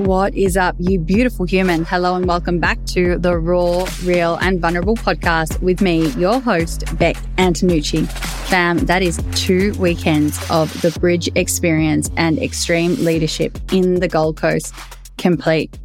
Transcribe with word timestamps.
What 0.00 0.34
is 0.34 0.56
up, 0.56 0.76
you 0.78 0.98
beautiful 0.98 1.44
human? 1.44 1.84
Hello 1.84 2.14
and 2.14 2.24
welcome 2.24 2.58
back 2.58 2.82
to 2.86 3.18
the 3.18 3.36
Raw, 3.36 3.86
Real, 4.02 4.36
and 4.36 4.58
Vulnerable 4.58 4.96
podcast 4.96 5.60
with 5.60 5.82
me, 5.82 6.08
your 6.12 6.40
host, 6.40 6.84
Beck 6.96 7.16
Antonucci. 7.36 8.08
Fam, 8.48 8.78
that 8.86 9.02
is 9.02 9.22
two 9.34 9.74
weekends 9.74 10.38
of 10.50 10.72
the 10.80 10.90
Bridge 10.98 11.28
experience 11.34 12.10
and 12.16 12.38
extreme 12.38 12.94
leadership 13.04 13.58
in 13.74 14.00
the 14.00 14.08
Gold 14.08 14.38
Coast 14.38 14.74
complete. 15.18 15.78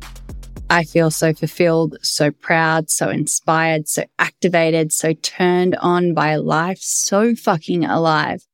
I 0.69 0.85
feel 0.85 1.11
so 1.11 1.33
fulfilled, 1.33 1.97
so 2.01 2.31
proud, 2.31 2.89
so 2.89 3.09
inspired, 3.09 3.89
so 3.89 4.05
activated, 4.17 4.93
so 4.93 5.11
turned 5.11 5.75
on 5.81 6.13
by 6.13 6.37
life, 6.37 6.79
so 6.79 7.35
fucking 7.35 7.83
alive. 7.83 8.47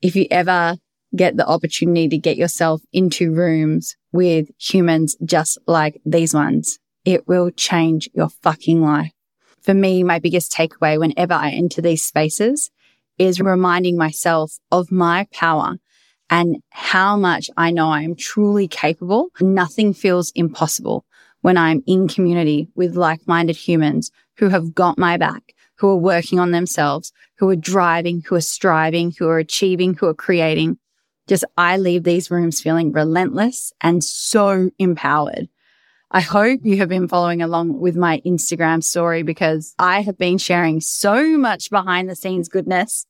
If 0.00 0.14
you 0.14 0.28
ever 0.30 0.76
get 1.16 1.36
the 1.36 1.46
opportunity 1.46 2.08
to 2.08 2.18
get 2.18 2.36
yourself 2.36 2.82
into 2.92 3.32
rooms 3.32 3.96
with 4.12 4.48
humans 4.58 5.16
just 5.24 5.58
like 5.66 6.00
these 6.04 6.34
ones, 6.34 6.78
it 7.04 7.26
will 7.26 7.50
change 7.50 8.08
your 8.14 8.28
fucking 8.28 8.82
life. 8.82 9.12
For 9.62 9.74
me, 9.74 10.02
my 10.02 10.18
biggest 10.18 10.52
takeaway 10.52 10.98
whenever 10.98 11.34
I 11.34 11.50
enter 11.50 11.82
these 11.82 12.04
spaces 12.04 12.70
is 13.18 13.40
reminding 13.40 13.96
myself 13.96 14.58
of 14.70 14.92
my 14.92 15.26
power 15.32 15.76
and 16.30 16.56
how 16.70 17.16
much 17.16 17.50
I 17.56 17.70
know 17.70 17.90
I 17.90 18.02
am 18.02 18.14
truly 18.14 18.68
capable. 18.68 19.28
Nothing 19.40 19.92
feels 19.94 20.30
impossible 20.34 21.04
when 21.40 21.56
I'm 21.56 21.82
in 21.86 22.08
community 22.08 22.68
with 22.74 22.96
like-minded 22.96 23.56
humans 23.56 24.10
who 24.36 24.48
have 24.48 24.74
got 24.74 24.98
my 24.98 25.16
back, 25.16 25.54
who 25.76 25.88
are 25.88 25.96
working 25.96 26.38
on 26.38 26.50
themselves, 26.50 27.12
who 27.36 27.48
are 27.48 27.56
driving, 27.56 28.22
who 28.26 28.34
are 28.34 28.40
striving, 28.40 29.12
who 29.18 29.28
are 29.28 29.38
achieving, 29.38 29.94
who 29.94 30.06
are 30.06 30.14
creating. 30.14 30.78
Just 31.28 31.44
I 31.56 31.76
leave 31.76 32.04
these 32.04 32.30
rooms 32.30 32.60
feeling 32.60 32.90
relentless 32.90 33.72
and 33.80 34.02
so 34.02 34.70
empowered. 34.78 35.48
I 36.10 36.20
hope 36.20 36.60
you 36.64 36.78
have 36.78 36.88
been 36.88 37.06
following 37.06 37.42
along 37.42 37.80
with 37.80 37.94
my 37.94 38.22
Instagram 38.24 38.82
story 38.82 39.22
because 39.22 39.74
I 39.78 40.00
have 40.00 40.16
been 40.16 40.38
sharing 40.38 40.80
so 40.80 41.36
much 41.36 41.68
behind 41.68 42.08
the 42.08 42.16
scenes 42.16 42.48
goodness. 42.48 43.04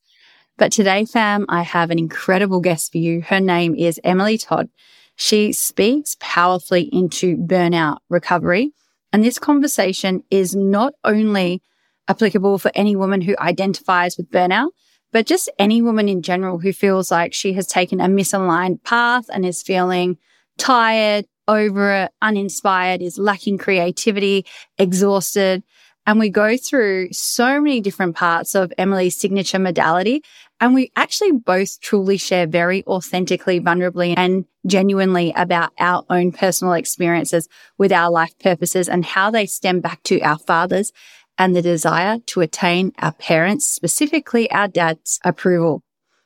But 0.57 0.73
today, 0.73 1.05
fam, 1.05 1.47
I 1.49 1.63
have 1.63 1.93
an 1.93 2.01
incredible 2.01 2.61
guest 2.61 2.91
for 2.91 2.99
you. 2.99 3.23
Her 3.23 3.39
name 3.39 3.77
is 3.77 4.01
Emily 4.03 4.37
Todd. 4.37 4.69
She 5.15 5.53
speaks 5.53 6.17
powerfully 6.19 6.91
into 6.93 7.37
burnout 7.37 7.99
recovery. 8.09 8.73
And 9.13 9.23
this 9.23 9.39
conversation 9.39 10.25
is 10.29 10.57
not 10.57 10.95
only 11.05 11.63
applicable 12.09 12.59
for 12.59 12.73
any 12.75 12.97
woman 12.97 13.21
who 13.21 13.37
identifies 13.39 14.17
with 14.17 14.31
burnout, 14.31 14.71
but 15.13 15.27
just 15.27 15.51
any 15.59 15.83
woman 15.83 16.09
in 16.09 16.23
general 16.23 16.59
who 16.59 16.73
feels 16.73 17.11
like 17.11 17.33
she 17.33 17.53
has 17.55 17.67
taken 17.67 18.01
a 18.01 18.07
misaligned 18.07 18.83
path 18.85 19.27
and 19.33 19.45
is 19.45 19.63
feeling 19.63 20.19
tired, 20.59 21.27
over 21.49 21.95
it, 21.95 22.13
uninspired, 22.21 23.01
is 23.01 23.19
lacking 23.19 23.59
creativity, 23.59 24.45
exhausted. 24.77 25.63
And 26.07 26.19
we 26.19 26.31
go 26.31 26.57
through 26.57 27.13
so 27.13 27.61
many 27.61 27.81
different 27.81 28.17
parts 28.17 28.55
of 28.55 28.73
Emily's 28.79 29.17
signature 29.17 29.59
modality. 29.59 30.23
And 30.61 30.75
we 30.75 30.91
actually 30.97 31.33
both 31.33 31.81
truly 31.81 32.17
share 32.17 32.47
very 32.47 32.85
authentically, 32.87 33.61
vulnerably 33.61 34.15
and 34.17 34.45
genuinely 34.67 35.33
about 35.37 35.73
our 35.79 36.05
own 36.11 36.33
personal 36.33 36.75
experiences 36.75 37.49
with 37.79 37.93
our 37.93 38.11
life 38.11 38.39
purposes 38.39 38.89
and 38.89 39.05
how 39.05 39.31
they 39.31 39.47
stem 39.47 39.81
back 39.81 40.03
to 40.05 40.21
our 40.21 40.39
fathers 40.39 40.93
and 41.39 41.55
the 41.55 41.63
desire 41.63 42.19
to 42.27 42.41
attain 42.41 42.93
our 42.99 43.13
parents, 43.13 43.67
specifically 43.67 44.51
our 44.51 44.69
dad's 44.69 45.21
approval. 45.25 45.83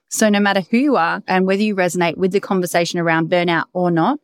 So 0.08 0.28
no 0.28 0.40
matter 0.40 0.62
who 0.70 0.78
you 0.78 0.96
are 0.96 1.22
and 1.26 1.46
whether 1.46 1.62
you 1.62 1.76
resonate 1.76 2.16
with 2.16 2.32
the 2.32 2.40
conversation 2.40 2.98
around 2.98 3.30
burnout 3.30 3.64
or 3.72 3.90
not, 3.90 4.18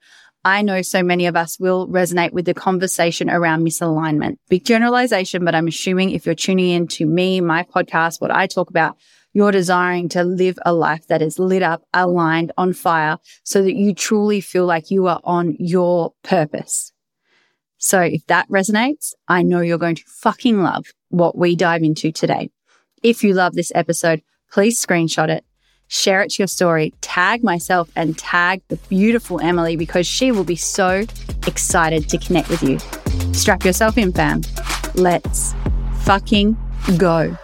I 0.45 0.63
know 0.63 0.83
so 0.83 1.03
many 1.03 1.27
of 1.27 1.37
us 1.37 1.59
will 1.59 1.89
resonate 1.89 2.33
with 2.33 2.45
the 2.45 2.55
conversation 2.55 3.29
around 3.29 3.67
misalignment. 3.67 4.37
Big 4.49 4.65
generalization, 4.65 5.45
but 5.45 5.55
I'm 5.55 5.67
assuming 5.67 6.11
if 6.11 6.27
you're 6.27 6.35
tuning 6.35 6.71
in 6.71 6.89
to 6.89 7.07
me, 7.07 7.41
my 7.41 7.65
podcast, 7.65 8.21
what 8.21 8.31
I 8.31 8.47
talk 8.47 8.71
about, 8.71 8.97
you're 9.33 9.53
desiring 9.53 10.09
to 10.11 10.25
live 10.25 10.59
a 10.65 10.73
life 10.73 11.07
that 11.09 11.23
is 11.23 11.39
lit 11.39 11.63
up, 11.63 11.83
aligned, 11.93 12.53
on 12.57 12.73
fire, 12.73 13.19
so 13.45 13.63
that 13.63 13.75
you 13.75 13.95
truly 13.95 14.41
feel 14.41 14.65
like 14.65 14.91
you 14.91 15.07
are 15.07 15.21
on 15.25 15.57
your 15.59 16.15
purpose. 16.23 16.93
So 17.79 18.01
if 18.01 18.27
that 18.27 18.49
resonates, 18.49 19.15
I 19.29 19.43
know 19.43 19.61
you're 19.61 19.79
going 19.79 19.97
to 19.97 20.05
fucking 20.07 20.63
love 20.63 20.87
what 21.11 21.39
we 21.39 21.57
dive 21.57 21.83
into 21.83 22.13
today. 22.13 22.51
If 23.03 23.23
you 23.23 23.35
love 23.35 23.55
this 23.55 23.73
episode, 23.75 24.23
please 24.51 24.85
screenshot 24.85 25.29
it, 25.29 25.45
share 25.87 26.21
it 26.23 26.31
to 26.33 26.43
your 26.43 26.49
story, 26.49 26.93
tag 27.01 27.45
myself 27.45 27.91
and 27.95 28.19
tag 28.19 28.63
the 28.69 28.77
beautiful 28.89 29.41
Emily 29.41 29.77
because 29.77 30.07
she 30.07 30.33
will 30.33 30.45
be 30.45 30.57
so 30.57 31.05
excited 31.47 32.09
to 32.09 32.19
connect 32.19 32.49
with 32.51 32.63
you. 32.63 32.79
Strap 33.33 33.65
yourself 33.65 33.97
in, 33.97 34.13
fam. 34.13 34.43
Let's 34.95 35.55
fucking 36.03 36.57
go. 36.97 37.37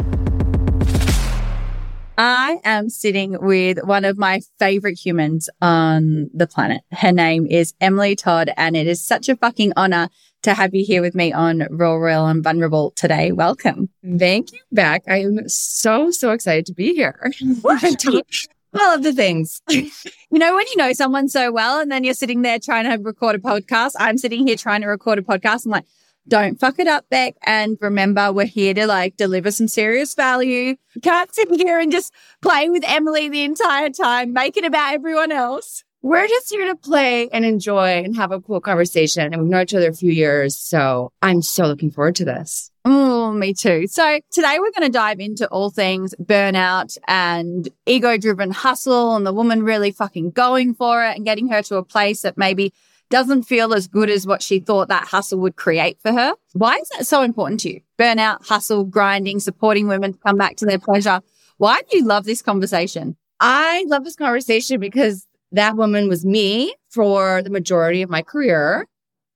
I 2.17 2.61
am 2.63 2.91
sitting 2.91 3.37
with 3.41 3.79
one 3.85 4.05
of 4.05 4.17
my 4.17 4.41
favorite 4.61 4.95
humans 4.95 5.51
on 5.61 6.31
the 6.33 6.47
planet. 6.47 6.83
Her 6.93 7.11
name 7.11 7.47
is 7.47 7.75
Emily 7.81 8.15
Todd, 8.15 8.53
and 8.57 8.77
it 8.77 8.87
is 8.87 9.05
such 9.05 9.29
a 9.29 9.37
fucking 9.37 9.73
honor 9.77 10.09
to 10.43 10.55
have 10.55 10.75
you 10.75 10.85
here 10.85 11.03
with 11.03 11.17
me 11.17 11.33
on 11.33 11.67
Raw, 11.71 11.95
Real 11.95 12.27
and 12.27 12.45
Vulnerable 12.45 12.93
today. 12.93 13.33
Welcome. 13.33 13.89
Thank 14.19 14.53
you, 14.53 14.61
Beck. 14.71 15.03
I 15.09 15.23
am 15.23 15.49
so, 15.49 16.13
so 16.13 16.31
excited 16.31 16.67
to 16.67 16.73
be 16.73 16.95
here. 16.95 17.19
All 17.65 18.95
of 18.95 19.03
the 19.03 19.13
things. 19.13 19.61
you 19.69 19.91
know, 20.31 20.55
when 20.55 20.67
you 20.69 20.77
know 20.77 20.93
someone 20.93 21.29
so 21.29 21.51
well 21.51 21.81
and 21.81 21.91
then 21.91 22.05
you're 22.05 22.15
sitting 22.15 22.43
there 22.43 22.59
trying 22.61 22.89
to 22.89 23.03
record 23.03 23.35
a 23.35 23.39
podcast, 23.39 23.93
I'm 23.99 24.19
sitting 24.19 24.47
here 24.47 24.57
trying 24.57 24.83
to 24.83 24.87
record 24.87 25.19
a 25.19 25.23
podcast. 25.23 25.65
I'm 25.65 25.73
like, 25.73 25.85
don't 26.29 26.59
fuck 26.59 26.79
it 26.79 26.87
up, 26.87 27.05
Beck. 27.11 27.35
And 27.45 27.77
remember, 27.81 28.33
we're 28.33 28.47
here 28.47 28.75
to 28.75 28.87
like 28.87 29.17
deliver 29.17 29.51
some 29.51 29.69
serious 29.69 30.15
value. 30.15 30.77
Can't 31.03 31.35
sit 31.35 31.51
here 31.51 31.79
and 31.79 31.93
just 31.93 32.13
play 32.41 32.69
with 32.71 32.85
Emily 32.87 33.29
the 33.29 33.43
entire 33.43 33.91
time, 33.91 34.33
make 34.33 34.57
it 34.57 34.65
about 34.65 34.95
everyone 34.95 35.33
else. 35.33 35.85
We're 36.03 36.29
just 36.29 36.51
here 36.51 36.67
to 36.67 36.77
play 36.77 37.31
and 37.31 37.47
enjoy 37.47 38.03
and 38.05 38.15
have 38.17 38.31
a 38.31 38.39
cool 38.39 38.61
conversation. 38.61 39.33
And 39.33 39.41
we've 39.41 39.51
known 39.51 39.63
each 39.63 39.75
other 39.75 39.89
a 39.89 39.95
few 39.95 40.13
years. 40.13 40.55
So 40.55 41.13
I'm 41.23 41.41
so 41.41 41.67
looking 41.67 41.91
forward 41.91 42.17
to 42.17 42.27
this. 42.27 42.71
Oh, 42.85 43.33
me 43.33 43.55
too. 43.55 43.87
So 43.87 44.21
today 44.31 44.59
we're 44.59 44.71
going 44.73 44.87
to 44.87 44.91
dive 44.91 45.19
into 45.19 45.49
all 45.49 45.71
things 45.71 46.15
burnout 46.23 46.99
and 47.09 47.67
ego 47.87 48.19
driven 48.19 48.51
hustle 48.51 49.17
and 49.17 49.27
the 49.27 49.33
woman 49.33 49.63
really 49.63 49.93
fucking 49.93 50.33
going 50.33 50.75
for 50.75 51.03
it 51.03 51.17
and 51.17 51.25
getting 51.25 51.49
her 51.49 51.63
to 51.63 51.77
a 51.77 51.83
place 51.83 52.21
that 52.21 52.37
maybe 52.37 52.75
doesn't 53.15 53.45
feel 53.45 53.73
as 53.73 53.87
good 53.87 54.11
as 54.11 54.27
what 54.27 54.43
she 54.43 54.59
thought 54.59 54.89
that 54.89 55.07
hustle 55.07 55.39
would 55.39 55.55
create 55.55 55.97
for 56.03 56.13
her. 56.13 56.35
Why 56.55 56.75
is 56.79 56.89
that 56.89 57.07
so 57.07 57.23
important 57.23 57.61
to 57.61 57.75
you? 57.75 57.81
Burnout, 57.97 58.45
hustle, 58.45 58.83
grinding, 58.83 59.39
supporting 59.39 59.87
women 59.87 60.15
to 60.15 60.19
come 60.19 60.37
back 60.37 60.57
to 60.57 60.67
their 60.67 60.81
pleasure. 60.81 61.21
Why 61.59 61.81
do 61.89 61.97
you 61.97 62.05
love 62.05 62.25
this 62.25 62.43
conversation? 62.43 63.17
I 63.39 63.85
love 63.87 64.03
this 64.03 64.17
conversation 64.17 64.81
because 64.81 65.29
that 65.53 65.77
woman 65.77 66.09
was 66.09 66.25
me 66.25 66.75
for 66.91 67.41
the 67.41 67.51
majority 67.51 68.03
of 68.03 68.11
my 68.11 68.21
career. 68.21 68.85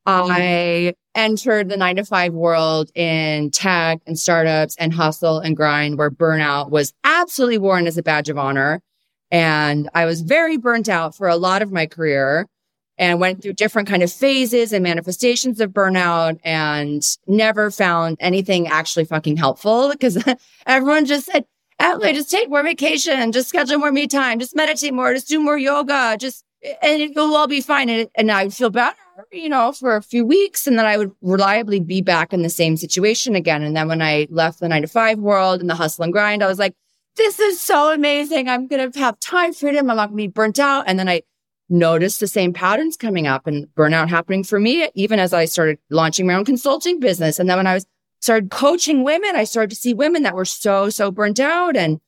Mm-hmm. 0.09 0.33
I 0.33 0.95
entered 1.15 1.69
the 1.69 1.77
nine 1.77 1.95
to 1.97 2.05
five 2.05 2.33
world 2.35 2.91
in 2.97 3.53
tech 3.53 4.01
and 4.09 4.19
startups 4.19 4.75
and 4.81 4.93
hustle 4.93 5.39
and 5.39 5.57
grind 5.57 5.99
where 5.99 6.11
burnout 6.11 6.71
was 6.71 6.93
absolutely 7.05 7.59
worn 7.59 7.87
as 7.87 7.97
a 7.97 8.03
badge 8.03 8.29
of 8.29 8.39
honor. 8.39 8.83
And 9.31 9.89
I 9.95 10.05
was 10.05 10.23
very 10.23 10.57
burnt 10.57 10.89
out 10.89 11.15
for 11.15 11.29
a 11.29 11.37
lot 11.37 11.63
of 11.63 11.71
my 11.71 11.87
career 11.87 12.49
and 12.99 13.21
went 13.21 13.43
through 13.43 13.53
different 13.55 13.89
kind 13.89 14.03
of 14.03 14.13
phases 14.13 14.73
and 14.73 14.83
manifestations 14.83 15.61
of 15.61 15.71
burnout 15.71 16.39
and 16.45 17.03
never 17.27 17.71
found 17.71 18.17
anything 18.21 18.67
actually 18.67 19.05
fucking 19.05 19.37
helpful 19.37 19.91
because 19.93 20.23
everyone 20.67 21.07
just 21.07 21.27
said, 21.27 21.45
Emily, 21.81 22.13
just 22.13 22.31
take 22.31 22.51
more 22.51 22.63
vacation, 22.65 23.31
just 23.31 23.49
schedule 23.49 23.79
more 23.79 23.93
me 23.93 24.09
time, 24.09 24.41
just 24.41 24.57
meditate 24.57 24.93
more, 24.93 25.15
just 25.15 25.29
do 25.29 25.39
more 25.39 25.57
yoga, 25.57 26.17
just, 26.19 26.45
and 26.83 27.01
it'll 27.01 27.37
all 27.37 27.47
be 27.47 27.61
fine. 27.61 27.89
And, 27.89 28.09
and 28.17 28.33
I 28.33 28.45
would 28.45 28.55
feel 28.55 28.71
better, 28.71 28.97
you 29.31 29.49
know, 29.49 29.71
for 29.71 29.95
a 29.95 30.03
few 30.03 30.27
weeks. 30.27 30.67
And 30.67 30.77
then 30.77 30.87
I 30.87 30.97
would 30.97 31.13
reliably 31.23 31.79
be 31.79 32.01
back 32.01 32.33
in 32.33 32.43
the 32.43 32.49
same 32.49 32.77
situation 32.77 33.37
again. 33.37 33.63
And 33.63 33.77
then 33.77 33.87
when 33.87 34.03
I 34.03 34.27
left 34.29 34.59
the 34.59 34.69
nine 34.69 34.83
to 34.83 34.89
five 34.89 35.21
world 35.21 35.61
and 35.61 35.71
the 35.71 35.77
hustle 35.77 36.03
and 36.03 36.13
grind, 36.13 36.43
I 36.43 36.49
was 36.49 36.59
like, 36.59 36.75
this 37.15 37.39
is 37.39 37.61
so 37.61 37.93
amazing. 37.93 38.49
I'm 38.49 38.67
going 38.67 38.91
to 38.91 38.99
have 38.99 39.21
time 39.21 39.53
freedom. 39.53 39.89
I'm 39.89 39.97
not 39.97 40.09
going 40.09 40.19
to 40.19 40.23
be 40.25 40.29
burnt 40.29 40.59
out. 40.59 40.85
And 40.89 40.99
then 40.99 41.09
I 41.09 41.23
noticed 41.69 42.21
the 42.21 42.27
same 42.27 42.53
patterns 42.53 42.97
coming 42.97 43.27
up 43.27 43.47
and 43.47 43.67
burnout 43.77 44.09
happening 44.09 44.43
for 44.43 44.59
me, 44.59 44.89
even 44.95 45.19
as 45.19 45.33
I 45.33 45.45
started 45.45 45.79
launching 45.91 46.27
my 46.27 46.35
own 46.35 46.45
consulting 46.45 47.01
business. 47.01 47.39
And 47.39 47.49
then 47.49 47.57
when 47.57 47.67
I 47.67 47.75
was 47.75 47.87
started 48.21 48.51
coaching 48.51 49.05
women, 49.05 49.37
I 49.37 49.45
started 49.45 49.71
to 49.71 49.77
see 49.77 49.95
women 49.95 50.23
that 50.23 50.35
were 50.35 50.45
so, 50.45 50.91
so 50.91 51.11
burnt 51.11 51.39
out 51.39 51.77
and, 51.77 52.01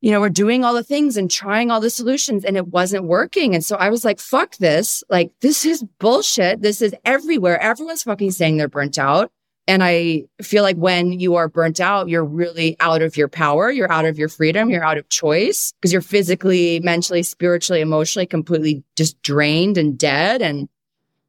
you 0.00 0.10
know, 0.10 0.20
we're 0.20 0.30
doing 0.30 0.64
all 0.64 0.74
the 0.74 0.82
things 0.82 1.16
and 1.16 1.30
trying 1.30 1.70
all 1.70 1.80
the 1.80 1.90
solutions 1.90 2.44
and 2.44 2.56
it 2.56 2.68
wasn't 2.68 3.04
working. 3.04 3.54
And 3.54 3.64
so 3.64 3.76
I 3.76 3.90
was 3.90 4.04
like, 4.04 4.18
fuck 4.18 4.56
this. 4.56 5.04
Like, 5.08 5.32
this 5.40 5.64
is 5.64 5.84
bullshit. 6.00 6.62
This 6.62 6.82
is 6.82 6.94
everywhere. 7.04 7.60
Everyone's 7.60 8.02
fucking 8.02 8.32
saying 8.32 8.56
they're 8.56 8.68
burnt 8.68 8.98
out. 8.98 9.30
And 9.68 9.84
I 9.84 10.24
feel 10.42 10.64
like 10.64 10.76
when 10.76 11.12
you 11.12 11.36
are 11.36 11.48
burnt 11.48 11.80
out, 11.80 12.08
you're 12.08 12.24
really 12.24 12.76
out 12.80 13.00
of 13.00 13.16
your 13.16 13.28
power. 13.28 13.70
You're 13.70 13.92
out 13.92 14.04
of 14.04 14.18
your 14.18 14.28
freedom. 14.28 14.70
You're 14.70 14.84
out 14.84 14.98
of 14.98 15.08
choice 15.08 15.72
because 15.72 15.92
you're 15.92 16.02
physically, 16.02 16.80
mentally, 16.80 17.22
spiritually, 17.22 17.80
emotionally 17.80 18.26
completely 18.26 18.82
just 18.96 19.22
drained 19.22 19.78
and 19.78 19.96
dead. 19.96 20.42
And 20.42 20.68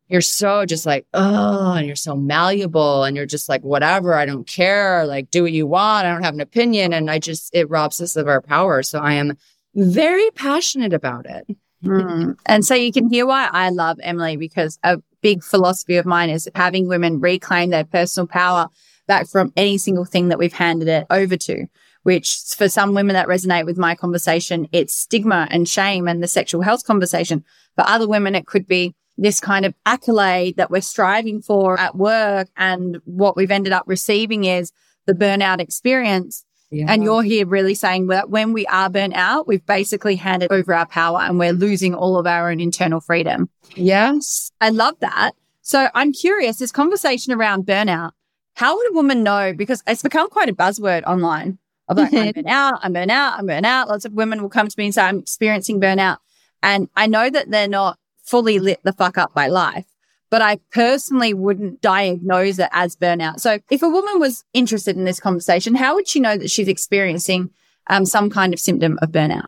you're 0.07 0.21
so 0.21 0.65
just 0.65 0.85
like, 0.85 1.05
oh, 1.13 1.73
and 1.73 1.85
you're 1.85 1.95
so 1.95 2.15
malleable 2.15 3.03
and 3.03 3.15
you're 3.15 3.27
just 3.27 3.49
like, 3.49 3.61
whatever, 3.61 4.15
I 4.15 4.25
don't 4.25 4.47
care. 4.47 5.05
Like, 5.05 5.29
do 5.29 5.43
what 5.43 5.51
you 5.51 5.67
want. 5.67 6.07
I 6.07 6.11
don't 6.11 6.23
have 6.23 6.33
an 6.33 6.41
opinion. 6.41 6.91
And 6.91 7.11
I 7.11 7.19
just, 7.19 7.53
it 7.53 7.69
robs 7.69 8.01
us 8.01 8.15
of 8.15 8.27
our 8.27 8.41
power. 8.41 8.81
So 8.83 8.99
I 8.99 9.13
am 9.13 9.37
very 9.75 10.29
passionate 10.31 10.93
about 10.93 11.27
it. 11.27 11.47
Mm. 11.83 12.35
And 12.45 12.65
so 12.65 12.73
you 12.75 12.91
can 12.91 13.09
hear 13.09 13.25
why 13.25 13.49
I 13.51 13.69
love 13.69 13.99
Emily 14.01 14.37
because 14.37 14.79
a 14.83 15.01
big 15.23 15.43
philosophy 15.43 15.97
of 15.97 16.05
mine 16.05 16.29
is 16.29 16.47
having 16.53 16.87
women 16.87 17.19
reclaim 17.19 17.71
their 17.71 17.85
personal 17.85 18.27
power 18.27 18.67
back 19.07 19.27
from 19.27 19.51
any 19.57 19.79
single 19.79 20.05
thing 20.05 20.27
that 20.27 20.37
we've 20.37 20.53
handed 20.53 20.87
it 20.87 21.07
over 21.09 21.35
to 21.35 21.65
which 22.03 22.39
for 22.55 22.69
some 22.69 22.93
women 22.93 23.13
that 23.13 23.27
resonate 23.27 23.65
with 23.65 23.77
my 23.77 23.95
conversation, 23.95 24.67
it's 24.71 24.95
stigma 24.95 25.47
and 25.49 25.67
shame 25.67 26.07
and 26.07 26.21
the 26.21 26.27
sexual 26.27 26.61
health 26.61 26.85
conversation. 26.85 27.43
For 27.75 27.87
other 27.87 28.07
women, 28.07 28.35
it 28.35 28.45
could 28.45 28.67
be 28.67 28.93
this 29.17 29.39
kind 29.39 29.65
of 29.65 29.73
accolade 29.85 30.57
that 30.57 30.69
we're 30.69 30.81
striving 30.81 31.41
for 31.41 31.79
at 31.79 31.95
work. 31.95 32.49
And 32.57 32.99
what 33.05 33.35
we've 33.35 33.51
ended 33.51 33.73
up 33.73 33.83
receiving 33.87 34.43
is 34.43 34.71
the 35.05 35.13
burnout 35.13 35.59
experience. 35.59 36.45
Yeah. 36.73 36.85
And 36.89 37.03
you're 37.03 37.21
here 37.21 37.45
really 37.45 37.75
saying 37.75 38.07
that 38.07 38.31
when 38.31 38.51
we 38.51 38.65
are 38.65 38.89
burnt 38.89 39.13
out, 39.15 39.47
we've 39.47 39.65
basically 39.65 40.15
handed 40.15 40.51
over 40.51 40.73
our 40.73 40.87
power 40.87 41.19
and 41.19 41.37
we're 41.37 41.53
losing 41.53 41.93
all 41.93 42.17
of 42.17 42.25
our 42.25 42.49
own 42.49 42.59
internal 42.59 42.99
freedom. 42.99 43.49
Yes. 43.75 44.51
I 44.59 44.69
love 44.69 44.95
that. 45.01 45.33
So 45.61 45.89
I'm 45.93 46.11
curious, 46.11 46.57
this 46.57 46.71
conversation 46.71 47.31
around 47.31 47.65
burnout, 47.67 48.11
how 48.55 48.75
would 48.75 48.89
a 48.89 48.93
woman 48.93 49.21
know? 49.21 49.53
Because 49.53 49.83
it's 49.85 50.01
become 50.01 50.29
quite 50.29 50.49
a 50.49 50.53
buzzword 50.53 51.03
online. 51.03 51.59
I'm 51.87 51.97
like, 51.97 52.13
I'm 52.13 52.31
burnt 52.33 52.47
out, 52.47 52.79
I'm 52.81 52.93
burnt 52.93 53.11
out, 53.11 53.37
I'm 53.37 53.45
burnt 53.45 53.65
out. 53.65 53.87
Lots 53.87 54.05
of 54.05 54.13
women 54.13 54.41
will 54.41 54.49
come 54.49 54.67
to 54.67 54.75
me 54.77 54.85
and 54.85 54.93
say, 54.95 55.03
I'm 55.03 55.19
experiencing 55.19 55.79
burnout. 55.79 56.17
And 56.63 56.89
I 56.95 57.05
know 57.05 57.29
that 57.29 57.51
they're 57.51 57.67
not 57.67 57.99
fully 58.23 58.57
lit 58.57 58.79
the 58.83 58.93
fuck 58.93 59.17
up 59.17 59.33
by 59.33 59.47
life, 59.47 59.85
but 60.33 60.41
I 60.41 60.55
personally 60.71 61.31
wouldn't 61.35 61.79
diagnose 61.81 62.57
it 62.57 62.69
as 62.71 62.95
burnout. 62.95 63.39
So 63.39 63.59
if 63.69 63.83
a 63.83 63.87
woman 63.87 64.19
was 64.19 64.43
interested 64.51 64.97
in 64.97 65.03
this 65.03 65.19
conversation, 65.19 65.75
how 65.75 65.93
would 65.93 66.07
she 66.07 66.19
know 66.19 66.35
that 66.35 66.49
she's 66.49 66.67
experiencing 66.67 67.51
um, 67.85 68.03
some 68.07 68.31
kind 68.31 68.51
of 68.51 68.59
symptom 68.59 68.97
of 69.03 69.11
burnout? 69.11 69.45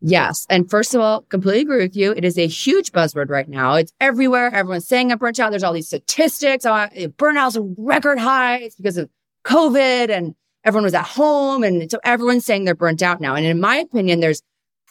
Yes. 0.00 0.46
And 0.48 0.70
first 0.70 0.94
of 0.94 1.00
all, 1.00 1.22
completely 1.22 1.62
agree 1.62 1.78
with 1.78 1.96
you. 1.96 2.12
It 2.12 2.24
is 2.24 2.38
a 2.38 2.46
huge 2.46 2.92
buzzword 2.92 3.30
right 3.30 3.48
now. 3.48 3.74
It's 3.74 3.92
everywhere. 4.00 4.54
Everyone's 4.54 4.86
saying 4.86 5.10
I'm 5.10 5.18
burnt 5.18 5.40
out. 5.40 5.50
There's 5.50 5.64
all 5.64 5.72
these 5.72 5.88
statistics. 5.88 6.64
Uh, 6.64 6.86
burnouts 7.18 7.56
are 7.56 7.74
record 7.76 8.20
highs 8.20 8.76
because 8.76 8.98
of 8.98 9.10
COVID 9.42 10.08
and 10.08 10.36
everyone 10.62 10.84
was 10.84 10.94
at 10.94 11.04
home. 11.04 11.64
And 11.64 11.90
so 11.90 11.98
everyone's 12.04 12.46
saying 12.46 12.64
they're 12.64 12.76
burnt 12.76 13.02
out 13.02 13.20
now. 13.20 13.34
And 13.34 13.44
in 13.44 13.58
my 13.58 13.78
opinion, 13.78 14.20
there's 14.20 14.40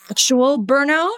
actual 0.10 0.60
burnout, 0.62 1.16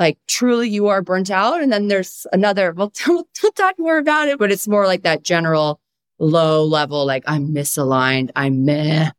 like 0.00 0.18
truly 0.26 0.68
you 0.68 0.88
are 0.88 1.02
burnt 1.02 1.30
out. 1.30 1.62
And 1.62 1.70
then 1.70 1.86
there's 1.86 2.26
another, 2.32 2.72
we'll, 2.76 2.92
we'll 3.06 3.52
talk 3.52 3.76
more 3.78 3.98
about 3.98 4.26
it, 4.26 4.38
but 4.38 4.50
it's 4.50 4.66
more 4.66 4.86
like 4.86 5.02
that 5.02 5.22
general 5.22 5.80
low 6.18 6.64
level, 6.64 7.06
like 7.06 7.22
I'm 7.26 7.54
misaligned. 7.54 8.30
I'm 8.34 8.64
meh. 8.64 9.10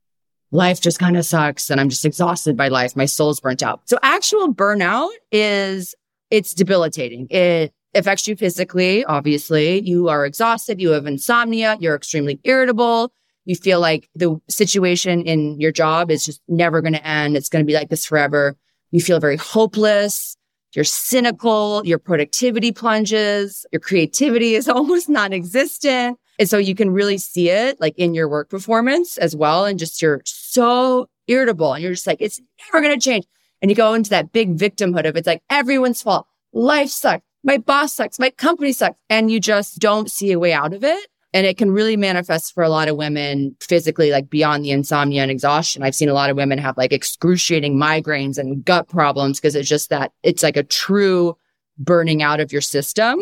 Life 0.52 0.82
just 0.82 1.00
kind 1.00 1.16
of 1.16 1.26
sucks 1.26 1.70
and 1.70 1.80
I'm 1.80 1.88
just 1.88 2.04
exhausted 2.04 2.58
by 2.58 2.68
life. 2.68 2.98
My 2.98 3.06
soul's 3.06 3.40
burnt 3.40 3.64
out. 3.64 3.82
So 3.86 3.98
actual 4.04 4.54
burnout 4.54 5.12
is, 5.32 5.96
it's 6.30 6.54
debilitating. 6.54 7.28
It 7.30 7.74
affects 7.94 8.28
you 8.28 8.36
physically. 8.36 9.06
Obviously, 9.06 9.82
you 9.82 10.10
are 10.10 10.26
exhausted. 10.26 10.82
You 10.82 10.90
have 10.90 11.06
insomnia. 11.06 11.78
You're 11.80 11.96
extremely 11.96 12.40
irritable 12.44 13.14
you 13.46 13.56
feel 13.56 13.80
like 13.80 14.08
the 14.16 14.40
situation 14.50 15.24
in 15.24 15.60
your 15.60 15.72
job 15.72 16.12
is 16.12 16.26
just 16.26 16.42
never 16.48 16.82
going 16.82 16.94
to 16.94 17.06
end. 17.06 17.36
It's 17.36 17.50
going 17.50 17.64
to 17.64 17.68
be 17.68 17.74
like 17.74 17.90
this 17.90 18.06
forever. 18.06 18.56
You 18.92 19.02
feel 19.02 19.20
very 19.20 19.38
hopeless. 19.38 20.38
You're 20.74 20.86
cynical. 20.86 21.82
Your 21.86 22.00
productivity 22.00 22.72
plunges. 22.72 23.66
Your 23.72 23.80
creativity 23.80 24.56
is 24.56 24.68
almost 24.70 25.10
non-existent. 25.10 26.18
And 26.40 26.50
so 26.50 26.58
you 26.58 26.76
can 26.76 26.92
really 26.92 27.18
see 27.18 27.50
it 27.50 27.80
like 27.80 27.94
in 27.98 28.14
your 28.14 28.28
work 28.28 28.50
performance 28.50 29.18
as 29.18 29.36
well. 29.36 29.66
And 29.66 29.78
just 29.78 30.02
you're 30.02 30.22
so 30.26 31.08
irritable 31.28 31.74
and 31.74 31.84
you're 31.84 31.94
just 31.94 32.08
like, 32.08 32.22
it's 32.22 32.42
never 32.66 32.84
going 32.84 32.98
to 32.98 33.04
change. 33.04 33.26
And 33.62 33.70
you 33.70 33.76
go 33.76 33.94
into 33.94 34.10
that 34.10 34.32
big 34.32 34.58
victimhood 34.58 35.08
of 35.08 35.16
it's 35.16 35.28
like 35.28 35.44
everyone's 35.50 36.02
fault. 36.02 36.26
Life 36.52 36.90
sucks. 36.90 37.24
My 37.44 37.58
boss 37.58 37.94
sucks. 37.94 38.20
My 38.20 38.32
company 38.32 38.72
sucks. 38.72 38.98
And 39.10 39.32
you 39.32 39.40
just 39.40 39.80
don't 39.80 40.10
see 40.10 40.32
a 40.32 40.40
way 40.40 40.54
out 40.54 40.74
of 40.74 40.84
it. 40.84 41.08
And 41.34 41.46
it 41.46 41.58
can 41.58 41.72
really 41.72 41.96
manifest 41.96 42.54
for 42.54 42.62
a 42.62 42.70
lot 42.70 42.90
of 42.90 42.98
women 42.98 43.56
physically, 43.62 44.12
like 44.12 44.30
beyond 44.30 44.66
the 44.66 44.72
insomnia 44.72 45.22
and 45.22 45.32
exhaustion. 45.32 45.82
I've 45.82 45.96
seen 45.96 46.10
a 46.10 46.14
lot 46.14 46.30
of 46.30 46.36
women 46.36 46.58
have 46.58 46.78
like 46.78 46.92
excruciating 46.92 47.78
migraines 47.78 48.38
and 48.38 48.66
gut 48.66 48.90
problems 48.90 49.40
because 49.40 49.56
it's 49.56 49.70
just 49.70 49.90
that 49.90 50.12
it's 50.24 50.44
like 50.44 50.58
a 50.58 50.64
true 50.64 51.38
burning 51.78 52.22
out 52.22 52.40
of 52.40 52.52
your 52.52 52.62
system. 52.62 53.20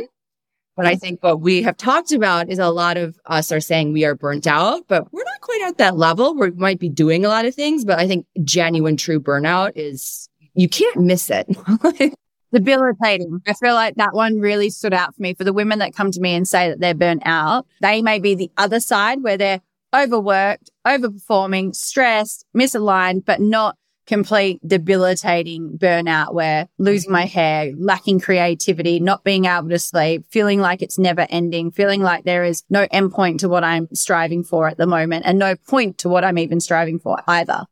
But 0.76 0.86
I 0.86 0.96
think 0.96 1.22
what 1.22 1.42
we 1.42 1.62
have 1.64 1.76
talked 1.76 2.14
about 2.14 2.50
is 2.50 2.58
a 2.58 2.70
lot 2.70 2.96
of 2.96 3.20
us 3.26 3.52
are 3.52 3.60
saying 3.60 3.92
we 3.92 4.06
are 4.06 4.16
burnt 4.16 4.48
out, 4.48 4.84
but 4.88 5.12
we're 5.12 5.26
not 5.26 5.42
quite 5.42 5.62
at 5.68 5.78
that 5.78 5.98
level. 5.98 6.34
We 6.36 6.52
might 6.52 6.80
be 6.80 6.88
doing 6.88 7.26
a 7.26 7.28
lot 7.28 7.44
of 7.44 7.54
things, 7.54 7.84
but 7.84 8.00
I 8.00 8.08
think 8.08 8.26
genuine 8.46 8.96
true 8.96 9.20
burnout 9.20 9.74
is 9.76 10.30
you 10.54 10.70
can't 10.70 11.02
miss 11.02 11.30
it. 11.30 11.48
debilitating. 12.52 13.42
I 13.48 13.54
feel 13.54 13.74
like 13.74 13.96
that 13.96 14.14
one 14.14 14.40
really 14.40 14.70
stood 14.70 14.94
out 14.94 15.16
for 15.16 15.22
me 15.22 15.34
for 15.34 15.44
the 15.44 15.54
women 15.54 15.80
that 15.80 15.96
come 15.96 16.12
to 16.12 16.20
me 16.20 16.34
and 16.34 16.48
say 16.48 16.70
that 16.70 16.80
they're 16.80 16.94
burnt 16.94 17.24
out. 17.26 17.66
They 17.82 18.02
may 18.02 18.20
be 18.20 18.36
the 18.36 18.52
other 18.58 18.80
side 18.80 19.22
where 19.24 19.38
they're 19.38 19.62
overworked, 19.94 20.70
overperforming, 20.86 21.76
stressed, 21.76 22.46
misaligned, 22.56 23.26
but 23.26 23.42
not 23.42 23.76
complete 24.10 24.60
debilitating 24.68 25.78
burnout 25.78 26.34
where 26.34 26.68
losing 26.80 27.12
my 27.12 27.26
hair, 27.26 27.72
lacking 27.78 28.20
creativity, 28.20 29.00
not 29.00 29.24
being 29.24 29.46
able 29.46 29.70
to 29.70 29.78
sleep, 29.78 30.26
feeling 30.30 30.60
like 30.60 30.82
it's 30.82 30.98
never 30.98 31.28
ending, 31.30 31.70
feeling 31.70 32.02
like 32.02 32.24
there 32.24 32.44
is 32.44 32.64
no 32.72 32.88
endpoint 32.88 33.38
to 33.38 33.48
what 33.48 33.64
I'm 33.64 33.88
striving 33.94 34.44
for 34.44 34.68
at 34.68 34.78
the 34.78 34.88
moment 34.88 35.26
and 35.28 35.38
no 35.38 35.56
point 35.56 36.00
to 36.00 36.10
what 36.10 36.24
I'm 36.24 36.40
even 36.40 36.60
striving 36.60 36.98
for 36.98 37.22
either. 37.28 37.66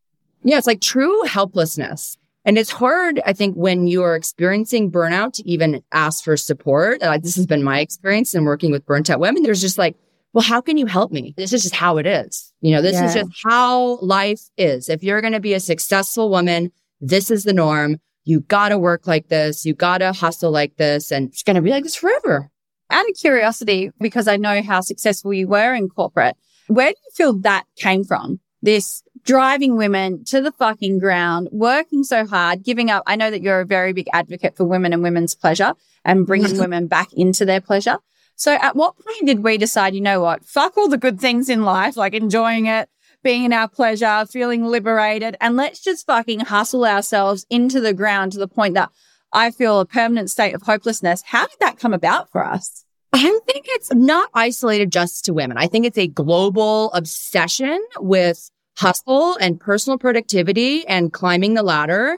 Yeah, 0.44 0.59
it's 0.59 0.68
like 0.68 0.80
true 0.80 1.23
helplessness. 1.23 2.17
And 2.47 2.57
it's 2.57 2.71
hard, 2.71 3.21
I 3.25 3.33
think, 3.33 3.55
when 3.55 3.88
you're 3.88 4.15
experiencing 4.15 4.89
burnout 4.89 5.33
to 5.33 5.47
even 5.47 5.83
ask 5.91 6.23
for 6.23 6.38
support. 6.38 7.03
Uh, 7.03 7.17
this 7.17 7.35
has 7.35 7.45
been 7.45 7.61
my 7.61 7.81
experience 7.81 8.33
in 8.33 8.45
working 8.45 8.71
with 8.71 8.85
burnt 8.85 9.09
out 9.09 9.19
women. 9.19 9.44
There's 9.44 9.59
just 9.59 9.77
like, 9.77 9.97
well, 10.31 10.45
how 10.45 10.61
can 10.61 10.77
you 10.77 10.85
help 10.85 11.11
me? 11.11 11.33
This 11.35 11.51
is 11.51 11.63
just 11.63 11.75
how 11.75 11.97
it 11.97 12.07
is. 12.07 12.53
You 12.61 12.71
know, 12.71 12.81
this 12.81 12.94
yeah. 12.94 13.05
is 13.05 13.13
just 13.15 13.31
how 13.44 13.97
life 13.97 14.39
is. 14.55 14.88
If 14.88 15.03
you're 15.03 15.19
going 15.19 15.33
to 15.33 15.41
be 15.41 15.55
a 15.55 15.59
successful 15.59 16.29
woman, 16.29 16.71
this 17.01 17.29
is 17.29 17.44
the 17.44 17.51
norm. 17.51 17.97
You 18.23 18.39
got 18.39 18.69
to 18.69 18.79
work 18.79 19.07
like 19.07 19.27
this. 19.27 19.65
You 19.65 19.73
got 19.73 19.97
to 19.97 20.13
hustle 20.13 20.51
like 20.51 20.77
this. 20.77 21.11
And 21.11 21.27
it's 21.27 21.44
going 21.44 21.57
to 21.57 21.61
be 21.61 21.71
like 21.71 21.83
this 21.83 21.97
forever. 21.97 22.49
Out 22.89 23.09
of 23.09 23.16
curiosity, 23.19 23.92
because 23.99 24.30
I 24.30 24.37
know 24.37 24.61
how 24.61 24.80
successful 24.80 25.33
you 25.33 25.49
were 25.49 25.73
in 25.73 25.89
corporate, 25.89 26.37
where 26.68 26.92
do 26.92 26.95
you 26.97 27.11
feel 27.13 27.33
that 27.39 27.66
came 27.75 28.06
from? 28.06 28.39
This 28.61 29.04
driving 29.28 29.76
women 29.76 30.24
to 30.24 30.42
the 30.42 30.54
fucking 30.54 31.00
ground, 31.00 31.50
working 31.52 32.04
so 32.04 32.26
hard, 32.26 32.64
giving 32.64 32.90
up. 32.90 33.04
I 33.06 33.18
know 33.18 33.30
that 33.30 33.42
you're 33.42 33.60
a 33.60 33.66
very 33.66 33.92
big 33.92 34.07
advocate 34.14 34.56
for 34.56 34.64
women 34.64 34.94
and 34.94 35.04
women's 35.04 35.36
pleasure 35.36 35.74
and 36.06 36.26
bringing 36.26 36.52
mm-hmm. 36.52 36.62
women 36.62 36.88
back 36.88 37.12
into 37.12 37.46
their 37.46 37.60
pleasure. 37.60 37.98
So 38.38 38.54
at 38.54 38.76
what 38.76 38.96
point 38.98 39.26
did 39.26 39.44
we 39.44 39.57
decide, 39.57 39.94
you 39.94 40.02
know 40.02 40.22
what? 40.22 40.46
Fuck 40.46 40.78
all 40.78 40.88
the 40.88 40.98
good 40.98 41.19
things 41.19 41.50
in 41.50 41.64
life, 41.64 41.98
like 41.98 42.14
enjoying 42.14 42.68
it, 42.68 42.88
being 43.22 43.44
in 43.44 43.52
our 43.52 43.68
pleasure, 43.68 44.26
feeling 44.30 44.64
liberated, 44.64 45.36
and 45.42 45.57
let's 45.57 45.81
just 45.81 46.06
fucking 46.06 46.42
hustle 46.42 46.86
ourselves 46.86 47.46
into 47.50 47.81
the 47.81 47.94
ground 47.94 48.31
to 48.31 48.40
the 48.40 48.48
point 48.48 48.76
that 48.76 48.92
I 49.34 49.52
feel 49.52 49.81
a 49.81 49.86
permanent 49.86 50.31
state 50.31 50.56
of 50.56 50.62
hopelessness. 50.62 51.24
How 51.26 51.48
did 51.48 51.60
that 51.60 51.78
come 51.78 51.94
about 51.94 52.31
for 52.31 52.46
us? 52.46 52.86
I 53.12 53.40
think 53.46 53.66
it's 53.69 53.94
not 53.94 54.30
isolated 54.34 54.92
just 54.92 55.26
to 55.26 55.34
women. 55.34 55.57
I 55.57 55.68
think 55.68 55.86
it's 55.86 55.98
a 55.98 56.07
global 56.07 56.94
obsession 56.94 57.84
with 58.00 58.52
hustle 58.78 59.36
and 59.38 59.60
personal 59.60 59.98
productivity 59.98 60.88
and 60.88 61.12
climbing 61.12 61.56
the 61.56 61.64
ladder. 61.64 62.18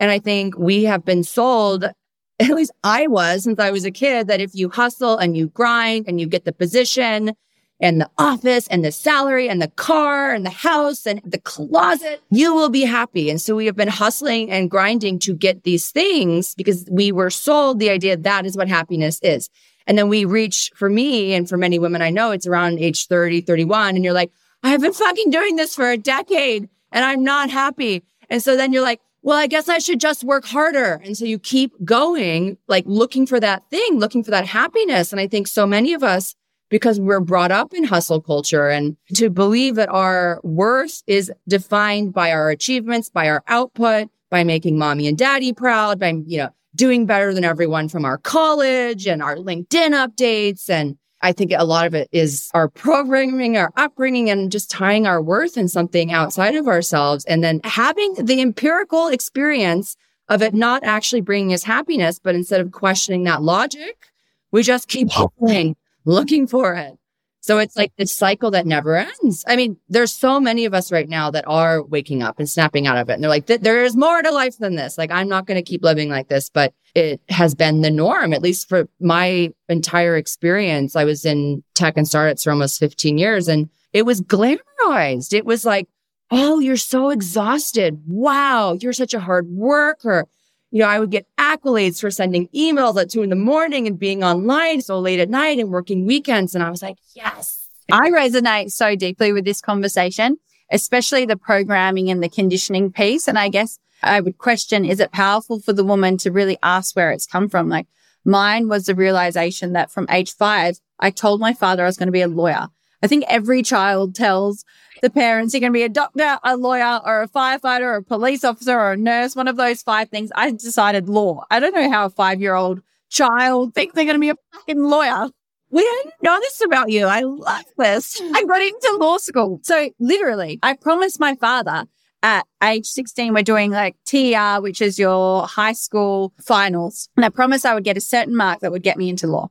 And 0.00 0.10
I 0.10 0.18
think 0.18 0.58
we 0.58 0.84
have 0.84 1.04
been 1.04 1.22
sold, 1.22 1.84
at 2.40 2.50
least 2.50 2.72
I 2.82 3.06
was 3.06 3.44
since 3.44 3.58
I 3.58 3.70
was 3.70 3.84
a 3.84 3.90
kid, 3.90 4.26
that 4.26 4.40
if 4.40 4.54
you 4.54 4.68
hustle 4.68 5.16
and 5.16 5.36
you 5.36 5.48
grind 5.48 6.06
and 6.08 6.20
you 6.20 6.26
get 6.26 6.44
the 6.44 6.52
position 6.52 7.32
and 7.80 8.00
the 8.00 8.10
office 8.18 8.66
and 8.68 8.84
the 8.84 8.92
salary 8.92 9.48
and 9.48 9.60
the 9.62 9.68
car 9.68 10.32
and 10.32 10.44
the 10.44 10.50
house 10.50 11.06
and 11.06 11.20
the 11.24 11.40
closet, 11.40 12.20
you 12.30 12.54
will 12.54 12.68
be 12.68 12.82
happy. 12.84 13.30
And 13.30 13.40
so 13.40 13.54
we 13.56 13.66
have 13.66 13.76
been 13.76 13.88
hustling 13.88 14.50
and 14.50 14.70
grinding 14.70 15.18
to 15.20 15.34
get 15.34 15.62
these 15.62 15.90
things 15.90 16.54
because 16.54 16.86
we 16.90 17.12
were 17.12 17.30
sold 17.30 17.78
the 17.78 17.90
idea 17.90 18.16
that 18.16 18.46
is 18.46 18.56
what 18.56 18.68
happiness 18.68 19.20
is. 19.22 19.48
And 19.86 19.98
then 19.98 20.08
we 20.08 20.24
reach 20.24 20.70
for 20.76 20.88
me 20.88 21.34
and 21.34 21.48
for 21.48 21.56
many 21.56 21.78
women 21.78 22.02
I 22.02 22.10
know, 22.10 22.30
it's 22.30 22.46
around 22.46 22.78
age 22.78 23.06
30, 23.06 23.40
31. 23.42 23.96
And 23.96 24.04
you're 24.04 24.12
like, 24.12 24.32
I've 24.62 24.80
been 24.80 24.92
fucking 24.92 25.30
doing 25.30 25.56
this 25.56 25.74
for 25.74 25.90
a 25.90 25.96
decade 25.96 26.68
and 26.92 27.04
I'm 27.04 27.24
not 27.24 27.50
happy. 27.50 28.02
And 28.30 28.42
so 28.42 28.56
then 28.56 28.72
you're 28.72 28.82
like, 28.82 29.00
well, 29.22 29.38
I 29.38 29.46
guess 29.46 29.68
I 29.68 29.78
should 29.78 30.00
just 30.00 30.24
work 30.24 30.44
harder. 30.44 31.00
And 31.04 31.16
so 31.16 31.24
you 31.24 31.38
keep 31.38 31.72
going, 31.84 32.58
like 32.66 32.84
looking 32.86 33.26
for 33.26 33.38
that 33.38 33.62
thing, 33.70 33.98
looking 33.98 34.24
for 34.24 34.32
that 34.32 34.46
happiness. 34.46 35.12
And 35.12 35.20
I 35.20 35.28
think 35.28 35.46
so 35.46 35.66
many 35.66 35.92
of 35.94 36.02
us, 36.02 36.34
because 36.70 36.98
we're 36.98 37.20
brought 37.20 37.52
up 37.52 37.72
in 37.72 37.84
hustle 37.84 38.20
culture 38.20 38.68
and 38.68 38.96
to 39.14 39.30
believe 39.30 39.74
that 39.76 39.90
our 39.90 40.40
worth 40.42 41.02
is 41.06 41.30
defined 41.46 42.12
by 42.12 42.32
our 42.32 42.50
achievements, 42.50 43.10
by 43.10 43.28
our 43.28 43.44
output, 43.46 44.08
by 44.30 44.42
making 44.42 44.78
mommy 44.78 45.06
and 45.06 45.18
daddy 45.18 45.52
proud, 45.52 46.00
by, 46.00 46.14
you 46.26 46.38
know, 46.38 46.48
doing 46.74 47.04
better 47.04 47.34
than 47.34 47.44
everyone 47.44 47.88
from 47.88 48.04
our 48.04 48.16
college 48.16 49.06
and 49.06 49.22
our 49.22 49.36
LinkedIn 49.36 49.90
updates. 49.90 50.70
And 50.70 50.96
I 51.22 51.32
think 51.32 51.52
a 51.56 51.64
lot 51.64 51.86
of 51.86 51.94
it 51.94 52.08
is 52.12 52.50
our 52.52 52.68
programming, 52.68 53.56
our 53.56 53.72
upbringing, 53.76 54.28
and 54.28 54.50
just 54.50 54.70
tying 54.70 55.06
our 55.06 55.22
worth 55.22 55.56
in 55.56 55.68
something 55.68 56.12
outside 56.12 56.56
of 56.56 56.66
ourselves. 56.66 57.24
And 57.26 57.42
then 57.44 57.60
having 57.64 58.14
the 58.14 58.40
empirical 58.40 59.08
experience 59.08 59.96
of 60.28 60.42
it 60.42 60.54
not 60.54 60.82
actually 60.84 61.20
bringing 61.20 61.52
us 61.52 61.62
happiness, 61.62 62.18
but 62.18 62.34
instead 62.34 62.60
of 62.60 62.72
questioning 62.72 63.24
that 63.24 63.42
logic, 63.42 64.08
we 64.50 64.62
just 64.62 64.88
keep 64.88 65.08
looking, 65.40 65.76
looking 66.04 66.46
for 66.46 66.74
it. 66.74 66.98
So 67.42 67.58
it's 67.58 67.76
like 67.76 67.92
this 67.96 68.16
cycle 68.16 68.52
that 68.52 68.66
never 68.66 68.96
ends. 68.96 69.44
I 69.48 69.56
mean, 69.56 69.76
there's 69.88 70.12
so 70.12 70.38
many 70.38 70.64
of 70.64 70.74
us 70.74 70.92
right 70.92 71.08
now 71.08 71.28
that 71.32 71.44
are 71.48 71.82
waking 71.82 72.22
up 72.22 72.38
and 72.38 72.48
snapping 72.48 72.86
out 72.86 72.98
of 72.98 73.10
it. 73.10 73.14
And 73.14 73.22
they're 73.22 73.28
like, 73.28 73.46
there 73.46 73.82
is 73.82 73.96
more 73.96 74.22
to 74.22 74.30
life 74.30 74.58
than 74.58 74.76
this. 74.76 74.96
Like, 74.96 75.10
I'm 75.10 75.28
not 75.28 75.46
going 75.46 75.56
to 75.56 75.68
keep 75.68 75.82
living 75.82 76.08
like 76.08 76.28
this, 76.28 76.48
but 76.48 76.72
it 76.94 77.20
has 77.28 77.56
been 77.56 77.80
the 77.80 77.90
norm, 77.90 78.32
at 78.32 78.42
least 78.42 78.68
for 78.68 78.88
my 79.00 79.52
entire 79.68 80.16
experience. 80.16 80.94
I 80.94 81.02
was 81.02 81.24
in 81.24 81.64
tech 81.74 81.96
and 81.96 82.06
startups 82.06 82.44
for 82.44 82.52
almost 82.52 82.78
15 82.78 83.18
years 83.18 83.48
and 83.48 83.68
it 83.92 84.06
was 84.06 84.22
glamorized. 84.22 85.32
It 85.32 85.44
was 85.44 85.64
like, 85.64 85.88
Oh, 86.30 86.60
you're 86.60 86.76
so 86.76 87.10
exhausted. 87.10 88.04
Wow. 88.06 88.78
You're 88.80 88.94
such 88.94 89.14
a 89.14 89.20
hard 89.20 89.48
worker 89.48 90.28
you 90.72 90.78
know, 90.78 90.88
I 90.88 90.98
would 90.98 91.10
get 91.10 91.26
accolades 91.38 92.00
for 92.00 92.10
sending 92.10 92.48
emails 92.48 93.00
at 93.00 93.10
two 93.10 93.22
in 93.22 93.28
the 93.28 93.36
morning 93.36 93.86
and 93.86 93.98
being 93.98 94.24
online 94.24 94.80
so 94.80 94.98
late 94.98 95.20
at 95.20 95.28
night 95.28 95.58
and 95.58 95.70
working 95.70 96.06
weekends. 96.06 96.54
And 96.54 96.64
I 96.64 96.70
was 96.70 96.82
like, 96.82 96.96
yes. 97.14 97.68
I 97.92 98.08
resonate 98.08 98.72
so 98.72 98.96
deeply 98.96 99.34
with 99.34 99.44
this 99.44 99.60
conversation, 99.60 100.38
especially 100.70 101.26
the 101.26 101.36
programming 101.36 102.10
and 102.10 102.22
the 102.22 102.28
conditioning 102.30 102.90
piece. 102.90 103.28
And 103.28 103.38
I 103.38 103.50
guess 103.50 103.78
I 104.02 104.20
would 104.20 104.38
question, 104.38 104.86
is 104.86 104.98
it 104.98 105.12
powerful 105.12 105.60
for 105.60 105.74
the 105.74 105.84
woman 105.84 106.16
to 106.18 106.32
really 106.32 106.56
ask 106.62 106.96
where 106.96 107.10
it's 107.10 107.26
come 107.26 107.50
from? 107.50 107.68
Like 107.68 107.86
mine 108.24 108.66
was 108.66 108.86
the 108.86 108.94
realization 108.94 109.74
that 109.74 109.90
from 109.90 110.06
age 110.08 110.34
five, 110.34 110.78
I 110.98 111.10
told 111.10 111.38
my 111.38 111.52
father 111.52 111.82
I 111.82 111.86
was 111.86 111.98
going 111.98 112.06
to 112.06 112.12
be 112.12 112.22
a 112.22 112.28
lawyer. 112.28 112.68
I 113.02 113.06
think 113.08 113.24
every 113.28 113.62
child 113.62 114.14
tells 114.14 114.64
the 115.02 115.10
parents, 115.10 115.52
you're 115.52 115.60
going 115.60 115.72
to 115.72 115.76
be 115.76 115.82
a 115.82 115.88
doctor, 115.88 116.38
a 116.44 116.56
lawyer, 116.56 117.00
or 117.04 117.22
a 117.22 117.28
firefighter, 117.28 117.82
or 117.82 117.96
a 117.96 118.02
police 118.02 118.44
officer, 118.44 118.78
or 118.78 118.92
a 118.92 118.96
nurse, 118.96 119.34
one 119.34 119.48
of 119.48 119.56
those 119.56 119.82
five 119.82 120.08
things. 120.08 120.30
I 120.34 120.52
decided 120.52 121.08
law. 121.08 121.44
I 121.50 121.58
don't 121.58 121.74
know 121.74 121.90
how 121.90 122.06
a 122.06 122.10
five 122.10 122.40
year 122.40 122.54
old 122.54 122.80
child 123.10 123.74
thinks 123.74 123.94
they're 123.94 124.04
going 124.04 124.16
to 124.16 124.20
be 124.20 124.30
a 124.30 124.36
fucking 124.52 124.82
lawyer. 124.82 125.28
We 125.70 125.82
didn't 125.82 126.14
know 126.22 126.38
this 126.40 126.60
about 126.64 126.90
you. 126.90 127.06
I 127.06 127.20
love 127.20 127.64
this. 127.78 128.20
I 128.20 128.44
got 128.44 128.60
into 128.60 128.98
law 129.00 129.16
school. 129.16 129.58
So 129.62 129.90
literally, 129.98 130.58
I 130.62 130.74
promised 130.74 131.18
my 131.18 131.34
father 131.34 131.86
at 132.22 132.46
age 132.62 132.86
16, 132.86 133.34
we're 133.34 133.42
doing 133.42 133.72
like 133.72 133.96
TER, 134.04 134.60
which 134.60 134.80
is 134.80 134.98
your 134.98 135.46
high 135.46 135.72
school 135.72 136.32
finals. 136.40 137.08
And 137.16 137.24
I 137.24 137.30
promised 137.30 137.66
I 137.66 137.74
would 137.74 137.84
get 137.84 137.96
a 137.96 138.00
certain 138.00 138.36
mark 138.36 138.60
that 138.60 138.70
would 138.70 138.82
get 138.82 138.96
me 138.96 139.08
into 139.08 139.26
law. 139.26 139.50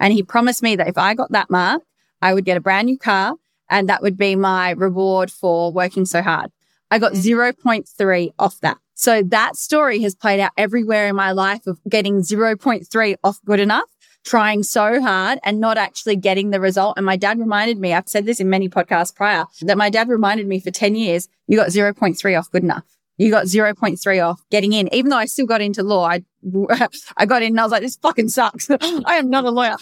And 0.00 0.12
he 0.12 0.22
promised 0.22 0.62
me 0.62 0.74
that 0.76 0.88
if 0.88 0.98
I 0.98 1.14
got 1.14 1.32
that 1.32 1.50
mark, 1.50 1.82
I 2.20 2.34
would 2.34 2.44
get 2.44 2.56
a 2.56 2.60
brand 2.60 2.86
new 2.86 2.98
car 2.98 3.34
and 3.70 3.88
that 3.88 4.02
would 4.02 4.16
be 4.16 4.36
my 4.36 4.70
reward 4.70 5.30
for 5.30 5.72
working 5.72 6.04
so 6.04 6.22
hard. 6.22 6.50
I 6.90 6.98
got 6.98 7.12
mm. 7.12 7.54
0.3 7.64 8.32
off 8.38 8.60
that. 8.60 8.78
So 8.94 9.22
that 9.22 9.56
story 9.56 10.00
has 10.00 10.14
played 10.14 10.40
out 10.40 10.52
everywhere 10.56 11.06
in 11.08 11.16
my 11.16 11.32
life 11.32 11.66
of 11.66 11.78
getting 11.88 12.20
0.3 12.20 13.16
off 13.22 13.38
good 13.44 13.60
enough, 13.60 13.88
trying 14.24 14.62
so 14.62 15.00
hard 15.00 15.38
and 15.44 15.60
not 15.60 15.78
actually 15.78 16.16
getting 16.16 16.50
the 16.50 16.60
result. 16.60 16.96
And 16.96 17.06
my 17.06 17.16
dad 17.16 17.38
reminded 17.38 17.78
me, 17.78 17.92
I've 17.92 18.08
said 18.08 18.26
this 18.26 18.40
in 18.40 18.50
many 18.50 18.68
podcasts 18.68 19.14
prior, 19.14 19.44
that 19.62 19.78
my 19.78 19.90
dad 19.90 20.08
reminded 20.08 20.48
me 20.48 20.58
for 20.58 20.70
10 20.70 20.96
years, 20.96 21.28
you 21.46 21.56
got 21.56 21.68
0.3 21.68 22.38
off 22.38 22.50
good 22.50 22.64
enough. 22.64 22.84
You 23.18 23.30
got 23.30 23.46
0.3 23.46 24.24
off 24.26 24.42
getting 24.50 24.72
in. 24.72 24.92
Even 24.92 25.10
though 25.10 25.16
I 25.16 25.26
still 25.26 25.46
got 25.46 25.60
into 25.60 25.82
law, 25.82 26.08
I, 26.08 26.24
I 27.16 27.26
got 27.26 27.42
in 27.42 27.50
and 27.50 27.60
I 27.60 27.64
was 27.64 27.72
like, 27.72 27.82
this 27.82 27.96
fucking 27.96 28.28
sucks. 28.28 28.70
I 28.80 29.16
am 29.16 29.28
not 29.28 29.44
a 29.44 29.50
lawyer. 29.50 29.76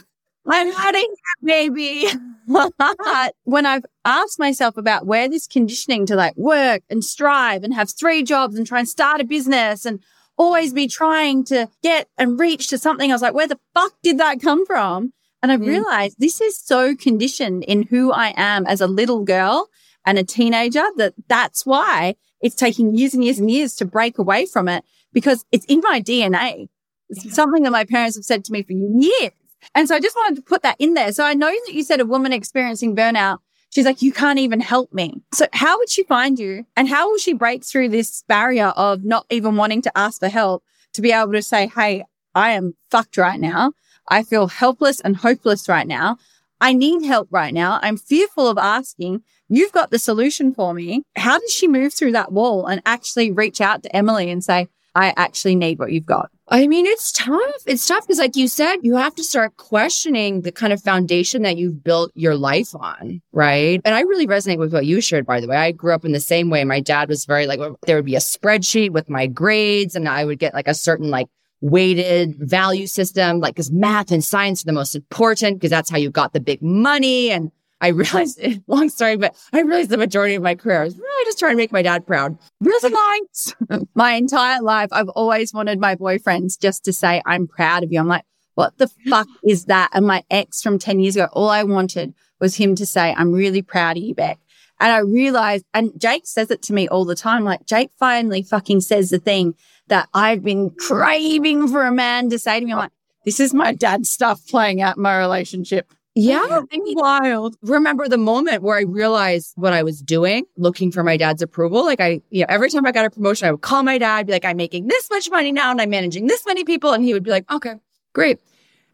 I'm 0.48 0.72
adding 0.76 1.08
that 1.10 1.46
baby. 1.46 2.06
But 2.48 3.34
when 3.42 3.66
I've 3.66 3.84
asked 4.04 4.38
myself 4.38 4.76
about 4.76 5.04
where 5.04 5.28
this 5.28 5.48
conditioning 5.48 6.06
to 6.06 6.14
like 6.14 6.36
work 6.36 6.82
and 6.88 7.02
strive 7.02 7.64
and 7.64 7.74
have 7.74 7.90
three 7.90 8.22
jobs 8.22 8.56
and 8.56 8.64
try 8.64 8.78
and 8.78 8.88
start 8.88 9.20
a 9.20 9.24
business 9.24 9.84
and 9.84 10.00
always 10.38 10.72
be 10.72 10.86
trying 10.86 11.44
to 11.46 11.68
get 11.82 12.08
and 12.18 12.38
reach 12.38 12.68
to 12.68 12.78
something, 12.78 13.10
I 13.10 13.14
was 13.14 13.22
like, 13.22 13.34
where 13.34 13.48
the 13.48 13.58
fuck 13.74 13.94
did 14.02 14.18
that 14.18 14.40
come 14.40 14.64
from? 14.66 15.12
And 15.42 15.50
I 15.50 15.56
mm. 15.56 15.66
realized 15.66 16.16
this 16.18 16.40
is 16.40 16.58
so 16.58 16.94
conditioned 16.94 17.64
in 17.64 17.84
who 17.84 18.12
I 18.12 18.32
am 18.36 18.66
as 18.66 18.80
a 18.80 18.86
little 18.86 19.24
girl 19.24 19.68
and 20.04 20.18
a 20.18 20.24
teenager 20.24 20.84
that 20.96 21.14
that's 21.28 21.66
why 21.66 22.14
it's 22.40 22.54
taking 22.54 22.94
years 22.94 23.14
and 23.14 23.24
years 23.24 23.38
and 23.38 23.50
years 23.50 23.74
to 23.76 23.84
break 23.84 24.18
away 24.18 24.46
from 24.46 24.68
it 24.68 24.84
because 25.12 25.44
it's 25.50 25.66
in 25.66 25.80
my 25.80 26.00
DNA. 26.00 26.68
It's 27.08 27.24
yeah. 27.24 27.32
something 27.32 27.62
that 27.62 27.72
my 27.72 27.84
parents 27.84 28.16
have 28.16 28.24
said 28.24 28.44
to 28.44 28.52
me 28.52 28.62
for 28.62 28.72
years. 28.72 29.32
And 29.74 29.88
so 29.88 29.94
I 29.94 30.00
just 30.00 30.16
wanted 30.16 30.36
to 30.36 30.42
put 30.42 30.62
that 30.62 30.76
in 30.78 30.94
there. 30.94 31.12
So 31.12 31.24
I 31.24 31.34
know 31.34 31.50
that 31.50 31.74
you 31.74 31.82
said 31.82 32.00
a 32.00 32.06
woman 32.06 32.32
experiencing 32.32 32.94
burnout. 32.94 33.38
She's 33.70 33.84
like, 33.84 34.00
you 34.00 34.12
can't 34.12 34.38
even 34.38 34.60
help 34.60 34.92
me. 34.92 35.20
So 35.34 35.46
how 35.52 35.78
would 35.78 35.90
she 35.90 36.04
find 36.04 36.38
you? 36.38 36.64
And 36.76 36.88
how 36.88 37.10
will 37.10 37.18
she 37.18 37.32
break 37.32 37.64
through 37.64 37.90
this 37.90 38.22
barrier 38.28 38.68
of 38.68 39.04
not 39.04 39.26
even 39.30 39.56
wanting 39.56 39.82
to 39.82 39.98
ask 39.98 40.20
for 40.20 40.28
help 40.28 40.62
to 40.94 41.02
be 41.02 41.12
able 41.12 41.32
to 41.32 41.42
say, 41.42 41.66
Hey, 41.66 42.04
I 42.34 42.52
am 42.52 42.74
fucked 42.90 43.16
right 43.16 43.40
now. 43.40 43.72
I 44.08 44.22
feel 44.22 44.46
helpless 44.46 45.00
and 45.00 45.16
hopeless 45.16 45.68
right 45.68 45.86
now. 45.86 46.16
I 46.60 46.72
need 46.72 47.04
help 47.04 47.28
right 47.30 47.52
now. 47.52 47.78
I'm 47.82 47.96
fearful 47.96 48.48
of 48.48 48.56
asking. 48.56 49.22
You've 49.48 49.72
got 49.72 49.90
the 49.90 49.98
solution 49.98 50.54
for 50.54 50.72
me. 50.72 51.02
How 51.16 51.38
does 51.38 51.52
she 51.52 51.68
move 51.68 51.92
through 51.92 52.12
that 52.12 52.32
wall 52.32 52.66
and 52.66 52.80
actually 52.86 53.30
reach 53.30 53.60
out 53.60 53.82
to 53.82 53.94
Emily 53.94 54.30
and 54.30 54.42
say, 54.42 54.68
I 54.94 55.12
actually 55.16 55.54
need 55.54 55.78
what 55.78 55.92
you've 55.92 56.06
got? 56.06 56.30
I 56.48 56.68
mean, 56.68 56.86
it's 56.86 57.10
tough. 57.10 57.62
It's 57.66 57.86
tough 57.86 58.06
because, 58.06 58.18
like 58.18 58.36
you 58.36 58.46
said, 58.46 58.76
you 58.82 58.94
have 58.94 59.16
to 59.16 59.24
start 59.24 59.56
questioning 59.56 60.42
the 60.42 60.52
kind 60.52 60.72
of 60.72 60.80
foundation 60.80 61.42
that 61.42 61.56
you've 61.56 61.82
built 61.82 62.12
your 62.14 62.36
life 62.36 62.72
on, 62.74 63.20
right? 63.32 63.80
And 63.84 63.94
I 63.94 64.02
really 64.02 64.28
resonate 64.28 64.58
with 64.58 64.72
what 64.72 64.86
you 64.86 65.00
shared, 65.00 65.26
by 65.26 65.40
the 65.40 65.48
way. 65.48 65.56
I 65.56 65.72
grew 65.72 65.92
up 65.92 66.04
in 66.04 66.12
the 66.12 66.20
same 66.20 66.48
way. 66.48 66.62
My 66.62 66.80
dad 66.80 67.08
was 67.08 67.24
very 67.24 67.48
like, 67.48 67.58
there 67.82 67.96
would 67.96 68.04
be 68.04 68.14
a 68.14 68.20
spreadsheet 68.20 68.90
with 68.90 69.10
my 69.10 69.26
grades, 69.26 69.96
and 69.96 70.08
I 70.08 70.24
would 70.24 70.38
get 70.38 70.54
like 70.54 70.68
a 70.68 70.74
certain 70.74 71.10
like 71.10 71.26
weighted 71.60 72.36
value 72.38 72.86
system, 72.86 73.40
like 73.40 73.54
because 73.54 73.72
math 73.72 74.12
and 74.12 74.22
science 74.22 74.62
are 74.62 74.66
the 74.66 74.72
most 74.72 74.94
important 74.94 75.56
because 75.56 75.70
that's 75.70 75.90
how 75.90 75.98
you 75.98 76.10
got 76.10 76.32
the 76.32 76.40
big 76.40 76.62
money. 76.62 77.30
And 77.30 77.50
I 77.80 77.88
realized, 77.88 78.40
long 78.66 78.88
story, 78.88 79.16
but 79.16 79.34
I 79.52 79.60
realized 79.60 79.90
the 79.90 79.98
majority 79.98 80.34
of 80.34 80.42
my 80.42 80.54
career 80.54 80.80
I 80.80 80.84
was 80.84 80.96
really 80.96 81.24
just 81.24 81.38
trying 81.38 81.52
to 81.52 81.56
make 81.56 81.72
my 81.72 81.82
dad 81.82 82.06
proud. 82.06 82.38
Resilience. 82.60 83.54
my 83.94 84.12
entire 84.12 84.62
life, 84.62 84.88
I've 84.92 85.08
always 85.10 85.52
wanted 85.52 85.78
my 85.78 85.94
boyfriends 85.94 86.58
just 86.58 86.84
to 86.84 86.92
say, 86.92 87.22
I'm 87.26 87.46
proud 87.46 87.84
of 87.84 87.92
you. 87.92 88.00
I'm 88.00 88.08
like, 88.08 88.24
what 88.54 88.78
the 88.78 88.88
fuck 89.08 89.28
is 89.44 89.66
that? 89.66 89.90
And 89.92 90.06
my 90.06 90.24
ex 90.30 90.62
from 90.62 90.78
10 90.78 91.00
years 91.00 91.16
ago, 91.16 91.28
all 91.32 91.50
I 91.50 91.62
wanted 91.62 92.14
was 92.40 92.56
him 92.56 92.74
to 92.76 92.86
say, 92.86 93.14
I'm 93.16 93.32
really 93.32 93.62
proud 93.62 93.98
of 93.98 94.02
you, 94.02 94.14
Beck. 94.14 94.38
And 94.80 94.92
I 94.92 94.98
realized, 94.98 95.64
and 95.72 95.92
Jake 95.98 96.26
says 96.26 96.50
it 96.50 96.62
to 96.62 96.72
me 96.72 96.88
all 96.88 97.04
the 97.04 97.14
time, 97.14 97.44
like 97.44 97.66
Jake 97.66 97.90
finally 97.98 98.42
fucking 98.42 98.80
says 98.80 99.10
the 99.10 99.18
thing 99.18 99.54
that 99.88 100.08
I've 100.12 100.42
been 100.42 100.70
craving 100.70 101.68
for 101.68 101.84
a 101.84 101.92
man 101.92 102.30
to 102.30 102.38
say 102.38 102.60
to 102.60 102.66
me. 102.66 102.72
I'm 102.72 102.78
like, 102.78 102.92
this 103.24 103.40
is 103.40 103.54
my 103.54 103.72
dad 103.72 104.06
stuff 104.06 104.40
playing 104.48 104.80
out 104.80 104.96
in 104.96 105.02
my 105.02 105.18
relationship. 105.18 105.92
Yeah. 106.16 106.62
Wild. 106.72 107.56
Remember 107.60 108.08
the 108.08 108.16
moment 108.16 108.62
where 108.62 108.78
I 108.78 108.82
realized 108.82 109.52
what 109.56 109.74
I 109.74 109.82
was 109.82 110.00
doing, 110.00 110.46
looking 110.56 110.90
for 110.90 111.02
my 111.02 111.18
dad's 111.18 111.42
approval. 111.42 111.84
Like 111.84 112.00
I, 112.00 112.22
you 112.30 112.40
know, 112.40 112.46
every 112.48 112.70
time 112.70 112.86
I 112.86 112.92
got 112.92 113.04
a 113.04 113.10
promotion, 113.10 113.46
I 113.46 113.50
would 113.50 113.60
call 113.60 113.82
my 113.82 113.98
dad, 113.98 114.26
be 114.26 114.32
like, 114.32 114.46
I'm 114.46 114.56
making 114.56 114.88
this 114.88 115.10
much 115.10 115.30
money 115.30 115.52
now 115.52 115.70
and 115.70 115.80
I'm 115.80 115.90
managing 115.90 116.26
this 116.26 116.46
many 116.46 116.64
people. 116.64 116.92
And 116.94 117.04
he 117.04 117.12
would 117.12 117.22
be 117.22 117.30
like, 117.30 117.50
okay, 117.52 117.74
great. 118.14 118.40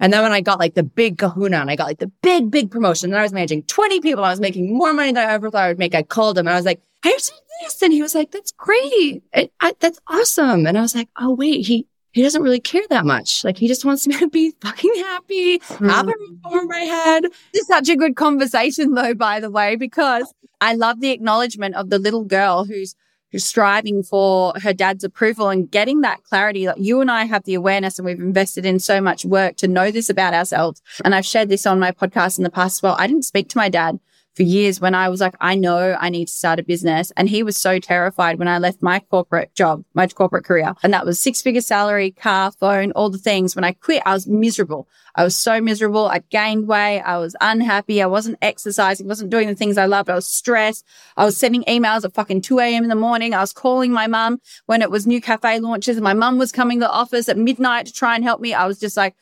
And 0.01 0.13
then 0.13 0.25
when 0.25 0.33
I 0.33 0.41
got 0.41 0.59
like 0.59 0.75
the 0.75 0.83
big 0.83 1.19
kahuna 1.19 1.59
and 1.59 1.71
I 1.71 1.77
got 1.77 1.87
like 1.87 2.01
the 2.01 2.11
big, 2.23 2.51
big 2.51 2.73
promotion 2.73 3.11
and 3.11 3.19
I 3.19 3.23
was 3.23 3.33
managing 3.33 3.63
20 3.63 4.01
people, 4.01 4.25
I 4.25 4.31
was 4.31 4.41
making 4.41 4.77
more 4.77 4.93
money 4.93 5.13
than 5.13 5.29
I 5.29 5.33
ever 5.33 5.49
thought 5.49 5.63
I 5.63 5.69
would 5.69 5.79
make. 5.79 5.95
I 5.95 6.03
called 6.03 6.37
him 6.37 6.49
and 6.49 6.55
I 6.55 6.57
was 6.57 6.67
like, 6.67 6.83
have 7.05 7.13
this. 7.63 7.83
And 7.83 7.93
he 7.93 8.03
was 8.03 8.15
like, 8.15 8.33
that's 8.33 8.53
great. 8.53 9.23
I, 9.33 9.49
I, 9.61 9.75
that's 9.79 10.01
awesome. 10.09 10.67
And 10.67 10.77
I 10.77 10.81
was 10.81 10.95
like, 10.95 11.09
oh, 11.21 11.35
wait, 11.35 11.67
he, 11.67 11.87
he 12.13 12.23
doesn't 12.23 12.43
really 12.43 12.61
care 12.61 12.83
that 12.91 13.05
much. 13.05 13.43
Like 13.43 13.59
he 13.59 13.67
just 13.67 13.85
wants 13.85 14.07
me 14.07 14.17
to 14.19 14.29
be 14.29 14.53
fucking 14.61 14.95
happy, 14.97 15.59
mm. 15.59 15.91
have 15.91 16.09
a 16.09 16.13
roof 16.19 16.39
over 16.45 16.65
my 16.67 16.79
head. 16.79 17.25
It's 17.53 17.67
such 17.67 17.89
a 17.89 17.97
good 17.97 18.17
conversation 18.17 18.95
though, 18.95 19.15
by 19.15 19.41
the 19.41 19.51
way, 19.51 19.77
because 19.77 20.33
I 20.61 20.75
love 20.75 21.01
the 21.01 21.11
acknowledgement 21.11 21.75
of 21.75 21.91
the 21.91 21.99
little 21.99 22.25
girl 22.25 22.65
who's 22.65 22.95
who's 23.33 23.47
striving 23.47 24.03
for 24.03 24.53
her 24.63 24.75
dad's 24.75 25.03
approval 25.03 25.49
and 25.49 25.71
getting 25.71 26.03
that 26.03 26.23
clarity. 26.25 26.67
Like 26.67 26.77
you 26.79 27.01
and 27.01 27.11
I 27.11 27.25
have 27.25 27.45
the 27.45 27.55
awareness 27.55 27.99
and 27.99 28.05
we've 28.05 28.21
invested 28.21 28.67
in 28.67 28.79
so 28.79 29.01
much 29.01 29.25
work 29.25 29.57
to 29.57 29.69
know 29.69 29.91
this 29.91 30.11
about 30.11 30.35
ourselves. 30.35 30.83
And 31.03 31.15
I've 31.15 31.25
shared 31.25 31.49
this 31.49 31.65
on 31.67 31.81
my 31.81 31.93
podcast 31.93 32.37
in 32.37 32.45
the 32.45 32.51
past 32.51 32.79
as 32.79 32.83
well. 32.83 32.97
I 32.99 33.07
didn't 33.07 33.25
speak 33.25 33.49
to 33.49 33.59
my 33.59 33.71
dad 33.71 33.99
for 34.35 34.43
years 34.43 34.81
when 34.81 34.95
I 34.95 35.09
was 35.09 35.21
like, 35.21 35.35
I 35.41 35.55
know 35.55 35.97
I 36.01 36.09
need 36.09 36.29
to 36.29 36.33
start 36.33 36.59
a 36.59 36.63
business. 36.63 37.13
And 37.17 37.29
he 37.29 37.43
was 37.43 37.57
so 37.57 37.79
terrified 37.79 38.39
when 38.39 38.49
I 38.49 38.59
left 38.59 38.83
my 38.83 39.01
corporate 39.01 39.55
job, 39.55 39.85
my 39.95 40.07
corporate 40.07 40.45
career. 40.45 40.75
And 40.83 40.93
that 40.95 41.05
was 41.05 41.21
six 41.21 41.43
figure 41.43 41.61
salary, 41.61 42.13
car, 42.13 42.51
phone, 42.53 42.93
all 42.93 43.11
the 43.11 43.19
things. 43.19 43.55
When 43.55 43.65
I 43.65 43.73
quit, 43.73 44.03
I 44.07 44.15
was 44.15 44.27
miserable. 44.27 44.89
I 45.15 45.25
was 45.25 45.37
so 45.37 45.61
miserable. 45.61 46.07
I 46.07 46.21
gained 46.31 46.67
weight. 46.67 47.01
I 47.01 47.19
was 47.19 47.37
unhappy. 47.41 48.01
I 48.01 48.07
wasn't 48.07 48.39
exercising, 48.41 49.07
wasn't 49.07 49.31
doing 49.31 49.49
the 49.49 49.55
things 49.55 49.77
I 49.77 49.87
loved. 49.87 50.09
I 50.09 50.15
was 50.15 50.27
stressed. 50.27 50.87
I 51.17 51.25
was 51.25 51.37
sending 51.37 51.65
emails 51.65 52.05
at 52.05 52.15
fucking 52.15 52.41
2 52.41 52.59
a.m. 52.61 52.85
in 52.85 52.89
the 52.89 52.95
morning. 52.95 53.35
I 53.35 53.41
was 53.41 53.53
calling 53.53 53.93
my 53.93 54.07
mum 54.07 54.41
when 54.67 54.81
it 54.81 54.91
was 54.91 55.07
new 55.07 55.21
cafe 55.21 55.61
launches. 55.61 55.97
And 55.97 56.05
my 56.05 56.15
mum 56.15 56.39
was 56.39 56.53
coming 56.53 56.81
to 56.81 56.87
the 56.87 56.91
office 56.91 57.29
at 57.29 57.37
midnight 57.37 57.87
to 57.87 57.93
try 57.93 58.15
and 58.15 58.25
help 58.25 58.41
me. 58.41 58.55
I 58.55 58.67
was 58.67 58.79
just 58.79 58.97
like, 58.97 59.15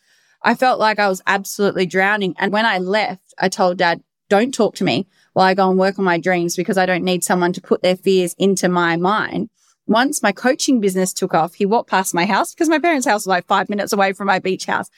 I 0.43 0.55
felt 0.55 0.79
like 0.79 0.99
I 0.99 1.09
was 1.09 1.21
absolutely 1.27 1.87
drowning. 1.87 2.35
And 2.39 2.53
when 2.53 2.65
I 2.65 2.79
left, 2.79 3.35
I 3.39 3.49
told 3.49 3.79
dad, 3.79 4.03
don't 4.31 4.55
talk 4.55 4.75
to 4.77 4.85
me 4.85 5.07
while 5.35 5.47
I 5.47 5.55
go 5.55 5.69
and 5.69 5.79
work 5.79 5.99
on 5.99 6.05
my 6.07 6.19
dreams 6.19 6.57
because 6.57 6.79
I 6.79 6.87
don't 6.87 7.05
need 7.05 7.23
someone 7.23 7.53
to 7.53 7.61
put 7.61 7.83
their 7.83 7.97
fears 7.97 8.35
into 8.39 8.69
my 8.69 8.97
mind. 8.97 9.51
Once 9.87 10.23
my 10.23 10.33
coaching 10.33 10.81
business 10.81 11.13
took 11.13 11.35
off, 11.35 11.55
he 11.55 11.67
walked 11.67 11.91
past 11.91 12.15
my 12.15 12.25
house 12.25 12.55
because 12.55 12.69
my 12.69 12.79
parents' 12.79 13.07
house 13.07 13.23
was 13.23 13.27
like 13.27 13.47
five 13.47 13.69
minutes 13.69 13.93
away 13.93 14.13
from 14.13 14.29
my 14.29 14.39
beach 14.39 14.65
house. 14.65 14.89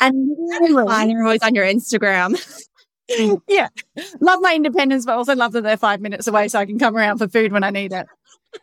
And 0.00 1.10
you're 1.10 1.24
always 1.24 1.42
on 1.42 1.54
your 1.54 1.66
Instagram. 1.66 2.38
yeah. 3.48 3.68
Love 4.20 4.40
my 4.40 4.54
independence, 4.54 5.04
but 5.04 5.16
also 5.16 5.34
love 5.34 5.52
that 5.52 5.62
they're 5.62 5.76
five 5.76 6.00
minutes 6.00 6.26
away 6.26 6.48
so 6.48 6.58
I 6.58 6.66
can 6.66 6.78
come 6.78 6.96
around 6.96 7.18
for 7.18 7.28
food 7.28 7.52
when 7.52 7.64
I 7.64 7.70
need 7.70 7.92
it. 7.92 8.06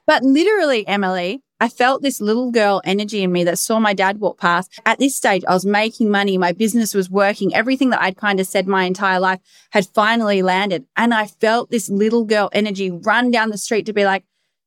But 0.08 0.24
literally, 0.24 0.88
Emily, 0.88 1.42
I 1.63 1.70
felt 1.70 2.01
this 2.01 2.20
little 2.20 2.51
girl 2.51 2.82
energy 2.84 3.24
in 3.24 3.32
me 3.32 3.46
that 3.46 3.58
saw 3.58 3.79
my 3.79 3.93
dad 3.93 4.20
walk 4.20 4.38
past. 4.38 4.82
At 4.86 5.00
this 5.00 5.15
stage, 5.15 5.46
I 5.48 5.53
was 5.53 5.65
making 5.65 6.12
money. 6.12 6.38
My 6.38 6.51
business 6.51 6.93
was 6.93 7.10
working. 7.10 7.55
Everything 7.55 7.89
that 7.91 8.01
I'd 8.01 8.17
kind 8.17 8.41
of 8.41 8.48
said 8.48 8.67
my 8.67 8.84
entire 8.84 9.22
life 9.22 9.39
had 9.70 9.88
finally 9.88 10.41
landed. 10.41 10.86
And 10.98 11.13
I 11.13 11.25
felt 11.25 11.72
this 11.72 11.89
little 11.89 12.25
girl 12.25 12.50
energy 12.51 12.91
run 12.91 13.32
down 13.32 13.50
the 13.50 13.58
street 13.58 13.86
to 13.86 13.93
be 13.93 14.03
like, 14.03 14.25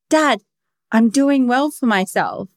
dad, 0.09 0.41
I'm 0.91 1.11
doing 1.11 1.47
well 1.47 1.71
for 1.71 1.85
myself. 1.85 2.49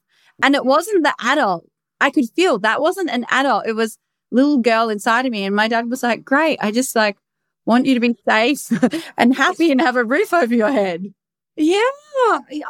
And 0.41 0.55
it 0.55 0.63
wasn't 0.63 1.03
the 1.03 1.15
adult. 1.19 1.69
I 1.99 2.09
could 2.09 2.29
feel 2.33 2.59
that 2.59 2.79
wasn't 2.79 3.09
an 3.09 3.25
adult. 3.29 3.67
It 3.67 3.73
was 3.73 3.97
little 4.31 4.59
girl 4.59 4.87
inside 4.87 5.25
of 5.25 5.33
me. 5.33 5.43
And 5.43 5.53
my 5.53 5.67
dad 5.67 5.89
was 5.89 6.01
like, 6.01 6.23
great. 6.23 6.59
I 6.61 6.71
just 6.71 6.95
like 6.95 7.17
want 7.65 7.87
you 7.87 7.93
to 7.93 7.99
be 7.99 8.15
safe 8.25 8.71
and 9.17 9.35
happy 9.35 9.69
and 9.69 9.81
have 9.81 9.97
a 9.97 10.05
roof 10.05 10.33
over 10.33 10.55
your 10.55 10.71
head. 10.71 11.13
Yeah. 11.59 11.81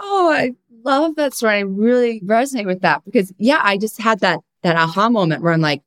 Oh, 0.01 0.33
I 0.33 0.53
love 0.83 1.15
that 1.15 1.33
story. 1.33 1.55
I 1.55 1.59
really 1.59 2.21
resonate 2.21 2.65
with 2.65 2.81
that 2.81 3.03
because 3.05 3.31
yeah, 3.37 3.59
I 3.63 3.77
just 3.77 4.01
had 4.01 4.19
that, 4.21 4.39
that 4.63 4.75
aha 4.75 5.09
moment 5.09 5.43
where 5.43 5.53
I'm 5.53 5.61
like, 5.61 5.83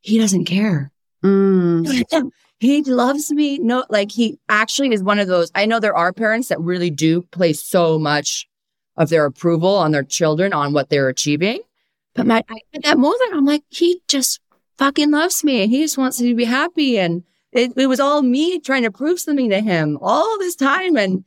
he 0.00 0.18
doesn't 0.18 0.44
care. 0.44 0.92
Mm. 1.24 2.30
he 2.60 2.82
loves 2.82 3.32
me. 3.32 3.58
No, 3.58 3.84
like 3.90 4.12
he 4.12 4.38
actually 4.48 4.92
is 4.92 5.02
one 5.02 5.18
of 5.18 5.26
those. 5.26 5.50
I 5.54 5.66
know 5.66 5.80
there 5.80 5.96
are 5.96 6.12
parents 6.12 6.48
that 6.48 6.60
really 6.60 6.90
do 6.90 7.22
place 7.22 7.62
so 7.62 7.98
much 7.98 8.48
of 8.96 9.08
their 9.08 9.24
approval 9.24 9.74
on 9.76 9.90
their 9.90 10.04
children 10.04 10.52
on 10.52 10.72
what 10.72 10.88
they're 10.88 11.08
achieving. 11.08 11.60
But 12.14 12.26
my, 12.26 12.44
I, 12.48 12.60
at 12.74 12.82
that 12.84 12.98
moment, 12.98 13.32
I'm 13.34 13.44
like, 13.44 13.64
he 13.68 14.02
just 14.08 14.40
fucking 14.78 15.10
loves 15.10 15.42
me 15.42 15.62
and 15.62 15.70
he 15.70 15.82
just 15.82 15.98
wants 15.98 16.20
me 16.20 16.28
to 16.28 16.34
be 16.34 16.44
happy. 16.44 16.98
And 16.98 17.24
it, 17.52 17.72
it 17.76 17.86
was 17.86 18.00
all 18.00 18.22
me 18.22 18.60
trying 18.60 18.82
to 18.82 18.90
prove 18.90 19.20
something 19.20 19.50
to 19.50 19.60
him 19.60 19.98
all 20.00 20.38
this 20.38 20.54
time. 20.54 20.96
And 20.96 21.24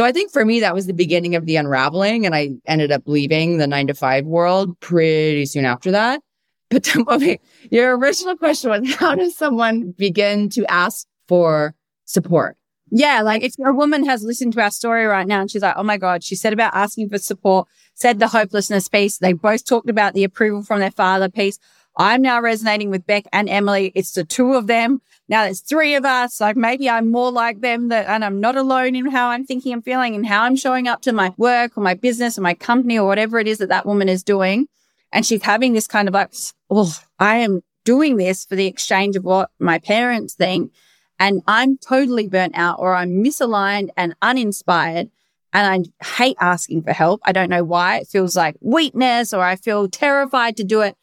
so 0.00 0.06
I 0.06 0.12
think 0.12 0.32
for 0.32 0.46
me, 0.46 0.60
that 0.60 0.74
was 0.74 0.86
the 0.86 0.94
beginning 0.94 1.34
of 1.34 1.44
the 1.44 1.56
unraveling. 1.56 2.24
And 2.24 2.34
I 2.34 2.52
ended 2.64 2.90
up 2.90 3.02
leaving 3.04 3.58
the 3.58 3.66
nine 3.66 3.86
to 3.88 3.92
five 3.92 4.24
world 4.24 4.80
pretty 4.80 5.44
soon 5.44 5.66
after 5.66 5.90
that. 5.90 6.22
But 6.70 6.96
okay, 7.08 7.38
your 7.70 7.98
original 7.98 8.34
question 8.34 8.70
was 8.70 8.94
how 8.94 9.14
does 9.14 9.36
someone 9.36 9.90
begin 9.90 10.48
to 10.52 10.64
ask 10.70 11.06
for 11.28 11.74
support? 12.06 12.56
Yeah, 12.90 13.20
like 13.20 13.42
if 13.42 13.52
a 13.62 13.74
woman 13.74 14.06
has 14.06 14.22
listened 14.22 14.54
to 14.54 14.62
our 14.62 14.70
story 14.70 15.04
right 15.04 15.26
now 15.26 15.42
and 15.42 15.50
she's 15.50 15.60
like, 15.60 15.74
oh 15.76 15.82
my 15.82 15.98
God, 15.98 16.24
she 16.24 16.34
said 16.34 16.54
about 16.54 16.74
asking 16.74 17.10
for 17.10 17.18
support, 17.18 17.68
said 17.92 18.20
the 18.20 18.28
hopelessness 18.28 18.88
piece. 18.88 19.18
They 19.18 19.34
both 19.34 19.66
talked 19.66 19.90
about 19.90 20.14
the 20.14 20.24
approval 20.24 20.62
from 20.62 20.80
their 20.80 20.90
father 20.90 21.28
piece. 21.28 21.58
I'm 21.98 22.22
now 22.22 22.40
resonating 22.40 22.88
with 22.88 23.06
Beck 23.06 23.24
and 23.34 23.50
Emily. 23.50 23.92
It's 23.94 24.12
the 24.12 24.24
two 24.24 24.54
of 24.54 24.66
them. 24.66 25.02
Now 25.30 25.44
there's 25.44 25.60
three 25.60 25.94
of 25.94 26.04
us. 26.04 26.40
Like 26.40 26.56
maybe 26.56 26.90
I'm 26.90 27.12
more 27.12 27.30
like 27.30 27.60
them 27.60 27.88
that, 27.88 28.08
and 28.08 28.24
I'm 28.24 28.40
not 28.40 28.56
alone 28.56 28.96
in 28.96 29.06
how 29.10 29.28
I'm 29.28 29.46
thinking 29.46 29.72
and 29.72 29.84
feeling 29.84 30.16
and 30.16 30.26
how 30.26 30.42
I'm 30.42 30.56
showing 30.56 30.88
up 30.88 31.02
to 31.02 31.12
my 31.12 31.32
work 31.36 31.78
or 31.78 31.82
my 31.82 31.94
business 31.94 32.36
or 32.36 32.40
my 32.40 32.54
company 32.54 32.98
or 32.98 33.06
whatever 33.06 33.38
it 33.38 33.46
is 33.46 33.58
that 33.58 33.68
that 33.68 33.86
woman 33.86 34.08
is 34.08 34.24
doing. 34.24 34.66
And 35.12 35.24
she's 35.24 35.44
having 35.44 35.72
this 35.72 35.86
kind 35.86 36.08
of 36.08 36.14
like, 36.14 36.32
oh, 36.68 36.92
I 37.20 37.36
am 37.36 37.62
doing 37.84 38.16
this 38.16 38.44
for 38.44 38.56
the 38.56 38.66
exchange 38.66 39.14
of 39.14 39.22
what 39.22 39.50
my 39.60 39.78
parents 39.78 40.34
think. 40.34 40.72
And 41.20 41.42
I'm 41.46 41.78
totally 41.78 42.26
burnt 42.26 42.56
out 42.56 42.80
or 42.80 42.94
I'm 42.94 43.22
misaligned 43.22 43.90
and 43.96 44.16
uninspired. 44.20 45.10
And 45.52 45.90
I 46.00 46.04
hate 46.04 46.36
asking 46.40 46.82
for 46.82 46.92
help. 46.92 47.20
I 47.24 47.30
don't 47.30 47.50
know 47.50 47.64
why. 47.64 47.98
It 47.98 48.08
feels 48.08 48.34
like 48.34 48.56
weakness 48.60 49.32
or 49.32 49.42
I 49.42 49.54
feel 49.54 49.88
terrified 49.88 50.56
to 50.56 50.64
do 50.64 50.80
it. 50.80 50.96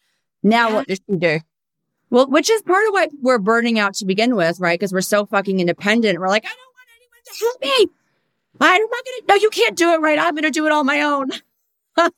Now, 0.44 0.74
what 0.74 0.88
does 0.88 1.00
she 1.10 1.16
do? 1.16 1.40
Well, 2.10 2.28
which 2.28 2.50
is 2.50 2.62
part 2.62 2.88
of 2.88 2.94
why 2.94 3.08
we're 3.22 3.38
burning 3.38 3.80
out 3.80 3.94
to 3.96 4.06
begin 4.06 4.36
with, 4.36 4.60
right? 4.60 4.80
Because 4.80 4.94
we're 4.94 5.02
so 5.02 5.26
fucking 5.26 5.60
independent. 5.60 6.20
We're 6.20 6.30
like, 6.30 6.46
I 6.46 6.50
don't 6.50 6.58
want 6.74 6.90
anyone 6.96 7.20
to 7.26 7.34
help 7.40 7.62
me. 7.62 7.94
I'm 8.60 8.82
not 8.82 9.06
to, 9.06 9.24
no, 9.28 9.36
you 9.36 9.50
can't 9.50 9.76
do 9.76 9.92
it 9.92 10.02
right. 10.02 10.18
I'm 10.18 10.36
to 10.36 10.50
do 10.50 10.66
it 10.66 10.72
on 10.72 10.86
my 10.86 11.02
own. 11.02 11.32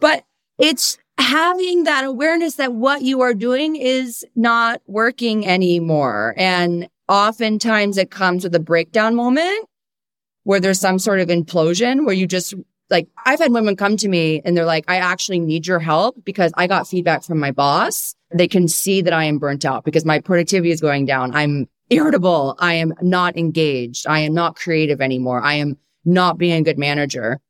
but 0.00 0.24
it's 0.58 0.98
having 1.18 1.84
that 1.84 2.04
awareness 2.04 2.56
that 2.56 2.72
what 2.72 3.02
you 3.02 3.20
are 3.20 3.34
doing 3.34 3.76
is 3.76 4.24
not 4.34 4.80
working 4.86 5.46
anymore. 5.46 6.34
And 6.36 6.88
oftentimes 7.08 7.98
it 7.98 8.10
comes 8.10 8.44
with 8.44 8.54
a 8.54 8.60
breakdown 8.60 9.14
moment 9.14 9.68
where 10.44 10.60
there's 10.60 10.80
some 10.80 10.98
sort 10.98 11.20
of 11.20 11.28
implosion 11.28 12.06
where 12.06 12.14
you 12.14 12.26
just 12.26 12.54
like 12.90 13.08
I've 13.24 13.38
had 13.38 13.52
women 13.52 13.76
come 13.76 13.96
to 13.98 14.08
me 14.08 14.40
and 14.44 14.56
they're 14.56 14.64
like, 14.64 14.84
I 14.88 14.96
actually 14.96 15.40
need 15.40 15.66
your 15.66 15.78
help 15.78 16.16
because 16.24 16.52
I 16.56 16.66
got 16.66 16.88
feedback 16.88 17.22
from 17.24 17.38
my 17.38 17.50
boss. 17.50 18.14
They 18.32 18.48
can 18.48 18.68
see 18.68 19.02
that 19.02 19.12
I 19.12 19.24
am 19.24 19.38
burnt 19.38 19.64
out 19.64 19.84
because 19.84 20.04
my 20.04 20.20
productivity 20.20 20.70
is 20.70 20.80
going 20.80 21.06
down. 21.06 21.34
I'm 21.34 21.68
irritable. 21.90 22.56
I 22.58 22.74
am 22.74 22.94
not 23.00 23.36
engaged. 23.36 24.06
I 24.06 24.20
am 24.20 24.34
not 24.34 24.56
creative 24.56 25.00
anymore. 25.00 25.42
I 25.42 25.54
am 25.54 25.76
not 26.04 26.38
being 26.38 26.60
a 26.60 26.62
good 26.62 26.78
manager. 26.78 27.40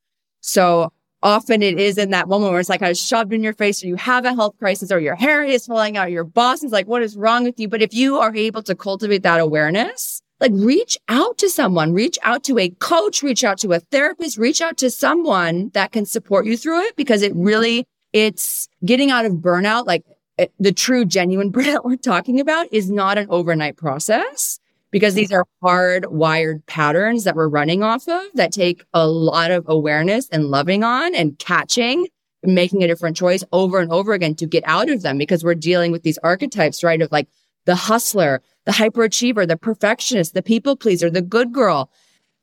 So 0.41 0.93
often 1.23 1.63
it 1.63 1.79
is 1.79 1.99
in 1.99 2.11
that 2.11 2.29
moment 2.29 2.53
where 2.53 2.61
it's 2.61 2.69
like 2.69 2.83
I 2.83 2.89
was 2.89 3.01
shoved 3.01 3.33
in 3.33 3.43
your 3.43 3.53
face 3.53 3.83
or 3.83 3.89
you 3.89 3.97
have 3.97 4.25
a 4.25 4.35
health 4.35 4.57
crisis 4.59 4.93
or 4.93 5.01
your 5.01 5.17
hair 5.17 5.43
is 5.45 5.67
falling 5.67 5.97
out. 5.97 6.11
Your 6.11 6.25
boss 6.25 6.63
is 6.63 6.73
like, 6.73 6.87
what 6.87 7.03
is 7.03 7.17
wrong 7.17 7.45
with 7.45 7.59
you? 7.59 7.69
But 7.69 7.83
if 7.83 7.93
you 7.93 8.19
are 8.19 8.35
able 8.35 8.63
to 8.65 8.75
cultivate 8.75 9.23
that 9.25 9.41
awareness, 9.41 10.23
like 10.41 10.53
reach 10.55 10.99
out 11.09 11.39
to 11.39 11.49
someone, 11.49 11.93
reach 11.93 12.19
out 12.23 12.45
to 12.45 12.59
a 12.59 12.71
coach, 12.71 13.23
reach 13.23 13.45
out 13.45 13.59
to 13.59 13.73
a 13.73 13.81
therapist, 13.81 14.39
reach 14.39 14.61
out 14.61 14.77
to 14.79 14.91
someone 14.91 15.71
that 15.75 15.93
can 15.93 16.07
support 16.07 16.47
you 16.47 16.57
through 16.57 16.81
it 16.83 16.97
because 16.97 17.23
it 17.23 17.33
really, 17.35 17.87
it's 18.13 18.69
getting 18.85 19.11
out 19.11 19.25
of 19.25 19.33
burnout. 19.33 19.87
Like 19.87 20.05
it, 20.37 20.43
eh, 20.43 20.47
the 20.61 20.73
true 20.73 21.05
genuine 21.05 21.53
burnout 21.53 21.85
we're 21.85 21.97
talking 21.97 22.41
about 22.41 22.73
is 22.73 22.91
not 22.91 23.19
an 23.19 23.27
overnight 23.31 23.77
process 23.77 24.61
because 24.91 25.15
these 25.15 25.33
are 25.33 25.45
hard 25.63 26.07
wired 26.07 26.65
patterns 26.67 27.25
that 27.25 27.37
we're 27.37 27.49
running 27.49 27.83
off 27.83 28.09
of 28.09 28.23
that 28.35 28.53
take 28.53 28.85
a 28.95 29.07
lot 29.07 29.51
of 29.51 29.65
awareness 29.69 30.29
and 30.31 30.47
loving 30.47 30.83
on 30.83 31.15
and 31.15 31.39
catching 31.39 32.07
making 32.43 32.83
a 32.83 32.87
different 32.87 33.17
choice 33.17 33.43
over 33.53 33.81
and 33.81 33.91
over 33.91 34.13
again 34.13 34.35
to 34.37 34.47
get 34.47 34.63
out 34.67 34.89
of 34.89 35.03
them 35.03 35.19
because 35.19 35.43
we're 35.43 35.55
dealing 35.55 35.93
with 35.93 36.03
these 36.03 36.19
archetypes, 36.19 36.85
right? 36.85 37.03
Of 37.03 37.11
like 37.11 37.29
the 37.69 37.77
hustler, 37.77 38.41
the 38.65 38.73
hyperachiever, 38.73 39.47
the 39.47 39.57
perfectionist, 39.59 40.33
the 40.33 40.43
people 40.43 40.75
pleaser, 40.75 41.11
the 41.11 41.21
good 41.21 41.53
girl, 41.53 41.91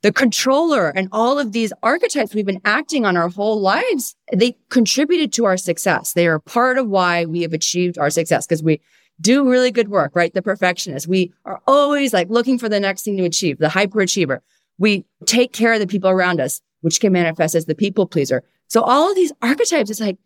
the 0.04 0.14
controller, 0.14 0.90
and 0.90 1.10
all 1.12 1.40
of 1.40 1.52
these 1.52 1.74
archetypes 1.82 2.36
we've 2.36 2.46
been 2.46 2.62
acting 2.64 3.08
on 3.08 3.18
our 3.18 3.28
whole 3.28 3.60
lives. 3.60 4.16
They 4.32 4.56
contributed 4.70 5.34
to 5.34 5.46
our 5.46 5.58
success. 5.58 6.14
They 6.14 6.28
are 6.28 6.38
part 6.38 6.78
of 6.78 6.88
why 6.88 7.26
we 7.26 7.42
have 7.42 7.54
achieved 7.54 7.98
our 7.98 8.12
success 8.12 8.46
because 8.46 8.62
we 8.62 8.82
do 9.20 9.50
really 9.50 9.72
good 9.72 9.90
work, 9.90 10.12
right? 10.16 10.32
The 10.32 10.44
perfectionist. 10.44 11.08
We 11.08 11.34
are 11.44 11.60
always 11.66 12.14
like 12.14 12.30
looking 12.30 12.60
for 12.60 12.70
the 12.70 12.80
next 12.80 13.02
thing 13.02 13.18
to 13.18 13.24
achieve, 13.24 13.58
the 13.58 13.70
hyperachiever. 13.70 14.42
We 14.78 15.06
take 15.26 15.54
care 15.54 15.74
of 15.74 15.80
the 15.80 15.88
people 15.88 16.12
around 16.12 16.40
us, 16.40 16.62
which 16.82 17.00
can 17.00 17.14
manifest 17.14 17.56
as 17.56 17.66
the 17.66 17.74
people 17.74 18.06
pleaser. 18.06 18.44
So 18.68 18.84
all 18.84 19.10
of 19.10 19.16
these 19.16 19.34
archetypes, 19.42 19.90
it's 19.90 20.00
like 20.00 20.20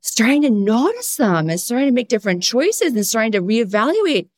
starting 0.00 0.40
to 0.40 0.50
notice 0.50 1.16
them 1.16 1.50
and 1.50 1.60
starting 1.60 1.88
to 1.88 1.92
make 1.92 2.08
different 2.08 2.42
choices 2.42 2.94
and 2.94 3.04
starting 3.04 3.32
to 3.32 3.42
reevaluate 3.42 4.28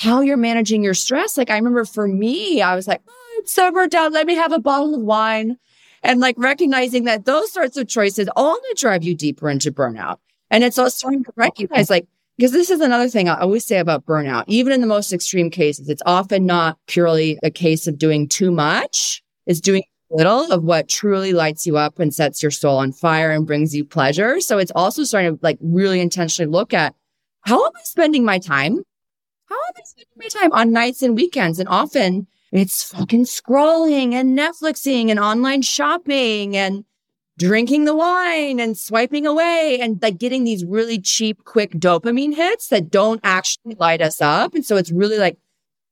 how 0.00 0.22
you're 0.22 0.38
managing 0.38 0.82
your 0.82 0.94
stress. 0.94 1.36
Like 1.36 1.50
I 1.50 1.56
remember 1.56 1.84
for 1.84 2.08
me, 2.08 2.62
I 2.62 2.74
was 2.74 2.88
like, 2.88 3.02
oh, 3.06 3.36
I'm 3.38 3.46
so 3.46 3.70
burnt 3.70 3.94
out. 3.94 4.12
Let 4.12 4.26
me 4.26 4.34
have 4.34 4.50
a 4.50 4.58
bottle 4.58 4.94
of 4.94 5.02
wine. 5.02 5.58
And 6.02 6.20
like 6.20 6.36
recognizing 6.38 7.04
that 7.04 7.26
those 7.26 7.52
sorts 7.52 7.76
of 7.76 7.86
choices 7.86 8.26
only 8.34 8.74
drive 8.76 9.04
you 9.04 9.14
deeper 9.14 9.50
into 9.50 9.70
burnout. 9.70 10.16
And 10.50 10.64
it's 10.64 10.78
also 10.78 10.96
starting 10.96 11.24
to 11.24 11.32
recognize 11.36 11.90
like, 11.90 12.06
because 12.38 12.52
this 12.52 12.70
is 12.70 12.80
another 12.80 13.10
thing 13.10 13.28
I 13.28 13.38
always 13.40 13.66
say 13.66 13.76
about 13.76 14.06
burnout. 14.06 14.44
Even 14.46 14.72
in 14.72 14.80
the 14.80 14.86
most 14.86 15.12
extreme 15.12 15.50
cases, 15.50 15.90
it's 15.90 16.02
often 16.06 16.46
not 16.46 16.78
purely 16.86 17.38
a 17.42 17.50
case 17.50 17.86
of 17.86 17.98
doing 17.98 18.26
too 18.26 18.50
much. 18.50 19.22
It's 19.44 19.60
doing 19.60 19.82
little 20.10 20.50
of 20.50 20.64
what 20.64 20.88
truly 20.88 21.34
lights 21.34 21.66
you 21.66 21.76
up 21.76 21.98
and 21.98 22.14
sets 22.14 22.42
your 22.42 22.50
soul 22.50 22.78
on 22.78 22.92
fire 22.92 23.30
and 23.30 23.46
brings 23.46 23.76
you 23.76 23.84
pleasure. 23.84 24.40
So 24.40 24.56
it's 24.56 24.72
also 24.74 25.04
starting 25.04 25.36
to 25.36 25.40
like 25.42 25.58
really 25.60 26.00
intentionally 26.00 26.50
look 26.50 26.72
at 26.72 26.94
how 27.42 27.66
am 27.66 27.72
I 27.76 27.80
spending 27.84 28.24
my 28.24 28.38
time? 28.38 28.82
How 29.50 29.56
am 29.56 29.74
I 29.76 29.82
spending 29.84 30.12
my 30.16 30.28
time 30.28 30.52
on 30.52 30.72
nights 30.72 31.02
and 31.02 31.16
weekends? 31.16 31.58
And 31.58 31.68
often 31.68 32.28
it's 32.52 32.84
fucking 32.84 33.24
scrolling 33.24 34.12
and 34.14 34.38
Netflixing 34.38 35.10
and 35.10 35.18
online 35.18 35.62
shopping 35.62 36.56
and 36.56 36.84
drinking 37.38 37.84
the 37.84 37.94
wine 37.94 38.60
and 38.60 38.78
swiping 38.78 39.26
away 39.26 39.78
and 39.80 40.00
like 40.00 40.18
getting 40.18 40.44
these 40.44 40.64
really 40.64 41.00
cheap, 41.00 41.44
quick 41.44 41.72
dopamine 41.72 42.34
hits 42.34 42.68
that 42.68 42.90
don't 42.90 43.20
actually 43.24 43.74
light 43.76 44.00
us 44.00 44.20
up. 44.20 44.54
And 44.54 44.64
so 44.64 44.76
it's 44.76 44.92
really 44.92 45.18
like, 45.18 45.38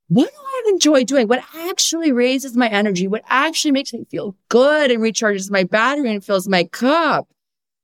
what 0.09 0.31
do 0.31 0.37
I 0.37 0.63
enjoy 0.69 1.05
doing? 1.05 1.27
What 1.27 1.45
actually 1.55 2.13
raises 2.13 2.57
my 2.57 2.69
energy? 2.69 3.09
What 3.09 3.25
actually 3.29 3.73
makes 3.73 3.93
me 3.93 4.05
feel 4.11 4.37
good 4.49 4.91
and 4.91 5.03
recharges 5.03 5.51
my 5.51 5.65
battery 5.65 6.11
and 6.11 6.25
fills 6.25 6.49
my 6.49 6.65
cup 6.65 7.29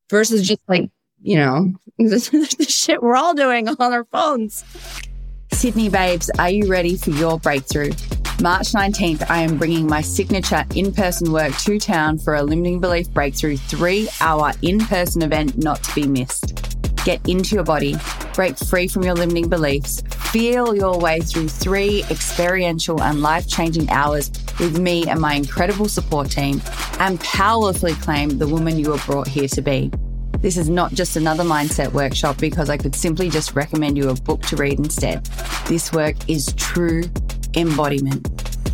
versus 0.08 0.46
just 0.46 0.60
like, 0.68 0.90
you 1.20 1.37
know, 1.37 1.72
the 1.98 2.66
shit 2.68 3.02
we're 3.02 3.16
all 3.16 3.34
doing 3.34 3.68
on 3.68 3.92
our 3.92 4.04
phones. 4.04 4.62
Sydney 5.55 5.88
babes, 5.88 6.31
are 6.38 6.51
you 6.51 6.69
ready 6.69 6.97
for 6.97 7.11
your 7.11 7.38
breakthrough? 7.38 7.93
March 8.43 8.73
19th, 8.73 9.31
I 9.31 9.38
am 9.38 9.57
bringing 9.57 9.87
my 9.87 10.01
signature 10.01 10.64
in 10.75 10.93
person 10.93 11.31
work 11.31 11.57
to 11.59 11.79
town 11.79 12.19
for 12.19 12.35
a 12.35 12.43
limiting 12.43 12.81
belief 12.81 13.11
breakthrough 13.12 13.57
three 13.57 14.09
hour 14.21 14.53
in 14.62 14.81
person 14.81 15.23
event 15.23 15.57
not 15.57 15.83
to 15.85 15.95
be 15.95 16.09
missed. 16.09 16.77
Get 17.05 17.27
into 17.29 17.55
your 17.55 17.64
body, 17.64 17.95
break 18.35 18.59
free 18.59 18.88
from 18.88 19.05
your 19.05 19.14
limiting 19.14 19.49
beliefs, 19.49 20.03
feel 20.33 20.75
your 20.75 20.99
way 20.99 21.21
through 21.21 21.49
three 21.49 22.03
experiential 22.11 23.01
and 23.01 23.23
life 23.23 23.49
changing 23.49 23.88
hours 23.90 24.33
with 24.59 24.79
me 24.79 25.09
and 25.09 25.21
my 25.21 25.35
incredible 25.35 25.88
support 25.88 26.31
team, 26.31 26.61
and 26.99 27.21
powerfully 27.21 27.95
claim 27.95 28.38
the 28.38 28.49
woman 28.49 28.77
you 28.77 28.90
were 28.90 28.99
brought 29.07 29.29
here 29.29 29.49
to 29.49 29.62
be. 29.62 29.90
This 30.44 30.59
is 30.59 30.68
not 30.68 30.92
just 30.92 31.16
another 31.16 31.42
mindset 31.42 31.94
workshop 31.94 32.37
because 32.37 32.68
I 32.68 32.76
could 32.76 32.94
simply 32.94 33.30
just 33.30 33.54
recommend 33.54 33.96
you 33.96 34.11
a 34.11 34.14
book 34.14 34.42
to 34.42 34.57
read 34.57 34.78
instead. 34.78 35.24
This 35.68 35.90
work 35.90 36.16
is 36.28 36.52
true 36.59 37.04
embodiment. 37.54 38.28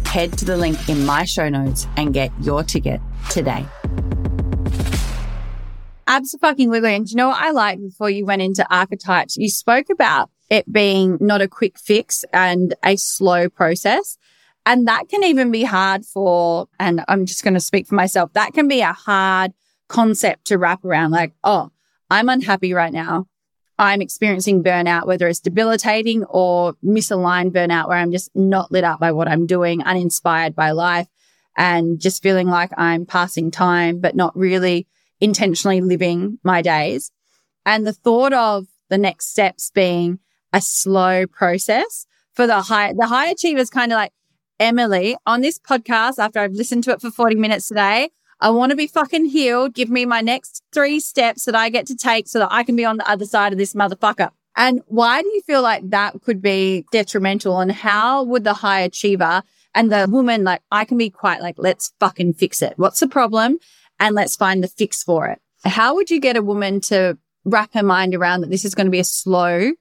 Head 0.05 0.33
to 0.39 0.45
the 0.45 0.57
link 0.57 0.89
in 0.89 1.07
my 1.07 1.25
show 1.25 1.49
notes 1.49 1.87
and 1.97 2.13
get 2.13 2.33
your 2.41 2.65
ticket 2.65 3.01
today. 3.31 3.65
Absolutely. 6.09 6.93
And 6.93 7.09
you 7.09 7.15
know 7.15 7.29
what 7.29 7.41
I 7.41 7.53
like 7.53 7.79
before 7.79 8.11
you 8.11 8.27
went 8.27 8.43
into 8.43 8.67
archetypes? 8.69 9.37
You 9.37 9.49
spoke 9.49 9.91
about 9.91 10.29
it 10.49 10.71
being 10.73 11.19
not 11.21 11.41
a 11.41 11.47
quick 11.47 11.79
fix 11.79 12.25
and 12.33 12.75
a 12.85 12.97
slow 12.97 13.49
process. 13.49 14.19
And 14.67 14.89
that 14.89 15.09
can 15.09 15.23
even 15.23 15.53
be 15.53 15.63
hard 15.63 16.05
for, 16.05 16.67
and 16.81 17.05
I'm 17.07 17.27
just 17.27 17.45
going 17.45 17.55
to 17.55 17.61
speak 17.61 17.87
for 17.87 17.95
myself, 17.95 18.33
that 18.33 18.55
can 18.55 18.67
be 18.67 18.81
a 18.81 18.93
hard 18.93 19.53
concept 19.91 20.47
to 20.47 20.57
wrap 20.57 20.85
around 20.85 21.11
like, 21.11 21.35
oh, 21.45 21.71
I'm 22.09 22.29
unhappy 22.29 22.73
right 22.73 22.93
now. 22.93 23.27
I'm 23.79 24.01
experiencing 24.01 24.63
burnout, 24.63 25.07
whether 25.07 25.27
it's 25.27 25.41
debilitating 25.41 26.25
or 26.25 26.75
misaligned 26.85 27.53
burnout, 27.53 27.89
where 27.89 27.99
I'm 27.99 28.13
just 28.13 28.31
not 28.35 28.71
lit 28.71 28.85
up 28.85 29.01
by 29.01 29.13
what 29.13 29.29
I'm 29.29 29.47
doing, 29.47 29.83
uninspired 29.83 30.55
by 30.55 30.71
life, 30.73 31.09
and 31.57 31.99
just 32.01 32.23
feeling 32.23 32.47
like 32.47 32.71
I'm 32.77 33.05
passing 33.05 33.51
time, 33.51 34.01
but 34.01 34.15
not 34.15 34.37
really 34.37 34.87
intentionally 35.21 35.81
living 35.81 36.39
my 36.43 36.63
days. 36.63 37.11
And 37.67 37.87
the 37.87 37.93
thought 37.93 38.33
of 38.33 38.67
the 38.91 38.99
next 38.99 39.31
steps 39.31 39.71
being 39.75 40.19
a 40.53 40.61
slow 40.61 41.27
process 41.27 42.07
for 42.33 42.47
the 42.47 42.63
high, 42.63 42.93
the 42.93 43.07
high 43.07 43.29
achievers 43.29 43.71
kind 43.71 43.93
of 43.93 43.97
like 43.97 44.13
Emily 44.59 45.17
on 45.27 45.41
this 45.41 45.59
podcast 45.59 46.19
after 46.19 46.39
I've 46.39 46.53
listened 46.53 46.85
to 46.85 46.93
it 46.93 47.01
for 47.01 47.11
40 47.11 47.37
minutes 47.37 47.69
today. 47.69 48.11
I 48.41 48.51
want 48.51 48.71
to 48.71 48.77
be 48.77 48.87
fucking 48.87 49.27
healed. 49.27 49.75
Give 49.75 49.91
me 49.91 50.07
my 50.07 50.23
next 50.23 50.63
three 50.73 50.99
steps 50.99 51.45
that 51.45 51.55
I 51.55 51.69
get 51.69 51.87
to 51.89 51.97
take 51.97 52.27
so 52.27 52.39
that 52.39 52.49
I 52.51 52.63
can 52.63 52.75
be 52.75 52.85
on 52.85 52.97
the 52.97 53.09
other 53.09 53.27
side 53.27 53.53
of 53.53 53.59
this 53.59 53.75
motherfucker. 53.75 54.31
And 54.57 54.81
why 54.87 55.23
do 55.23 55.29
you 55.29 55.43
feel 55.43 55.63
like 55.63 55.91
that 55.91 56.21
could 56.23 56.41
be 56.41 56.85
detrimental? 56.91 57.61
And 57.61 57.71
how 57.71 58.23
would 58.25 58.45
the 58.45 58.55
high 58.55 58.81
achiever 58.81 59.43
and 59.75 59.93
the 59.93 60.07
woman, 60.11 60.43
like, 60.43 60.63
I 60.73 60.85
can 60.85 60.99
be 60.99 61.11
quite 61.11 61.41
like, 61.41 61.57
let's 61.59 61.93
fucking 62.01 62.35
fix 62.35 62.63
it. 62.63 62.75
What's 62.77 63.01
the 63.01 63.09
problem? 63.09 63.59
And 63.99 64.15
let's 64.15 64.37
find 64.37 64.65
the 64.65 64.69
fix 64.69 65.03
for 65.03 65.29
it. 65.29 65.41
How 65.65 65.95
would 65.95 66.11
you 66.11 66.21
get 66.21 66.37
a 66.37 66.43
woman 66.43 66.81
to 66.83 67.19
wrap 67.45 67.75
her 67.75 67.83
mind 67.83 68.15
around 68.15 68.41
that 68.41 68.51
this 68.51 68.65
is 68.65 68.75
going 68.75 68.87
to 68.87 68.91
be 68.91 68.99
a 68.99 69.05
slow, 69.05 69.73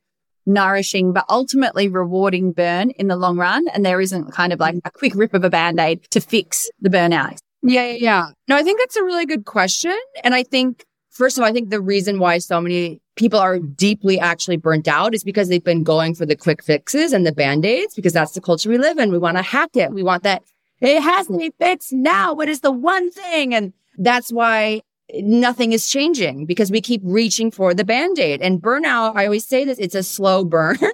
nourishing, 0.45 1.13
but 1.13 1.26
ultimately 1.30 1.88
rewarding 1.88 2.52
burn 2.52 2.91
in 2.91 3.08
the 3.08 3.15
long 3.15 3.38
run? 3.38 3.67
And 3.69 3.86
there 3.86 4.02
isn't 4.02 4.34
kind 4.34 4.52
of 4.52 4.60
like 4.60 4.76
a 4.84 4.91
quick 4.91 5.15
rip 5.15 5.34
of 5.34 5.43
a 5.43 5.50
band 5.50 5.80
aid 5.80 6.04
to 6.12 6.19
fix 6.19 6.69
the 6.82 6.89
burnout. 6.89 7.39
Yeah, 7.62 7.86
yeah, 7.88 7.98
yeah. 8.00 8.28
No, 8.48 8.56
I 8.56 8.63
think 8.63 8.80
that's 8.80 8.95
a 8.95 9.04
really 9.04 9.26
good 9.26 9.45
question. 9.45 9.95
And 10.24 10.34
I 10.34 10.43
think, 10.43 10.86
first 11.10 11.38
of 11.38 11.43
all, 11.43 11.50
I 11.50 11.54
think 11.54 11.69
the 11.69 11.82
reason 11.82 12.19
why 12.19 12.38
so 12.38 12.62
many 12.62 13.02
people 13.15 13.39
are 13.39 13.60
deeply 13.60 14.19
actually 14.19 14.58
burnt 14.58 14.88
out 14.88 15.13
is 15.13 15.24
because 15.24 15.50
they've 15.50 15.63
been 15.63 15.84
going 15.84 16.15
for 16.15 16.26
the 16.26 16.36
quick 16.36 16.63
fixes 16.63 17.12
and 17.12 17.26
the 17.28 17.34
band 17.34 17.65
aids 17.65 17.95
because 17.95 18.13
that's 18.13 18.32
the 18.32 18.41
culture 18.41 18.69
we 18.69 18.78
live 18.78 18.98
in. 18.98 19.12
We 19.12 19.17
want 19.17 19.38
to 19.38 19.43
hack 19.43 19.72
it. 19.76 19.91
We 19.91 20.04
want 20.04 20.24
that. 20.24 20.41
It 20.80 21.02
has 21.02 21.28
to 21.28 21.38
be 21.38 21.52
fixed 21.60 21.91
now. 21.91 22.34
What 22.34 22.48
is 22.48 22.62
the 22.62 22.72
one 22.72 23.12
thing? 23.12 23.54
And 23.54 23.74
that's 23.98 24.32
why 24.32 24.82
nothing 25.15 25.74
is 25.74 25.88
changing 25.88 26.45
because 26.45 26.72
we 26.72 26.82
keep 26.82 27.02
reaching 27.04 27.52
for 27.52 27.74
the 27.74 27.84
band-aid. 27.84 28.41
And 28.41 28.62
burnout 28.62 29.15
i 29.15 29.26
always 29.26 29.45
say 29.45 29.65
this 29.65 29.78
it's 29.78 29.95
a 29.95 30.04
slow 30.04 30.43
burn. 30.43 30.78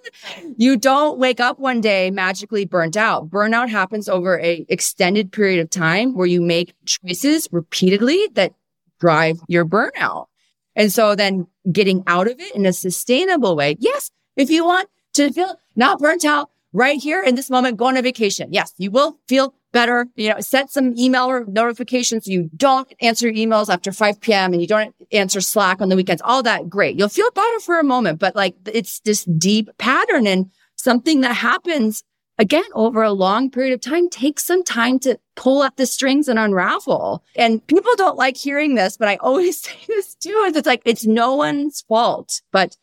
You 0.58 0.78
don't 0.78 1.19
wake 1.19 1.39
up 1.39 1.60
one 1.60 1.82
day 1.82 2.10
magically 2.12 2.65
burnt 2.65 2.95
out. 2.95 3.30
Burnout 3.30 3.69
happens 3.69 4.08
over 4.08 4.39
a 4.39 4.65
extended 4.69 5.32
period 5.32 5.60
of 5.60 5.69
time 5.69 6.15
where 6.15 6.28
you 6.28 6.41
make 6.41 6.73
choices 6.86 7.49
repeatedly 7.51 8.30
that 8.34 8.54
drive 8.99 9.39
your 9.47 9.65
burnout. 9.65 10.28
And 10.75 10.91
so 10.91 11.15
then 11.15 11.47
getting 11.71 12.04
out 12.08 12.28
of 12.28 12.39
it 12.39 12.56
in 12.56 12.65
a 12.65 12.73
sustainable 12.73 13.56
way. 13.56 13.75
Yes 13.80 14.12
if 14.36 14.49
you 14.49 14.65
want 14.65 14.89
to 15.13 15.32
feel 15.32 15.60
not 15.75 15.99
burnt 15.99 16.25
out 16.25 16.49
right 16.73 17.01
here 17.01 17.23
in 17.23 17.36
this 17.36 17.49
moment 17.49 17.78
go 17.78 17.86
on 17.86 17.97
a 17.97 18.01
vacation. 18.01 18.54
Yes 18.54 18.73
you 18.78 18.91
will 18.91 19.19
feel 19.28 19.54
better, 19.75 20.07
you 20.15 20.29
know, 20.29 20.39
set 20.39 20.71
some 20.71 20.97
email 20.97 21.43
notifications. 21.47 22.27
You 22.27 22.49
don't 22.55 22.91
answer 23.01 23.29
emails 23.29 23.67
after 23.67 23.91
5 23.91 24.21
p.m. 24.21 24.53
and 24.53 24.61
you 24.61 24.67
don't 24.69 24.95
answer 25.11 25.41
Slack 25.41 25.81
on 25.81 25.89
the 25.89 25.97
weekends. 25.97 26.21
All 26.23 26.41
that 26.43 26.69
great. 26.69 26.97
You'll 26.97 27.09
feel 27.09 27.29
better 27.31 27.59
for 27.59 27.77
a 27.77 27.83
moment, 27.83 28.17
but 28.17 28.38
like 28.38 28.55
it's 28.67 29.01
this 29.01 29.25
deep 29.25 29.69
pattern 29.77 30.27
and 30.27 30.49
something 30.77 31.19
that 31.21 31.33
happens 31.33 32.05
again 32.38 32.63
over 32.73 33.03
a 33.03 33.11
long 33.11 33.51
period 33.51 33.73
of 33.73 33.81
time 33.81 34.09
takes 34.09 34.45
some 34.45 34.63
time 34.63 34.97
to 34.99 35.19
pull 35.35 35.61
at 35.61 35.75
the 35.75 35.85
strings 35.85 36.29
and 36.29 36.39
unravel. 36.39 37.21
And 37.35 37.65
people 37.67 37.91
don't 37.97 38.17
like 38.17 38.38
hearing 38.38 38.75
this, 38.75 38.95
but 38.95 39.09
I 39.09 39.17
always 39.17 39.59
say 39.65 39.77
this 39.89 40.15
too. 40.15 40.45
Is 40.47 40.55
It's 40.55 40.65
like, 40.65 40.83
it's 40.85 41.05
no 41.05 41.35
one's 41.35 41.81
fault, 41.81 42.41
but 42.53 42.77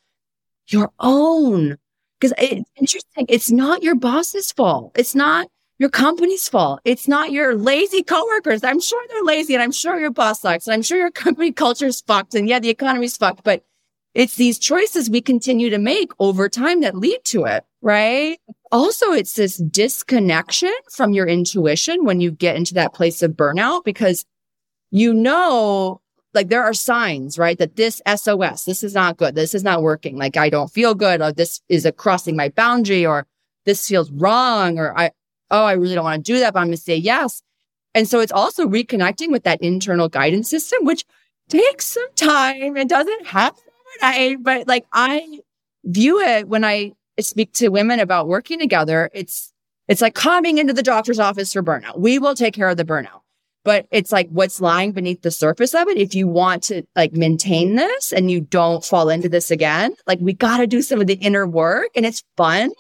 your 0.67 0.91
own. 1.01 1.79
Because 2.21 2.35
it's 2.37 2.71
interesting. 2.77 3.25
It's 3.31 3.51
not 3.51 3.83
your 3.83 3.95
boss's 3.95 4.53
fault. 4.53 4.93
It's 4.95 5.15
not 5.15 5.49
your 5.79 5.89
company's 5.89 6.49
fault. 6.49 6.81
It's 6.85 7.09
not 7.09 7.33
your 7.33 7.57
lazy 7.57 8.03
coworkers. 8.03 8.63
I'm 8.63 8.81
sure 8.81 9.03
they're 9.09 9.25
lazy 9.25 9.55
and 9.55 9.63
I'm 9.63 9.73
sure 9.73 9.99
your 9.99 10.11
boss 10.11 10.41
sucks 10.41 10.67
and 10.67 10.75
I'm 10.75 10.83
sure 10.83 10.99
your 10.99 11.11
company 11.25 11.53
culture 11.53 11.87
is 11.87 12.01
fucked 12.01 12.35
and 12.35 12.49
yeah, 12.49 12.59
the 12.59 12.71
economy's 12.71 13.17
fucked, 13.17 13.45
but 13.45 13.65
it's 14.15 14.37
these 14.37 14.59
choices 14.59 15.09
we 15.09 15.23
continue 15.23 15.71
to 15.71 15.79
make 15.79 16.13
over 16.19 16.49
time 16.49 16.83
that 16.83 16.97
lead 16.97 17.21
to 17.25 17.45
it, 17.45 17.65
right? 17.81 18.39
Also, 18.71 19.13
it's 19.13 19.35
this 19.35 19.57
disconnection 19.57 20.73
from 20.91 21.13
your 21.13 21.27
intuition 21.27 22.05
when 22.05 22.21
you 22.21 22.31
get 22.31 22.57
into 22.57 22.75
that 22.75 22.93
place 22.93 23.23
of 23.23 23.33
burnout 23.33 23.85
because 23.85 24.25
you 24.93 25.15
know, 25.15 26.03
like 26.35 26.49
there 26.49 26.63
are 26.63 26.75
signs, 26.75 27.39
right? 27.39 27.59
That 27.59 27.77
this 27.77 28.01
SOS, 28.07 28.65
this 28.65 28.85
is 28.85 28.95
not 28.95 29.17
good. 29.17 29.35
This 29.35 29.55
is 29.55 29.65
not 29.65 29.83
working. 29.83 30.17
Like 30.17 30.37
I 30.37 30.51
don't 30.51 30.71
feel 30.71 30.95
good 30.95 31.21
or 31.21 31.33
this 31.33 31.61
is 31.69 31.85
a 31.85 31.93
crossing 31.93 32.37
my 32.37 32.51
boundary 32.51 33.05
or 33.05 33.27
this 33.65 33.89
feels 33.89 34.11
wrong 34.11 34.79
or 34.79 34.97
I, 34.97 35.11
oh, 35.53 35.65
I 35.65 35.75
really 35.75 35.95
don't 35.95 36.05
want 36.05 36.25
to 36.25 36.33
do 36.33 36.41
that, 36.41 36.55
but 36.55 36.61
I'm 36.61 36.67
going 36.67 36.77
to 36.77 36.83
say 36.83 36.97
yes. 36.97 37.43
And 37.95 38.09
so 38.09 38.21
it's 38.21 38.33
also 38.33 38.67
reconnecting 38.67 39.31
with 39.31 39.45
that 39.45 39.63
internal 39.63 40.09
guidance 40.09 40.49
system, 40.51 40.85
which 40.85 41.05
takes 41.49 41.87
some 41.87 42.13
time. 42.17 42.77
It 42.77 42.89
doesn't 42.89 43.27
happen 43.27 43.63
overnight, 44.03 44.43
but 44.43 44.67
like 44.67 44.87
I 44.93 45.41
view 45.85 46.21
it 46.21 46.49
when 46.49 46.65
I 46.65 46.93
speak 47.21 47.53
to 47.55 47.69
women 47.69 48.01
about 48.01 48.29
working 48.29 48.59
together. 48.59 49.11
It's, 49.13 49.53
it's 49.89 50.01
like 50.01 50.15
coming 50.15 50.59
into 50.59 50.73
the 50.73 50.83
doctor's 50.83 51.19
office 51.19 51.53
for 51.53 51.63
burnout. 51.63 51.99
We 51.99 52.19
will 52.19 52.35
take 52.35 52.55
care 52.55 52.71
of 52.71 52.79
the 52.79 52.85
burnout, 52.85 53.21
but 53.63 53.87
it's 53.91 54.11
like 54.11 54.31
what's 54.31 54.61
lying 54.61 54.93
beneath 54.93 55.21
the 55.21 55.31
surface 55.31 55.75
of 55.75 55.89
it. 55.89 55.99
If 55.99 56.15
you 56.15 56.29
want 56.29 56.63
to 56.65 56.85
like 56.97 57.13
maintain 57.13 57.75
this 57.77 58.13
and 58.13 58.31
you 58.31 58.41
don't 58.41 58.83
fall 58.83 59.11
into 59.11 59.29
this 59.29 59.51
again, 59.51 59.95
like 60.07 60.21
we 60.21 60.33
got 60.33 60.59
to 60.59 60.67
do 60.67 60.81
some 60.81 61.03
of 61.03 61.07
the 61.07 61.15
inner 61.15 61.47
work 61.47 61.89
and 61.95 62.07
it's 62.07 62.25
fun, 62.39 62.71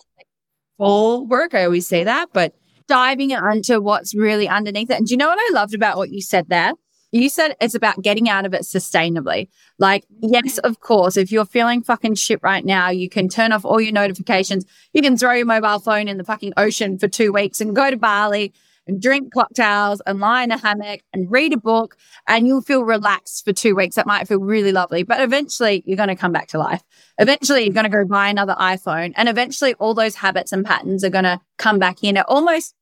full 0.78 1.26
work. 1.26 1.52
I 1.52 1.64
always 1.64 1.86
say 1.86 2.04
that, 2.04 2.30
but 2.32 2.54
diving 2.86 3.30
into 3.30 3.80
what's 3.80 4.14
really 4.14 4.48
underneath 4.48 4.90
it. 4.90 4.98
And 4.98 5.06
do 5.06 5.12
you 5.12 5.18
know 5.18 5.28
what 5.28 5.38
I 5.38 5.54
loved 5.54 5.74
about 5.74 5.96
what 5.96 6.10
you 6.10 6.20
said 6.20 6.48
there? 6.48 6.72
You 7.12 7.28
said 7.28 7.56
it's 7.60 7.74
about 7.74 8.00
getting 8.00 8.30
out 8.30 8.46
of 8.46 8.54
it 8.54 8.62
sustainably. 8.62 9.48
Like, 9.78 10.04
yes, 10.22 10.56
of 10.58 10.80
course, 10.80 11.18
if 11.18 11.30
you're 11.30 11.44
feeling 11.44 11.82
fucking 11.82 12.14
shit 12.14 12.40
right 12.42 12.64
now, 12.64 12.88
you 12.88 13.10
can 13.10 13.28
turn 13.28 13.52
off 13.52 13.66
all 13.66 13.80
your 13.80 13.92
notifications. 13.92 14.64
You 14.94 15.02
can 15.02 15.18
throw 15.18 15.34
your 15.34 15.44
mobile 15.44 15.78
phone 15.78 16.08
in 16.08 16.16
the 16.16 16.24
fucking 16.24 16.54
ocean 16.56 16.98
for 16.98 17.08
two 17.08 17.30
weeks 17.30 17.60
and 17.60 17.76
go 17.76 17.90
to 17.90 17.98
Bali 17.98 18.54
and 18.86 19.00
drink 19.00 19.32
cocktails 19.32 20.00
and 20.06 20.18
lie 20.20 20.42
in 20.42 20.50
a 20.50 20.58
hammock 20.58 21.00
and 21.12 21.30
read 21.30 21.52
a 21.52 21.56
book 21.56 21.96
and 22.26 22.46
you'll 22.46 22.62
feel 22.62 22.82
relaxed 22.84 23.44
for 23.44 23.52
two 23.52 23.74
weeks. 23.76 23.96
That 23.96 24.06
might 24.06 24.26
feel 24.26 24.40
really 24.40 24.72
lovely, 24.72 25.02
but 25.02 25.20
eventually 25.20 25.82
you're 25.86 25.96
going 25.96 26.08
to 26.08 26.16
come 26.16 26.32
back 26.32 26.48
to 26.48 26.58
life. 26.58 26.82
Eventually 27.18 27.64
you're 27.64 27.72
going 27.74 27.84
to 27.84 27.90
go 27.90 28.04
buy 28.04 28.28
another 28.28 28.56
iPhone 28.58 29.12
and 29.16 29.28
eventually 29.28 29.74
all 29.74 29.94
those 29.94 30.16
habits 30.16 30.52
and 30.52 30.64
patterns 30.64 31.04
are 31.04 31.10
going 31.10 31.24
to 31.24 31.40
come 31.58 31.78
back 31.78 32.02
in. 32.02 32.16
It 32.16 32.24
almost 32.28 32.74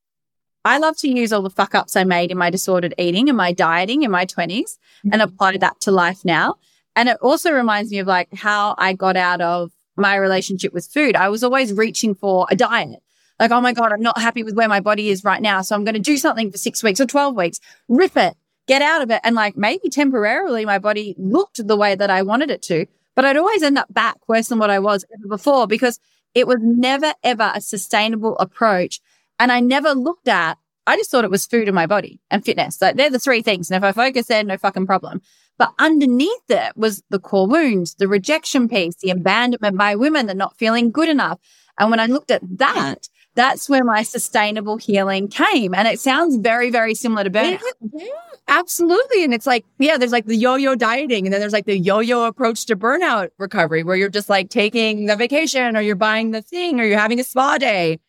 I 0.64 0.76
love 0.76 0.96
to 0.98 1.08
use 1.08 1.32
all 1.32 1.40
the 1.42 1.48
fuck 1.48 1.74
ups 1.74 1.96
I 1.96 2.04
made 2.04 2.30
in 2.30 2.36
my 2.36 2.50
disordered 2.50 2.94
eating 2.98 3.28
and 3.30 3.36
my 3.36 3.52
dieting 3.52 4.02
in 4.02 4.10
my 4.10 4.26
20s 4.26 4.76
and 5.04 5.12
Mm-hmm. 5.12 5.20
apply 5.22 5.56
that 5.56 5.80
to 5.80 5.90
life 5.90 6.22
now. 6.24 6.56
And 6.94 7.08
it 7.08 7.16
also 7.22 7.50
reminds 7.52 7.90
me 7.90 7.98
of 7.98 8.06
like 8.06 8.28
how 8.34 8.74
I 8.76 8.92
got 8.92 9.16
out 9.16 9.40
of 9.40 9.70
my 9.96 10.16
relationship 10.16 10.74
with 10.74 10.86
food. 10.86 11.16
I 11.16 11.28
was 11.30 11.42
always 11.42 11.72
reaching 11.72 12.14
for 12.14 12.46
a 12.50 12.56
diet. 12.56 13.00
Like, 13.40 13.50
oh 13.50 13.61
my 13.61 13.72
God, 13.72 13.90
I'm 13.90 14.03
not 14.03 14.20
happy 14.20 14.42
with 14.42 14.55
where 14.55 14.68
my 14.68 14.81
body 14.81 15.09
is 15.09 15.24
right 15.24 15.40
now. 15.40 15.62
So 15.62 15.74
I'm 15.74 15.85
going 15.85 15.94
to 15.94 16.00
do 16.00 16.18
something 16.18 16.53
for 16.53 16.59
six 16.59 16.83
weeks 16.83 17.00
or 17.00 17.07
12 17.07 17.35
weeks, 17.35 17.59
rip 17.88 18.16
it, 18.16 18.37
get 18.68 18.83
out 18.83 19.00
of 19.00 19.11
it. 19.11 19.22
And 19.24 19.35
like 19.35 19.57
maybe 19.57 19.88
temporarily 19.88 20.66
my 20.66 20.79
body 20.79 21.14
looked 21.18 21.66
the 21.66 21.76
way 21.76 21.94
that 21.94 22.11
I 22.11 22.20
wanted 22.20 22.50
it 22.50 22.61
to, 22.62 22.87
but 23.16 23.24
I'd 23.24 23.38
always 23.38 23.62
end 23.62 23.79
up 23.79 23.92
back 23.92 24.16
worse 24.29 24.48
than 24.48 24.59
what 24.59 24.70
I 24.70 24.79
was 24.79 25.07
ever 25.12 25.26
before 25.26 25.66
because 25.66 25.98
it 26.35 26.46
was 26.46 26.59
never 26.61 27.14
ever 27.24 27.50
a 27.55 27.62
sustainable 27.62 28.37
approach. 28.38 29.00
And 29.38 29.50
I 29.50 29.61
never 29.61 29.94
looked 29.94 30.29
at, 30.29 30.59
I 30.87 30.96
just 30.96 31.11
thought 31.11 31.24
it 31.24 31.31
was 31.31 31.46
food 31.46 31.66
in 31.66 31.74
my 31.74 31.87
body 31.87 32.20
and 32.31 32.44
fitness. 32.44 32.81
Like 32.81 32.96
they're 32.96 33.09
the 33.09 33.18
three 33.18 33.40
things. 33.40 33.70
And 33.70 33.83
if 33.83 33.88
I 33.88 33.92
focus 33.92 34.26
there, 34.26 34.44
no 34.44 34.59
fucking 34.59 34.87
problem. 34.87 35.22
But 35.57 35.72
underneath 35.79 36.50
it 36.50 36.76
was 36.76 37.03
the 37.11 37.18
core 37.18 37.46
wounds, 37.46 37.94
the 37.94 38.09
rejection 38.09 38.68
piece, 38.68 38.96
the 38.96 39.11
abandonment 39.11 39.79
by 39.79 39.94
women, 39.94 40.26
the 40.26 40.35
not 40.35 40.59
feeling 40.59 40.90
good 40.90 41.09
enough. 41.09 41.38
And 41.79 41.90
when 41.90 42.00
I 42.00 42.07
looked 42.07 42.31
at 42.31 42.42
that, 42.59 43.09
that's 43.34 43.68
where 43.68 43.84
my 43.84 44.02
sustainable 44.02 44.76
healing 44.76 45.28
came. 45.28 45.74
And 45.74 45.86
it 45.86 46.00
sounds 46.00 46.36
very, 46.36 46.70
very 46.70 46.94
similar 46.94 47.24
to 47.24 47.30
burnout. 47.30 47.60
Yeah, 47.92 48.06
absolutely. 48.48 49.24
And 49.24 49.32
it's 49.32 49.46
like, 49.46 49.64
yeah, 49.78 49.96
there's 49.96 50.12
like 50.12 50.26
the 50.26 50.36
yo-yo 50.36 50.74
dieting 50.74 51.26
and 51.26 51.32
then 51.32 51.40
there's 51.40 51.52
like 51.52 51.66
the 51.66 51.78
yo-yo 51.78 52.24
approach 52.24 52.66
to 52.66 52.76
burnout 52.76 53.30
recovery 53.38 53.82
where 53.82 53.96
you're 53.96 54.08
just 54.08 54.28
like 54.28 54.50
taking 54.50 55.06
the 55.06 55.16
vacation 55.16 55.76
or 55.76 55.80
you're 55.80 55.96
buying 55.96 56.32
the 56.32 56.42
thing 56.42 56.80
or 56.80 56.84
you're 56.84 56.98
having 56.98 57.20
a 57.20 57.24
spa 57.24 57.58
day. 57.58 58.00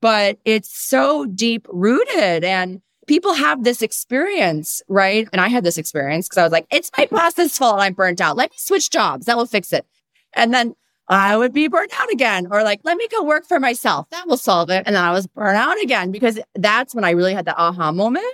But 0.00 0.38
it's 0.44 0.76
so 0.78 1.26
deep 1.26 1.66
rooted 1.68 2.44
and 2.44 2.80
people 3.08 3.34
have 3.34 3.64
this 3.64 3.82
experience, 3.82 4.80
right? 4.86 5.28
And 5.32 5.40
I 5.40 5.48
had 5.48 5.64
this 5.64 5.76
experience 5.76 6.28
because 6.28 6.38
I 6.38 6.44
was 6.44 6.52
like, 6.52 6.66
it's 6.70 6.90
my 6.96 7.08
boss's 7.10 7.58
fault 7.58 7.80
I'm 7.80 7.94
burnt 7.94 8.20
out. 8.20 8.36
Let 8.36 8.50
me 8.50 8.56
switch 8.58 8.90
jobs. 8.90 9.26
That 9.26 9.36
will 9.36 9.46
fix 9.46 9.72
it. 9.72 9.86
And 10.34 10.54
then 10.54 10.74
I 11.08 11.36
would 11.36 11.52
be 11.52 11.68
burnt 11.68 11.98
out 11.98 12.10
again 12.10 12.48
or 12.50 12.62
like, 12.62 12.80
let 12.84 12.96
me 12.96 13.08
go 13.08 13.22
work 13.22 13.46
for 13.46 13.58
myself. 13.58 14.10
That 14.10 14.26
will 14.26 14.36
solve 14.36 14.70
it. 14.70 14.82
And 14.86 14.94
then 14.94 15.04
I 15.04 15.12
was 15.12 15.26
burnt 15.26 15.56
out 15.56 15.80
again 15.82 16.12
because 16.12 16.38
that's 16.54 16.94
when 16.94 17.04
I 17.04 17.10
really 17.10 17.34
had 17.34 17.46
the 17.46 17.56
aha 17.56 17.92
moment 17.92 18.26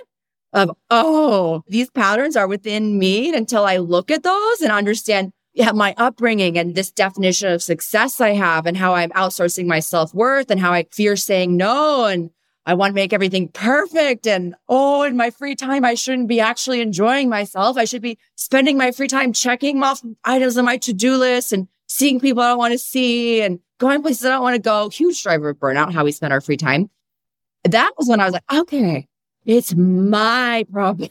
of, 0.51 0.71
oh, 0.89 1.63
these 1.67 1.89
patterns 1.89 2.35
are 2.35 2.47
within 2.47 2.99
me 2.99 3.33
until 3.33 3.65
I 3.65 3.77
look 3.77 4.11
at 4.11 4.23
those 4.23 4.61
and 4.61 4.71
understand 4.71 5.31
yeah, 5.55 5.71
my 5.71 5.95
upbringing 5.97 6.57
and 6.57 6.75
this 6.75 6.91
definition 6.91 7.49
of 7.49 7.63
success 7.63 8.19
I 8.19 8.31
have 8.31 8.65
and 8.65 8.75
how 8.75 8.93
I'm 8.93 9.11
outsourcing 9.11 9.67
my 9.67 9.79
self 9.79 10.13
worth 10.13 10.51
and 10.51 10.59
how 10.59 10.73
I 10.73 10.85
fear 10.91 11.15
saying 11.15 11.55
no. 11.55 12.05
And 12.05 12.29
I 12.65 12.73
want 12.73 12.91
to 12.91 12.95
make 12.95 13.13
everything 13.13 13.47
perfect. 13.47 14.27
And 14.27 14.55
oh, 14.67 15.03
in 15.03 15.15
my 15.15 15.29
free 15.29 15.55
time, 15.55 15.85
I 15.85 15.93
shouldn't 15.93 16.27
be 16.27 16.41
actually 16.41 16.81
enjoying 16.81 17.29
myself. 17.29 17.77
I 17.77 17.85
should 17.85 18.01
be 18.01 18.17
spending 18.35 18.77
my 18.77 18.91
free 18.91 19.07
time 19.07 19.31
checking 19.31 19.81
off 19.81 20.01
items 20.25 20.57
on 20.57 20.65
my 20.65 20.75
to 20.77 20.91
do 20.91 21.15
list 21.15 21.53
and 21.53 21.69
seeing 21.87 22.19
people 22.19 22.41
I 22.41 22.49
don't 22.49 22.57
want 22.57 22.73
to 22.73 22.77
see 22.77 23.41
and 23.41 23.59
going 23.79 24.01
places 24.01 24.25
I 24.25 24.29
don't 24.29 24.41
want 24.41 24.55
to 24.55 24.61
go. 24.61 24.89
Huge 24.89 25.21
driver 25.21 25.49
of 25.49 25.57
burnout, 25.57 25.93
how 25.93 26.03
we 26.03 26.11
spend 26.11 26.33
our 26.33 26.41
free 26.41 26.57
time. 26.57 26.89
That 27.63 27.91
was 27.97 28.07
when 28.07 28.19
I 28.19 28.25
was 28.25 28.33
like, 28.33 28.43
okay, 28.53 29.07
it's 29.45 29.75
my 29.75 30.65
problem. 30.71 31.09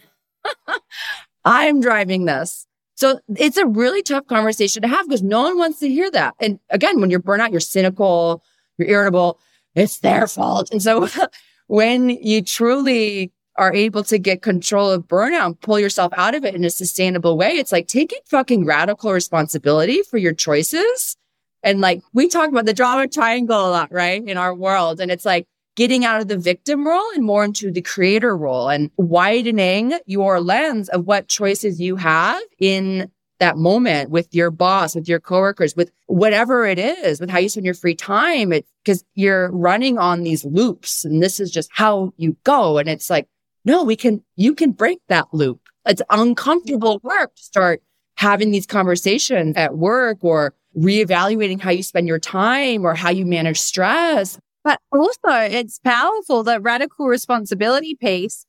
I'm 1.45 1.81
driving 1.81 2.25
this. 2.25 2.67
So 2.97 3.21
it's 3.37 3.57
a 3.57 3.67
really 3.67 4.03
tough 4.03 4.27
conversation 4.27 4.83
to 4.83 4.89
have 4.89 5.07
because 5.07 5.23
no 5.23 5.43
one 5.43 5.59
wants 5.59 5.81
to 5.81 5.89
hear 5.89 6.11
that. 6.13 6.35
And 6.41 6.61
again, 6.71 7.01
when 7.01 7.11
you're 7.11 7.21
burnout, 7.21 7.51
you're 7.51 7.61
cynical, 7.61 8.43
you're 8.79 8.89
irritable. 8.89 9.41
It's 9.75 9.99
their 9.99 10.27
fault. 10.27 10.71
And 10.71 10.81
so 10.81 11.09
when 11.67 12.09
you 12.09 12.43
truly 12.43 13.33
are 13.57 13.73
able 13.73 14.03
to 14.05 14.19
get 14.19 14.43
control 14.43 14.91
of 14.91 15.07
burnout 15.07 15.61
pull 15.61 15.79
yourself 15.79 16.13
out 16.17 16.35
of 16.35 16.45
it 16.45 16.55
in 16.55 16.65
a 16.65 16.71
sustainable 16.71 17.37
way, 17.37 17.53
it's 17.53 17.73
like 17.73 17.89
taking 17.89 18.21
fucking 18.27 18.65
radical 18.65 19.13
responsibility 19.13 20.03
for 20.03 20.19
your 20.19 20.35
choices. 20.35 21.17
And 21.63 21.81
like 21.81 22.03
we 22.13 22.29
talk 22.29 22.49
about 22.51 22.67
the 22.67 22.75
drama 22.75 23.09
triangle 23.09 23.69
a 23.69 23.71
lot, 23.71 23.93
right? 23.93 24.23
In 24.27 24.37
our 24.37 24.55
world. 24.55 25.01
And 25.01 25.11
it's 25.11 25.25
like 25.25 25.47
getting 25.77 26.05
out 26.05 26.21
of 26.21 26.29
the 26.29 26.39
victim 26.39 26.87
role 26.87 27.11
and 27.15 27.25
more 27.25 27.45
into 27.45 27.71
the 27.71 27.83
creator 27.83 28.37
role 28.37 28.69
and 28.69 28.91
widening 28.97 29.99
your 30.07 30.41
lens 30.41 30.89
of 30.91 31.07
what 31.07 31.29
choices 31.29 31.81
you 31.81 31.97
have 31.97 32.41
in 32.59 33.11
that 33.41 33.57
moment 33.57 34.11
with 34.11 34.33
your 34.33 34.51
boss, 34.51 34.95
with 34.95 35.09
your 35.09 35.19
coworkers, 35.19 35.75
with 35.75 35.91
whatever 36.07 36.67
it 36.67 36.79
is, 36.79 37.19
with 37.19 37.31
how 37.31 37.39
you 37.39 37.49
spend 37.49 37.65
your 37.65 37.75
free 37.75 37.95
time. 37.95 38.53
Because 38.85 39.05
you're 39.15 39.51
running 39.51 39.99
on 39.99 40.23
these 40.23 40.45
loops 40.45 41.05
and 41.05 41.23
this 41.23 41.41
is 41.41 41.51
just 41.51 41.71
how 41.73 42.13
you 42.17 42.37
go. 42.45 42.79
And 42.79 42.89
it's 42.89 43.11
like, 43.11 43.27
no, 43.65 43.85
we 43.85 43.97
can, 43.97 44.23
you 44.37 44.55
can 44.55 44.73
break 44.73 45.01
that 45.09 45.27
loop. 45.33 45.61
It's 45.87 46.03
uncomfortable 46.11 47.01
work 47.03 47.35
to 47.35 47.43
start 47.43 47.83
having 48.17 48.51
these 48.51 48.67
conversations 48.67 49.57
at 49.57 49.77
work 49.77 50.19
or 50.23 50.55
reevaluating 50.77 51.61
how 51.61 51.71
you 51.71 51.83
spend 51.83 52.09
your 52.09 52.19
time 52.19 52.85
or 52.85 52.95
how 52.95 53.11
you 53.11 53.27
manage 53.27 53.61
stress. 53.61 54.39
But 54.63 54.81
also, 54.93 55.31
it's 55.31 55.79
powerful 55.79 56.43
that 56.45 56.63
radical 56.63 57.07
responsibility 57.07 57.95
piece. 57.95 58.47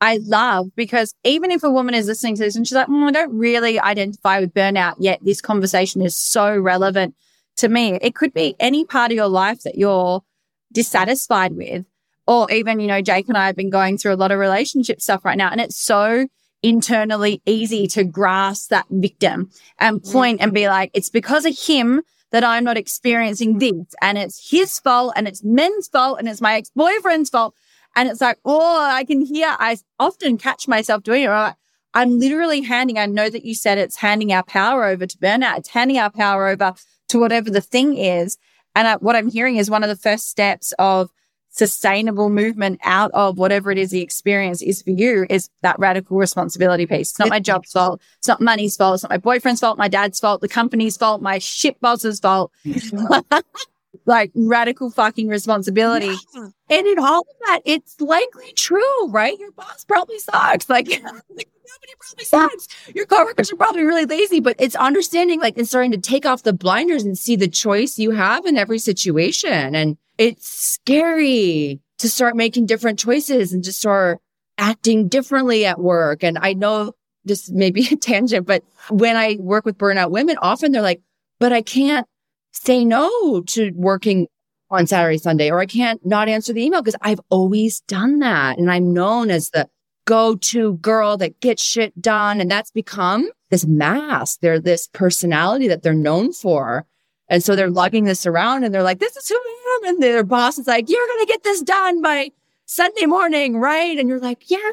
I 0.00 0.20
love 0.22 0.68
because 0.76 1.14
even 1.24 1.50
if 1.50 1.62
a 1.64 1.70
woman 1.70 1.94
is 1.94 2.06
listening 2.06 2.36
to 2.36 2.42
this 2.42 2.56
and 2.56 2.66
she's 2.66 2.74
like, 2.74 2.86
mm, 2.86 3.08
I 3.08 3.10
don't 3.10 3.36
really 3.36 3.80
identify 3.80 4.40
with 4.40 4.54
burnout 4.54 4.94
yet, 4.98 5.18
this 5.22 5.40
conversation 5.40 6.02
is 6.02 6.14
so 6.16 6.56
relevant 6.56 7.14
to 7.56 7.68
me. 7.68 7.98
It 8.00 8.14
could 8.14 8.32
be 8.32 8.54
any 8.60 8.84
part 8.84 9.10
of 9.10 9.16
your 9.16 9.28
life 9.28 9.62
that 9.62 9.76
you're 9.76 10.22
dissatisfied 10.72 11.56
with, 11.56 11.84
or 12.28 12.48
even, 12.52 12.78
you 12.78 12.86
know, 12.86 13.02
Jake 13.02 13.26
and 13.26 13.36
I 13.36 13.46
have 13.46 13.56
been 13.56 13.70
going 13.70 13.98
through 13.98 14.12
a 14.12 14.16
lot 14.16 14.30
of 14.30 14.38
relationship 14.38 15.00
stuff 15.00 15.24
right 15.24 15.38
now, 15.38 15.50
and 15.50 15.60
it's 15.60 15.80
so 15.80 16.28
internally 16.62 17.40
easy 17.46 17.86
to 17.86 18.04
grasp 18.04 18.70
that 18.70 18.86
victim 18.90 19.50
and 19.78 20.02
point 20.02 20.40
and 20.40 20.52
be 20.52 20.68
like, 20.68 20.90
it's 20.92 21.08
because 21.08 21.46
of 21.46 21.58
him 21.58 22.02
that 22.30 22.44
I'm 22.44 22.64
not 22.64 22.76
experiencing 22.76 23.58
this 23.58 23.94
and 24.02 24.18
it's 24.18 24.50
his 24.50 24.78
fault 24.78 25.14
and 25.16 25.26
it's 25.26 25.42
men's 25.42 25.88
fault 25.88 26.18
and 26.18 26.28
it's 26.28 26.40
my 26.40 26.56
ex-boyfriend's 26.56 27.30
fault. 27.30 27.54
And 27.96 28.08
it's 28.08 28.20
like, 28.20 28.38
oh, 28.44 28.82
I 28.82 29.04
can 29.04 29.22
hear, 29.22 29.56
I 29.58 29.78
often 29.98 30.36
catch 30.36 30.68
myself 30.68 31.02
doing 31.04 31.22
it. 31.22 31.28
Right? 31.28 31.54
I'm 31.94 32.18
literally 32.18 32.60
handing, 32.60 32.98
I 32.98 33.06
know 33.06 33.30
that 33.30 33.44
you 33.44 33.54
said 33.54 33.78
it's 33.78 33.96
handing 33.96 34.32
our 34.32 34.42
power 34.42 34.84
over 34.84 35.06
to 35.06 35.18
burnout. 35.18 35.58
It's 35.58 35.70
handing 35.70 35.98
our 35.98 36.10
power 36.10 36.48
over 36.48 36.74
to 37.08 37.18
whatever 37.18 37.50
the 37.50 37.62
thing 37.62 37.96
is. 37.96 38.36
And 38.74 38.86
I, 38.86 38.96
what 38.96 39.16
I'm 39.16 39.30
hearing 39.30 39.56
is 39.56 39.70
one 39.70 39.82
of 39.82 39.88
the 39.88 39.96
first 39.96 40.28
steps 40.28 40.74
of 40.78 41.10
sustainable 41.50 42.30
movement 42.30 42.80
out 42.84 43.10
of 43.12 43.38
whatever 43.38 43.70
it 43.70 43.78
is 43.78 43.90
the 43.90 44.00
experience 44.00 44.62
is 44.62 44.82
for 44.82 44.90
you 44.90 45.26
is 45.28 45.50
that 45.62 45.78
radical 45.78 46.16
responsibility 46.16 46.86
piece. 46.86 47.10
It's 47.10 47.18
not 47.18 47.30
my 47.30 47.40
job's 47.40 47.72
fault. 47.72 48.00
It's 48.18 48.28
not 48.28 48.40
money's 48.40 48.76
fault. 48.76 48.94
It's 48.94 49.02
not 49.02 49.10
my 49.10 49.18
boyfriend's 49.18 49.60
fault, 49.60 49.78
my 49.78 49.88
dad's 49.88 50.20
fault, 50.20 50.40
the 50.40 50.48
company's 50.48 50.96
fault, 50.96 51.22
my 51.22 51.38
shit 51.38 51.80
boss's 51.80 52.20
fault. 52.20 52.52
like 54.06 54.30
radical 54.34 54.90
fucking 54.90 55.28
responsibility. 55.28 56.14
Yeah. 56.34 56.48
And 56.70 56.86
in 56.86 56.98
all 56.98 57.20
of 57.20 57.36
that, 57.46 57.60
it's 57.64 58.00
likely 58.00 58.52
true, 58.54 59.08
right? 59.08 59.38
Your 59.38 59.52
boss 59.52 59.84
probably 59.84 60.18
sucks. 60.18 60.68
Like, 60.68 60.86
the 60.86 60.98
company 60.98 61.44
probably 61.98 62.24
sucks. 62.24 62.68
Your 62.94 63.06
coworkers 63.06 63.52
are 63.52 63.56
probably 63.56 63.82
really 63.82 64.06
lazy, 64.06 64.40
but 64.40 64.56
it's 64.58 64.74
understanding, 64.76 65.40
like, 65.40 65.56
and 65.56 65.68
starting 65.68 65.92
to 65.92 65.98
take 65.98 66.26
off 66.26 66.42
the 66.42 66.52
blinders 66.52 67.04
and 67.04 67.16
see 67.16 67.36
the 67.36 67.48
choice 67.48 67.98
you 67.98 68.10
have 68.12 68.44
in 68.46 68.56
every 68.56 68.78
situation. 68.78 69.74
And 69.74 69.96
it's 70.18 70.48
scary 70.48 71.80
to 71.98 72.08
start 72.08 72.36
making 72.36 72.66
different 72.66 72.98
choices 72.98 73.52
and 73.52 73.64
to 73.64 73.72
start 73.72 74.20
acting 74.58 75.08
differently 75.08 75.64
at 75.64 75.78
work. 75.78 76.22
And 76.22 76.38
I 76.38 76.52
know 76.52 76.92
this 77.24 77.50
may 77.50 77.70
be 77.70 77.88
a 77.92 77.96
tangent, 77.96 78.46
but 78.46 78.62
when 78.90 79.16
I 79.16 79.36
work 79.40 79.64
with 79.64 79.78
burnout 79.78 80.10
women, 80.10 80.36
often 80.42 80.72
they're 80.72 80.82
like, 80.82 81.00
but 81.38 81.52
I 81.52 81.62
can't 81.62 82.06
say 82.52 82.84
no 82.84 83.42
to 83.42 83.72
working 83.74 84.26
on 84.70 84.86
Saturday, 84.86 85.18
Sunday, 85.18 85.50
or 85.50 85.60
I 85.60 85.66
can't 85.66 86.04
not 86.04 86.28
answer 86.28 86.52
the 86.52 86.64
email 86.64 86.82
because 86.82 86.98
I've 87.00 87.20
always 87.30 87.80
done 87.82 88.18
that. 88.18 88.58
And 88.58 88.70
I'm 88.70 88.92
known 88.92 89.30
as 89.30 89.50
the 89.50 89.68
go 90.04 90.36
to 90.36 90.74
girl 90.78 91.16
that 91.18 91.40
gets 91.40 91.62
shit 91.62 92.00
done. 92.00 92.40
And 92.40 92.50
that's 92.50 92.70
become 92.70 93.30
this 93.50 93.66
mask. 93.66 94.40
They're 94.40 94.60
this 94.60 94.88
personality 94.88 95.68
that 95.68 95.82
they're 95.82 95.94
known 95.94 96.32
for. 96.32 96.86
And 97.28 97.44
so 97.44 97.54
they're 97.54 97.70
lugging 97.70 98.04
this 98.04 98.26
around 98.26 98.64
and 98.64 98.74
they're 98.74 98.82
like, 98.82 99.00
this 99.00 99.16
is 99.16 99.28
who 99.28 99.34
I 99.34 99.80
am. 99.82 99.88
And 99.90 100.02
their 100.02 100.24
boss 100.24 100.58
is 100.58 100.66
like, 100.66 100.88
you're 100.88 101.06
going 101.06 101.26
to 101.26 101.32
get 101.32 101.42
this 101.42 101.60
done 101.60 102.00
by 102.00 102.30
Sunday 102.64 103.06
morning, 103.06 103.58
right? 103.58 103.98
And 103.98 104.08
you're 104.08 104.20
like, 104.20 104.50
yeah, 104.50 104.70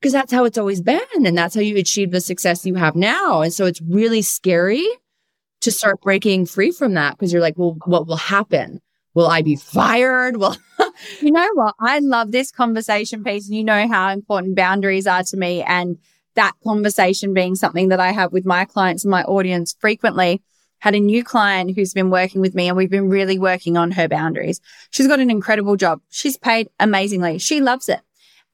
because 0.00 0.12
that's 0.12 0.32
how 0.32 0.44
it's 0.44 0.58
always 0.58 0.80
been. 0.80 1.00
And 1.14 1.36
that's 1.38 1.54
how 1.54 1.60
you 1.60 1.76
achieve 1.76 2.10
the 2.10 2.20
success 2.20 2.66
you 2.66 2.74
have 2.74 2.96
now. 2.96 3.42
And 3.42 3.52
so 3.52 3.66
it's 3.66 3.80
really 3.82 4.22
scary 4.22 4.86
to 5.60 5.70
start 5.70 6.00
breaking 6.00 6.46
free 6.46 6.70
from 6.70 6.94
that 6.94 7.12
because 7.12 7.32
you're 7.32 7.42
like, 7.42 7.56
well, 7.56 7.76
what 7.84 8.06
will 8.06 8.16
happen? 8.16 8.80
Will 9.14 9.26
I 9.26 9.42
be 9.42 9.56
fired? 9.56 10.36
Well, 10.36 10.56
you 11.20 11.30
know 11.30 11.48
what? 11.54 11.74
I 11.80 12.00
love 12.00 12.32
this 12.32 12.50
conversation 12.50 13.24
piece. 13.24 13.48
And 13.48 13.56
you 13.56 13.64
know 13.64 13.88
how 13.88 14.10
important 14.10 14.56
boundaries 14.56 15.06
are 15.06 15.22
to 15.22 15.36
me. 15.36 15.62
And 15.62 15.98
that 16.34 16.52
conversation 16.62 17.32
being 17.32 17.54
something 17.54 17.88
that 17.88 18.00
I 18.00 18.12
have 18.12 18.32
with 18.32 18.44
my 18.44 18.64
clients 18.64 19.04
and 19.04 19.10
my 19.10 19.22
audience 19.22 19.74
frequently. 19.80 20.42
Had 20.86 20.94
a 20.94 21.00
new 21.00 21.24
client 21.24 21.74
who's 21.74 21.92
been 21.92 22.10
working 22.10 22.40
with 22.40 22.54
me 22.54 22.68
and 22.68 22.76
we've 22.76 22.88
been 22.88 23.08
really 23.08 23.40
working 23.40 23.76
on 23.76 23.90
her 23.90 24.06
boundaries. 24.06 24.60
She's 24.92 25.08
got 25.08 25.18
an 25.18 25.32
incredible 25.32 25.74
job. 25.74 26.00
She's 26.10 26.36
paid 26.36 26.68
amazingly. 26.78 27.38
She 27.38 27.60
loves 27.60 27.88
it. 27.88 28.02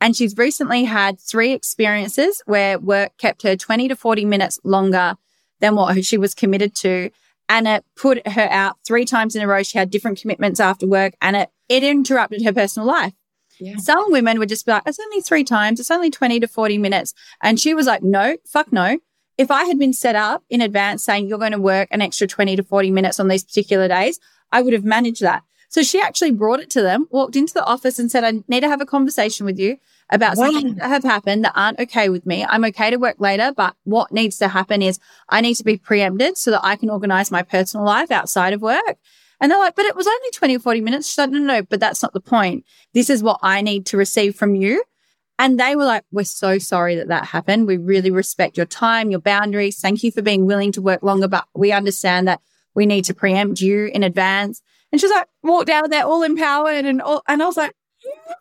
And 0.01 0.17
she's 0.17 0.35
recently 0.39 0.85
had 0.85 1.21
three 1.21 1.53
experiences 1.53 2.43
where 2.47 2.79
work 2.79 3.19
kept 3.19 3.43
her 3.43 3.55
20 3.55 3.87
to 3.89 3.97
40 3.97 4.25
minutes 4.25 4.59
longer 4.65 5.17
than 5.61 5.77
what 5.77 6.03
she 6.07 6.17
was 6.17 6.35
committed 6.35 6.75
to. 6.77 7.11
And 7.51 7.69
it 7.69 7.85
put 7.97 8.27
her 8.27 8.49
out 8.51 8.79
three 8.87 9.05
times 9.05 9.37
in 9.37 9.43
a 9.43 9.47
row. 9.47 9.63
She 9.63 9.77
had 9.77 9.91
different 9.91 10.19
commitments 10.19 10.59
after 10.59 10.87
work 10.87 11.13
and 11.21 11.37
it, 11.37 11.51
it 11.69 11.85
interrupted 11.85 12.47
her 12.47 12.53
personal 12.55 12.89
life. 12.89 13.13
Yeah. 13.61 13.77
Some 13.77 14.11
women 14.11 14.39
would 14.39 14.49
just 14.49 14.65
be 14.65 14.73
like, 14.73 14.85
it's 14.87 14.99
only 14.99 15.21
three 15.21 15.45
times. 15.45 15.81
It's 15.81 15.91
only 15.91 16.11
20 16.11 16.41
to 16.41 16.49
40 16.49 16.79
minutes. 16.79 17.13
And 17.43 17.61
she 17.61 17.75
was 17.75 17.85
like, 17.85 18.03
no, 18.03 18.39
fuck 18.47 18.73
no. 18.73 19.01
If 19.39 19.51
I 19.51 19.65
had 19.65 19.79
been 19.79 19.93
set 19.93 20.15
up 20.15 20.45
in 20.51 20.61
advance 20.61 21.05
saying 21.05 21.27
you're 21.27 21.39
going 21.39 21.53
to 21.53 21.59
work 21.59 21.89
an 21.91 22.03
extra 22.03 22.27
20 22.27 22.57
to 22.57 22.63
40 22.63 22.91
minutes 22.91 23.19
on 23.19 23.29
these 23.29 23.45
particular 23.45 23.89
days, 23.89 24.21
I 24.51 24.63
would 24.63 24.73
have 24.73 24.85
managed 24.85 25.23
that. 25.23 25.43
So 25.73 25.83
she 25.83 25.99
actually 26.01 26.33
brought 26.33 26.61
it 26.61 26.69
to 26.71 26.83
them, 26.83 27.07
walked 27.11 27.35
into 27.35 27.55
the 27.55 27.65
office 27.65 27.99
and 27.99 28.11
said, 28.11 28.25
I 28.25 28.45
need 28.47 28.61
to 28.61 28.69
have 28.69 28.83
a 28.83 28.87
conversation 28.87 29.47
with 29.47 29.59
you 29.59 29.79
about 30.11 30.37
wow. 30.37 30.51
something 30.51 30.75
that 30.75 30.89
have 30.89 31.03
happened 31.03 31.47
that 31.47 31.55
aren't 31.57 31.81
okay 31.81 32.11
with 32.11 32.27
me. 32.27 32.45
I'm 32.45 32.67
okay 32.67 32.91
to 32.91 32.99
work 32.99 33.17
later, 33.19 33.55
but 33.57 33.75
what 33.85 34.13
needs 34.13 34.37
to 34.39 34.49
happen 34.49 34.83
is 34.83 34.99
I 35.31 35.41
need 35.41 35.55
to 35.55 35.65
be 35.65 35.79
preempted 35.79 36.37
so 36.37 36.51
that 36.51 36.61
I 36.63 36.77
can 36.77 36.91
organize 36.91 37.31
my 37.31 37.43
personal 37.43 37.87
life 37.87 38.11
outside 38.11 38.53
of 38.53 38.61
work. 38.61 38.99
And 39.41 39.51
they're 39.51 39.59
like, 39.59 39.75
but 39.75 39.87
it 39.87 39.97
was 39.97 40.07
only 40.07 40.31
20 40.35 40.57
or 40.57 40.61
40 40.61 40.81
minutes. 40.83 41.09
She's 41.09 41.19
like, 41.19 41.31
no, 41.31 41.39
no, 41.39 41.47
no, 41.47 41.63
but 41.63 41.81
that's 41.81 42.03
not 42.03 42.13
the 42.13 42.21
point. 42.21 42.67
This 42.93 43.09
is 43.09 43.23
what 43.23 43.41
I 43.43 43.63
need 43.63 43.87
to 43.87 43.97
receive 43.97 44.37
from 44.37 44.55
you. 44.55 44.85
And 45.39 45.59
they 45.59 45.75
were 45.75 45.85
like, 45.85 46.05
we're 46.13 46.25
so 46.25 46.59
sorry 46.59 46.95
that 46.97 47.09
that 47.09 47.27
happened. 47.27 47.67
We 47.67 47.77
really 47.77 48.11
respect 48.11 48.57
your 48.57 48.67
time, 48.67 49.11
your 49.11 49.21
boundaries. 49.21 49.81
Thank 49.81 50.03
you 50.03 50.13
for 50.13 50.23
being 50.23 50.47
willing 50.47 50.73
to 50.73 50.83
work 50.83 51.03
longer, 51.03 51.29
but 51.29 51.47
we 51.55 51.73
understand 51.73 52.29
that 52.29 52.41
we 52.75 52.87
need 52.87 53.05
to 53.07 53.15
preempt 53.15 53.61
you 53.61 53.87
in 53.87 54.03
advance. 54.03 54.63
And 54.93 55.01
she's 55.01 55.11
like, 55.11 55.29
walked 55.43 55.71
out 55.71 55.91
there 55.91 56.05
all 56.05 56.23
empowered 56.23 56.85
and 56.85 57.01
all, 57.01 57.23
and 57.27 57.43
I 57.43 57.47
was 57.47 57.57
like, 57.57 57.73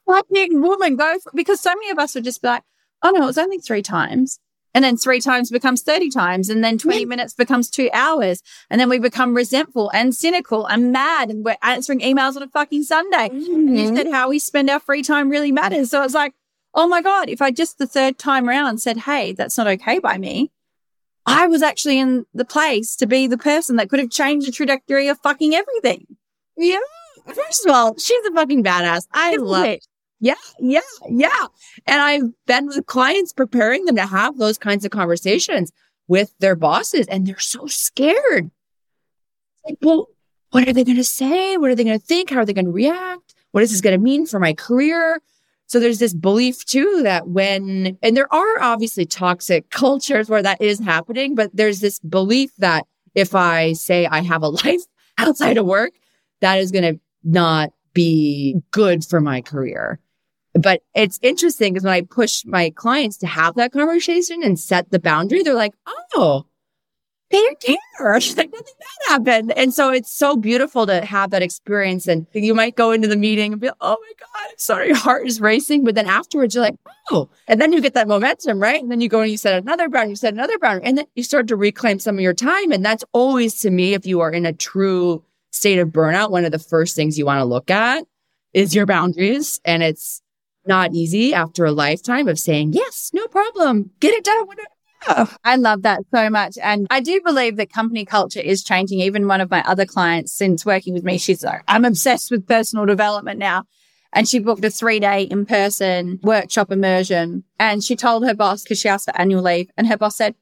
fucking 0.06 0.62
woman, 0.62 0.96
go 0.96 1.18
for, 1.20 1.32
because 1.34 1.60
so 1.60 1.74
many 1.74 1.90
of 1.90 2.00
us 2.00 2.14
would 2.16 2.24
just 2.24 2.42
be 2.42 2.50
like, 2.50 2.64
oh 3.04 3.12
no, 3.12 3.24
it 3.24 3.28
was 3.28 3.38
only 3.38 3.58
three 3.58 3.82
times. 3.82 4.40
And 4.74 4.84
then 4.86 4.96
three 4.96 5.20
times 5.20 5.50
becomes 5.52 5.82
30 5.82 6.10
times. 6.10 6.50
And 6.50 6.64
then 6.64 6.78
20 6.78 7.04
minutes 7.06 7.34
becomes 7.34 7.70
two 7.70 7.90
hours. 7.92 8.42
And 8.70 8.80
then 8.80 8.88
we 8.88 9.00
become 9.00 9.34
resentful 9.34 9.92
and 9.94 10.16
cynical 10.16 10.66
and 10.66 10.94
mad. 10.94 11.30
And 11.30 11.44
we're 11.44 11.58
answering 11.62 12.00
emails 12.00 12.38
on 12.38 12.44
a 12.44 12.48
fucking 12.48 12.84
Sunday. 12.84 13.30
Mm-hmm. 13.30 13.54
And 13.54 13.78
you 13.78 13.96
said 13.96 14.08
how 14.12 14.30
we 14.30 14.40
spend 14.40 14.70
our 14.70 14.80
free 14.80 15.04
time 15.04 15.30
really 15.30 15.52
matters. 15.52 15.90
So 15.90 16.04
it's 16.04 16.14
like, 16.14 16.34
oh 16.74 16.88
my 16.88 17.02
God, 17.02 17.30
if 17.30 17.42
I 17.42 17.52
just 17.52 17.78
the 17.78 17.88
third 17.88 18.18
time 18.18 18.48
around 18.48 18.80
said, 18.80 18.98
hey, 18.98 19.34
that's 19.34 19.58
not 19.58 19.68
okay 19.68 20.00
by 20.00 20.18
me, 20.18 20.52
I 21.26 21.48
was 21.48 21.62
actually 21.62 22.00
in 22.00 22.26
the 22.34 22.46
place 22.46 22.96
to 22.98 23.06
be 23.06 23.28
the 23.28 23.38
person 23.38 23.76
that 23.76 23.90
could 23.90 24.00
have 24.00 24.10
changed 24.10 24.48
the 24.48 24.52
trajectory 24.52 25.08
of 25.08 25.20
fucking 25.20 25.54
everything. 25.54 26.08
Yeah. 26.58 26.80
First 27.26 27.66
of 27.66 27.72
all, 27.72 27.98
she's 27.98 28.26
a 28.26 28.32
fucking 28.32 28.64
badass. 28.64 29.08
I 29.14 29.34
Isn't 29.34 29.46
love 29.48 29.66
it. 29.66 29.86
Yeah, 30.20 30.36
yeah, 30.60 30.82
yeah. 31.10 31.48
And 31.88 32.00
I've 32.00 32.46
been 32.46 32.68
with 32.68 32.86
clients 32.86 33.34
preparing 33.34 33.86
them 33.86 33.96
to 33.96 34.06
have 34.06 34.38
those 34.38 34.58
kinds 34.60 34.86
of 34.86 34.92
conversations 34.92 35.72
with 36.08 36.32
their 36.40 36.56
bosses, 36.56 37.08
and 37.08 37.26
they're 37.26 37.40
so 37.40 37.66
scared. 37.66 38.52
Like, 39.66 39.78
well, 39.82 40.10
what 40.52 40.68
are 40.68 40.74
they 40.74 40.84
going 40.84 40.98
to 40.98 41.04
say? 41.04 41.58
What 41.58 41.72
are 41.72 41.76
they 41.76 41.84
going 41.84 42.00
to 42.00 42.06
think? 42.06 42.30
How 42.30 42.38
are 42.38 42.46
they 42.46 42.54
going 42.54 42.66
to 42.66 42.72
react? 42.72 43.34
What 43.52 43.64
is 43.64 43.72
this 43.72 43.82
going 43.82 43.98
to 43.98 44.04
mean 44.04 44.28
for 44.28 44.40
my 44.40 44.54
career? 44.54 45.22
So 45.72 45.80
there's 45.80 46.00
this 46.00 46.14
belief 46.14 46.66
too 46.66 47.00
that 47.04 47.30
when, 47.30 47.98
and 48.04 48.18
there 48.18 48.32
are 48.34 48.62
obviously 48.62 49.06
toxic 49.06 49.70
cultures 49.70 50.30
where 50.30 50.44
that 50.44 50.62
is 50.62 50.80
happening, 50.80 51.34
but 51.34 51.50
there's 51.54 51.80
this 51.80 51.98
belief 52.00 52.52
that 52.58 52.86
if 53.16 53.34
I 53.34 53.72
say 53.72 54.06
I 54.06 54.20
have 54.20 54.44
a 54.44 54.50
life 54.66 54.82
outside 55.18 55.58
of 55.58 55.66
work, 55.66 55.94
that 56.42 56.60
is 56.60 56.72
going 56.74 56.96
to 56.96 57.00
not 57.24 57.72
be 57.94 58.58
good 58.72 59.06
for 59.06 59.22
my 59.22 59.40
career. 59.40 60.02
But 60.54 60.82
it's 60.94 61.20
interesting 61.22 61.72
because 61.72 61.86
when 61.86 61.94
I 61.94 62.02
push 62.02 62.44
my 62.44 62.72
clients 62.72 63.16
to 63.20 63.28
have 63.28 63.56
that 63.56 63.72
conversation 63.72 64.44
and 64.44 64.60
set 64.60 64.92
the 64.92 65.00
boundary, 65.00 65.42
they're 65.42 65.54
like, 65.54 65.76
oh, 66.16 66.48
they 67.32 67.38
didn't 67.38 67.60
care. 67.62 68.20
She's 68.20 68.38
like, 68.38 68.52
nothing 68.52 68.74
bad 68.80 69.12
happened. 69.12 69.54
And 69.54 69.74
so 69.74 69.90
it's 69.92 70.12
so 70.12 70.36
beautiful 70.36 70.86
to 70.86 71.06
have 71.06 71.32
that 71.32 71.42
experience. 71.42 72.08
And 72.08 72.28
you 72.34 72.54
might 72.54 72.76
go 72.76 72.92
into 72.92 73.08
the 73.08 73.16
meeting 73.16 73.54
and 73.54 73.62
be 73.62 73.68
like, 73.68 73.78
oh 73.82 73.98
my 74.00 74.14
God, 74.20 74.54
sorry, 74.58 74.88
your 74.88 74.98
heart 74.98 75.26
is 75.26 75.40
racing. 75.40 75.84
But 75.84 75.96
then 75.96 76.08
afterwards, 76.08 76.54
you're 76.54 76.64
like, 76.64 76.76
oh, 77.10 77.30
and 77.48 77.62
then 77.62 77.74
you 77.74 77.82
get 77.82 77.94
that 77.94 78.08
momentum, 78.08 78.60
right? 78.60 78.82
And 78.82 78.92
then 78.92 79.02
you 79.02 79.10
go 79.10 79.22
and 79.22 79.32
you 79.32 79.38
set 79.38 79.62
another 79.62 79.90
boundary, 79.90 80.12
you 80.12 80.16
set 80.18 80.34
another 80.34 80.60
boundary, 80.60 80.86
and 80.86 80.98
then 80.98 81.06
you 81.16 81.24
start 81.24 81.48
to 81.48 81.56
reclaim 81.56 82.00
some 82.00 82.16
of 82.16 82.22
your 82.22 82.34
time. 82.34 82.72
And 82.72 82.84
that's 82.84 83.06
always 83.14 83.60
to 83.62 83.70
me, 83.70 83.94
if 83.94 84.06
you 84.06 84.20
are 84.20 84.32
in 84.32 84.46
a 84.46 84.54
true 84.54 85.24
state 85.52 85.80
of 85.80 85.90
burnout, 85.90 86.32
one 86.32 86.46
of 86.46 86.52
the 86.52 86.60
first 86.60 86.96
things 86.96 87.18
you 87.18 87.26
want 87.26 87.40
to 87.40 87.46
look 87.46 87.72
at 87.72 88.06
is 88.54 88.76
your 88.76 88.86
boundaries. 88.86 89.60
And 89.64 89.84
it's 89.84 90.22
not 90.66 90.94
easy 90.94 91.34
after 91.34 91.66
a 91.66 91.72
lifetime 91.72 92.28
of 92.28 92.38
saying, 92.38 92.74
yes, 92.74 93.10
no 93.14 93.28
problem, 93.28 93.90
get 94.00 94.14
it 94.14 94.24
done. 94.24 94.46
I 95.44 95.56
love 95.56 95.82
that 95.84 96.02
so 96.14 96.30
much. 96.30 96.58
And 96.62 96.88
I 96.90 97.00
do 97.00 97.22
believe 97.22 97.58
that 97.58 97.72
company 97.72 98.06
culture 98.06 98.40
is 98.40 98.64
changing. 98.64 99.00
Even 99.00 99.28
one 99.28 99.42
of 99.42 99.50
my 99.50 99.64
other 99.64 99.86
clients, 99.86 100.34
since 100.34 100.66
working 100.66 100.94
with 100.94 101.04
me, 101.04 101.18
she's 101.18 101.44
like, 101.44 101.64
I'm 101.68 101.86
obsessed 101.86 102.32
with 102.32 102.48
personal 102.48 102.86
development 102.86 103.40
now. 103.40 103.64
And 104.14 104.28
she 104.28 104.40
booked 104.40 104.66
a 104.66 104.70
three 104.70 105.00
day 105.00 105.24
in 105.24 105.46
person 105.46 106.20
workshop 106.22 106.72
immersion. 106.72 107.44
And 107.60 107.84
she 107.84 107.96
told 107.96 108.26
her 108.26 108.36
boss, 108.36 108.64
because 108.64 108.80
she 108.80 108.90
asked 108.90 109.06
for 109.06 109.18
annual 109.20 109.42
leave, 109.42 109.70
and 109.78 109.88
her 109.88 109.98
boss 109.98 110.18
said, 110.18 110.36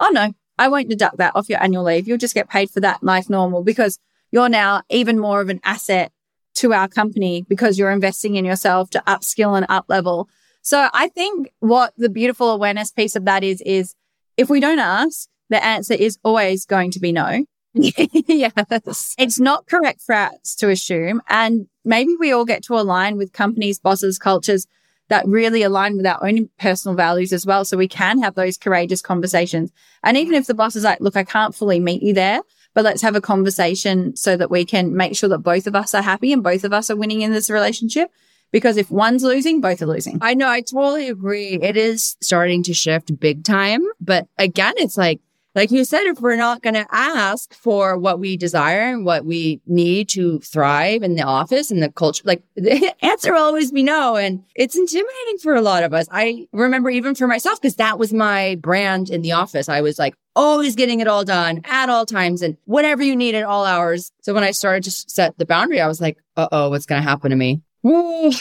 Oh 0.00 0.10
no, 0.12 0.32
I 0.58 0.68
won't 0.68 0.88
deduct 0.88 1.18
that 1.18 1.34
off 1.34 1.48
your 1.48 1.62
annual 1.62 1.84
leave. 1.84 2.06
You'll 2.06 2.18
just 2.18 2.34
get 2.34 2.48
paid 2.48 2.70
for 2.70 2.80
that 2.80 3.02
like 3.02 3.28
normal 3.28 3.62
because 3.62 3.98
you're 4.30 4.48
now 4.48 4.82
even 4.88 5.18
more 5.18 5.40
of 5.40 5.48
an 5.48 5.60
asset 5.64 6.12
to 6.54 6.72
our 6.72 6.88
company 6.88 7.44
because 7.48 7.78
you're 7.78 7.90
investing 7.90 8.34
in 8.36 8.44
yourself 8.44 8.90
to 8.90 9.02
upskill 9.06 9.56
and 9.56 9.66
up 9.68 9.86
level. 9.88 10.28
So 10.68 10.90
I 10.92 11.08
think 11.08 11.50
what 11.60 11.94
the 11.96 12.10
beautiful 12.10 12.50
awareness 12.50 12.90
piece 12.90 13.16
of 13.16 13.24
that 13.24 13.42
is, 13.42 13.62
is 13.62 13.94
if 14.36 14.50
we 14.50 14.60
don't 14.60 14.78
ask, 14.78 15.26
the 15.48 15.64
answer 15.64 15.94
is 15.94 16.18
always 16.22 16.66
going 16.66 16.90
to 16.90 17.00
be 17.00 17.10
no. 17.10 17.46
yes. 17.72 19.14
It's 19.18 19.40
not 19.40 19.66
correct 19.66 20.02
for 20.02 20.14
us 20.14 20.54
to 20.56 20.68
assume. 20.68 21.22
And 21.26 21.68
maybe 21.86 22.16
we 22.20 22.32
all 22.32 22.44
get 22.44 22.62
to 22.64 22.74
align 22.74 23.16
with 23.16 23.32
companies, 23.32 23.78
bosses, 23.78 24.18
cultures 24.18 24.66
that 25.08 25.26
really 25.26 25.62
align 25.62 25.96
with 25.96 26.04
our 26.04 26.22
own 26.22 26.50
personal 26.58 26.94
values 26.94 27.32
as 27.32 27.46
well. 27.46 27.64
So 27.64 27.78
we 27.78 27.88
can 27.88 28.20
have 28.20 28.34
those 28.34 28.58
courageous 28.58 29.00
conversations. 29.00 29.72
And 30.04 30.18
even 30.18 30.34
if 30.34 30.46
the 30.46 30.52
boss 30.52 30.76
is 30.76 30.84
like, 30.84 31.00
look, 31.00 31.16
I 31.16 31.24
can't 31.24 31.54
fully 31.54 31.80
meet 31.80 32.02
you 32.02 32.12
there, 32.12 32.42
but 32.74 32.84
let's 32.84 33.00
have 33.00 33.16
a 33.16 33.22
conversation 33.22 34.16
so 34.16 34.36
that 34.36 34.50
we 34.50 34.66
can 34.66 34.94
make 34.94 35.16
sure 35.16 35.30
that 35.30 35.38
both 35.38 35.66
of 35.66 35.74
us 35.74 35.94
are 35.94 36.02
happy 36.02 36.30
and 36.30 36.42
both 36.42 36.64
of 36.64 36.74
us 36.74 36.90
are 36.90 36.96
winning 36.96 37.22
in 37.22 37.32
this 37.32 37.48
relationship. 37.48 38.10
Because 38.50 38.76
if 38.76 38.90
one's 38.90 39.22
losing, 39.22 39.60
both 39.60 39.82
are 39.82 39.86
losing. 39.86 40.18
I 40.22 40.34
know. 40.34 40.48
I 40.48 40.62
totally 40.62 41.08
agree. 41.08 41.58
It 41.60 41.76
is 41.76 42.16
starting 42.20 42.62
to 42.64 42.74
shift 42.74 43.18
big 43.20 43.44
time. 43.44 43.84
But 44.00 44.26
again, 44.38 44.74
it's 44.76 44.96
like 44.96 45.20
like 45.58 45.72
you 45.72 45.84
said, 45.84 46.04
if 46.04 46.20
we're 46.20 46.36
not 46.36 46.62
going 46.62 46.74
to 46.74 46.86
ask 46.92 47.52
for 47.52 47.98
what 47.98 48.20
we 48.20 48.36
desire 48.36 48.82
and 48.82 49.04
what 49.04 49.24
we 49.24 49.60
need 49.66 50.08
to 50.10 50.38
thrive 50.38 51.02
in 51.02 51.16
the 51.16 51.22
office 51.22 51.72
and 51.72 51.82
the 51.82 51.90
culture, 51.90 52.22
like 52.24 52.44
the 52.54 52.94
answer 53.04 53.32
will 53.32 53.40
always 53.40 53.72
be 53.72 53.82
no. 53.82 54.14
And 54.14 54.44
it's 54.54 54.76
intimidating 54.76 55.38
for 55.42 55.56
a 55.56 55.60
lot 55.60 55.82
of 55.82 55.92
us. 55.92 56.06
I 56.12 56.46
remember 56.52 56.90
even 56.90 57.16
for 57.16 57.26
myself, 57.26 57.60
because 57.60 57.74
that 57.74 57.98
was 57.98 58.12
my 58.12 58.54
brand 58.60 59.10
in 59.10 59.22
the 59.22 59.32
office. 59.32 59.68
I 59.68 59.80
was 59.80 59.98
like 59.98 60.14
always 60.36 60.76
getting 60.76 61.00
it 61.00 61.08
all 61.08 61.24
done 61.24 61.62
at 61.64 61.88
all 61.88 62.06
times 62.06 62.42
and 62.42 62.56
whatever 62.66 63.02
you 63.02 63.16
need 63.16 63.34
at 63.34 63.42
all 63.42 63.64
hours. 63.64 64.12
So 64.22 64.34
when 64.34 64.44
I 64.44 64.52
started 64.52 64.84
to 64.84 64.92
set 64.92 65.38
the 65.38 65.46
boundary, 65.46 65.80
I 65.80 65.88
was 65.88 66.00
like, 66.00 66.18
uh 66.36 66.46
oh, 66.52 66.70
what's 66.70 66.86
going 66.86 67.02
to 67.02 67.08
happen 67.08 67.30
to 67.30 67.36
me? 67.36 67.62
But 67.82 68.36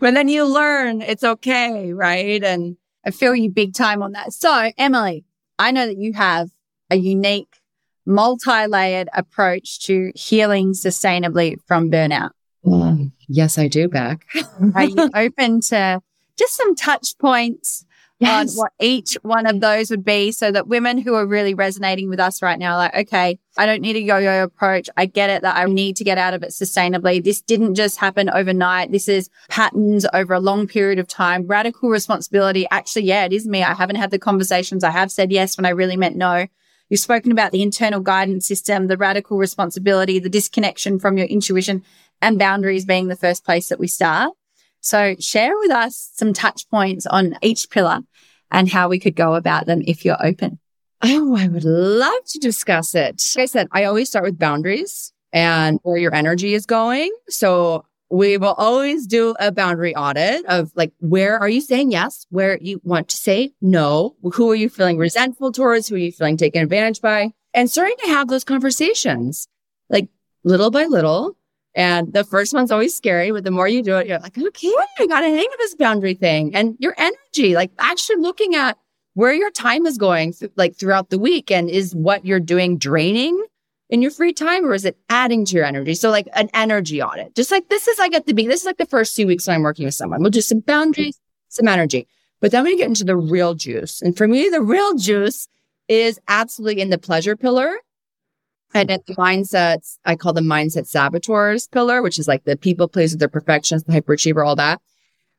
then 0.00 0.28
you 0.28 0.44
learn 0.44 1.02
it's 1.02 1.24
okay. 1.24 1.92
Right. 1.92 2.42
And 2.42 2.76
I 3.04 3.10
feel 3.10 3.34
you 3.34 3.50
big 3.50 3.74
time 3.74 4.02
on 4.02 4.12
that. 4.12 4.32
So 4.32 4.70
Emily, 4.78 5.24
I 5.58 5.70
know 5.70 5.86
that 5.86 5.98
you 5.98 6.12
have 6.14 6.50
a 6.90 6.96
unique, 6.96 7.60
multi 8.04 8.66
layered 8.66 9.08
approach 9.14 9.80
to 9.86 10.12
healing 10.14 10.72
sustainably 10.72 11.56
from 11.66 11.90
burnout. 11.90 12.30
Mm, 12.64 13.12
yes, 13.28 13.58
I 13.58 13.68
do, 13.68 13.88
Beck. 13.88 14.26
Are 14.74 14.84
you 14.84 15.08
open 15.14 15.60
to 15.62 16.00
just 16.36 16.54
some 16.54 16.74
touch 16.74 17.16
points 17.18 17.84
yes. 18.18 18.50
on 18.50 18.56
what 18.56 18.72
each 18.80 19.14
one 19.22 19.46
of 19.46 19.60
those 19.60 19.90
would 19.90 20.04
be 20.04 20.32
so 20.32 20.50
that 20.50 20.68
women 20.68 20.98
who 20.98 21.14
are 21.14 21.26
really 21.26 21.54
resonating 21.54 22.08
with 22.08 22.20
us 22.20 22.42
right 22.42 22.58
now, 22.58 22.76
like, 22.76 22.94
okay, 22.94 23.38
I 23.56 23.66
don't 23.66 23.82
need 23.82 23.96
a 23.96 24.00
yo-yo 24.00 24.44
approach. 24.44 24.88
I 24.96 25.06
get 25.06 25.30
it 25.30 25.42
that 25.42 25.56
I 25.56 25.64
need 25.64 25.96
to 25.96 26.04
get 26.04 26.18
out 26.18 26.34
of 26.34 26.42
it 26.42 26.50
sustainably. 26.50 27.22
This 27.22 27.40
didn't 27.40 27.74
just 27.74 27.98
happen 27.98 28.30
overnight. 28.30 28.92
This 28.92 29.08
is 29.08 29.28
patterns 29.48 30.06
over 30.12 30.34
a 30.34 30.40
long 30.40 30.66
period 30.66 30.98
of 30.98 31.08
time. 31.08 31.46
Radical 31.46 31.88
responsibility. 31.88 32.66
Actually, 32.70 33.04
yeah, 33.04 33.24
it 33.24 33.32
is 33.32 33.46
me. 33.46 33.62
I 33.62 33.74
haven't 33.74 33.96
had 33.96 34.10
the 34.10 34.18
conversations. 34.18 34.84
I 34.84 34.90
have 34.90 35.10
said 35.10 35.32
yes 35.32 35.56
when 35.56 35.66
I 35.66 35.70
really 35.70 35.96
meant 35.96 36.16
no. 36.16 36.46
You've 36.88 37.00
spoken 37.00 37.32
about 37.32 37.50
the 37.50 37.62
internal 37.62 38.00
guidance 38.00 38.46
system, 38.46 38.86
the 38.86 38.96
radical 38.96 39.38
responsibility, 39.38 40.18
the 40.20 40.28
disconnection 40.28 41.00
from 41.00 41.18
your 41.18 41.26
intuition 41.26 41.82
and 42.22 42.38
boundaries 42.38 42.84
being 42.84 43.08
the 43.08 43.16
first 43.16 43.44
place 43.44 43.68
that 43.68 43.80
we 43.80 43.88
start. 43.88 44.32
So 44.86 45.16
share 45.18 45.58
with 45.58 45.72
us 45.72 46.12
some 46.14 46.32
touch 46.32 46.70
points 46.70 47.06
on 47.06 47.36
each 47.42 47.70
pillar 47.70 48.02
and 48.52 48.68
how 48.68 48.88
we 48.88 49.00
could 49.00 49.16
go 49.16 49.34
about 49.34 49.66
them 49.66 49.82
if 49.84 50.04
you're 50.04 50.24
open. 50.24 50.60
Oh, 51.02 51.36
I 51.36 51.48
would 51.48 51.64
love 51.64 52.24
to 52.28 52.38
discuss 52.38 52.94
it. 52.94 53.20
Like 53.34 53.42
I 53.42 53.46
said, 53.46 53.66
I 53.72 53.82
always 53.82 54.08
start 54.08 54.24
with 54.24 54.38
boundaries 54.38 55.12
and 55.32 55.80
where 55.82 55.96
your 55.96 56.14
energy 56.14 56.54
is 56.54 56.66
going. 56.66 57.12
So 57.28 57.84
we 58.10 58.38
will 58.38 58.54
always 58.54 59.08
do 59.08 59.34
a 59.40 59.50
boundary 59.50 59.96
audit 59.96 60.46
of 60.46 60.70
like, 60.76 60.92
where 61.00 61.36
are 61.36 61.48
you 61.48 61.60
saying 61.60 61.90
yes? 61.90 62.24
Where 62.30 62.56
you 62.60 62.80
want 62.84 63.08
to 63.08 63.16
say 63.16 63.54
no? 63.60 64.14
Who 64.22 64.52
are 64.52 64.54
you 64.54 64.68
feeling 64.68 64.98
resentful 64.98 65.50
towards? 65.50 65.88
Who 65.88 65.96
are 65.96 65.98
you 65.98 66.12
feeling 66.12 66.36
taken 66.36 66.62
advantage 66.62 67.00
by? 67.00 67.32
And 67.52 67.68
starting 67.68 67.96
to 68.04 68.10
have 68.10 68.28
those 68.28 68.44
conversations, 68.44 69.48
like 69.90 70.08
little 70.44 70.70
by 70.70 70.84
little. 70.84 71.36
And 71.76 72.10
the 72.14 72.24
first 72.24 72.54
one's 72.54 72.72
always 72.72 72.96
scary, 72.96 73.30
but 73.30 73.44
the 73.44 73.50
more 73.50 73.68
you 73.68 73.82
do 73.82 73.98
it, 73.98 74.06
you're 74.06 74.18
like, 74.18 74.38
okay, 74.38 74.72
I 74.98 75.06
got 75.06 75.20
to 75.20 75.26
hang 75.26 75.46
of 75.46 75.58
this 75.58 75.74
boundary 75.74 76.14
thing 76.14 76.56
and 76.56 76.74
your 76.78 76.94
energy, 76.96 77.54
like 77.54 77.70
actually 77.78 78.16
looking 78.16 78.54
at 78.54 78.78
where 79.12 79.34
your 79.34 79.50
time 79.50 79.84
is 79.84 79.98
going, 79.98 80.34
like 80.56 80.74
throughout 80.74 81.10
the 81.10 81.18
week. 81.18 81.50
And 81.50 81.68
is 81.68 81.94
what 81.94 82.24
you're 82.24 82.40
doing 82.40 82.78
draining 82.78 83.44
in 83.90 84.00
your 84.00 84.10
free 84.10 84.32
time 84.32 84.64
or 84.64 84.72
is 84.72 84.86
it 84.86 84.96
adding 85.10 85.44
to 85.44 85.54
your 85.54 85.66
energy? 85.66 85.92
So 85.92 86.08
like 86.08 86.28
an 86.32 86.48
energy 86.54 87.02
audit, 87.02 87.34
just 87.36 87.50
like 87.50 87.68
this 87.68 87.86
is 87.86 87.98
like 87.98 88.14
at 88.14 88.24
the 88.24 88.32
beginning, 88.32 88.50
this 88.54 88.62
is 88.62 88.66
like 88.66 88.78
the 88.78 88.86
first 88.86 89.14
two 89.14 89.26
weeks 89.26 89.46
when 89.46 89.56
I'm 89.56 89.62
working 89.62 89.84
with 89.84 89.94
someone. 89.94 90.22
We'll 90.22 90.30
do 90.30 90.40
some 90.40 90.60
boundaries, 90.60 91.20
some 91.48 91.68
energy, 91.68 92.08
but 92.40 92.52
then 92.52 92.64
we 92.64 92.78
get 92.78 92.88
into 92.88 93.04
the 93.04 93.16
real 93.16 93.54
juice. 93.54 94.00
And 94.00 94.16
for 94.16 94.26
me, 94.26 94.48
the 94.48 94.62
real 94.62 94.94
juice 94.94 95.46
is 95.88 96.18
absolutely 96.26 96.80
in 96.80 96.88
the 96.88 96.98
pleasure 96.98 97.36
pillar. 97.36 97.76
And 98.76 98.90
at 98.90 99.06
the 99.06 99.14
mindsets, 99.14 99.96
I 100.04 100.16
call 100.16 100.34
them 100.34 100.44
mindset 100.44 100.86
saboteurs 100.86 101.66
pillar, 101.66 102.02
which 102.02 102.18
is 102.18 102.28
like 102.28 102.44
the 102.44 102.58
people 102.58 102.88
pleaser, 102.88 103.16
the 103.16 103.26
perfectionist, 103.26 103.86
the 103.86 103.92
hyperachiever, 103.94 104.46
all 104.46 104.54
that. 104.56 104.82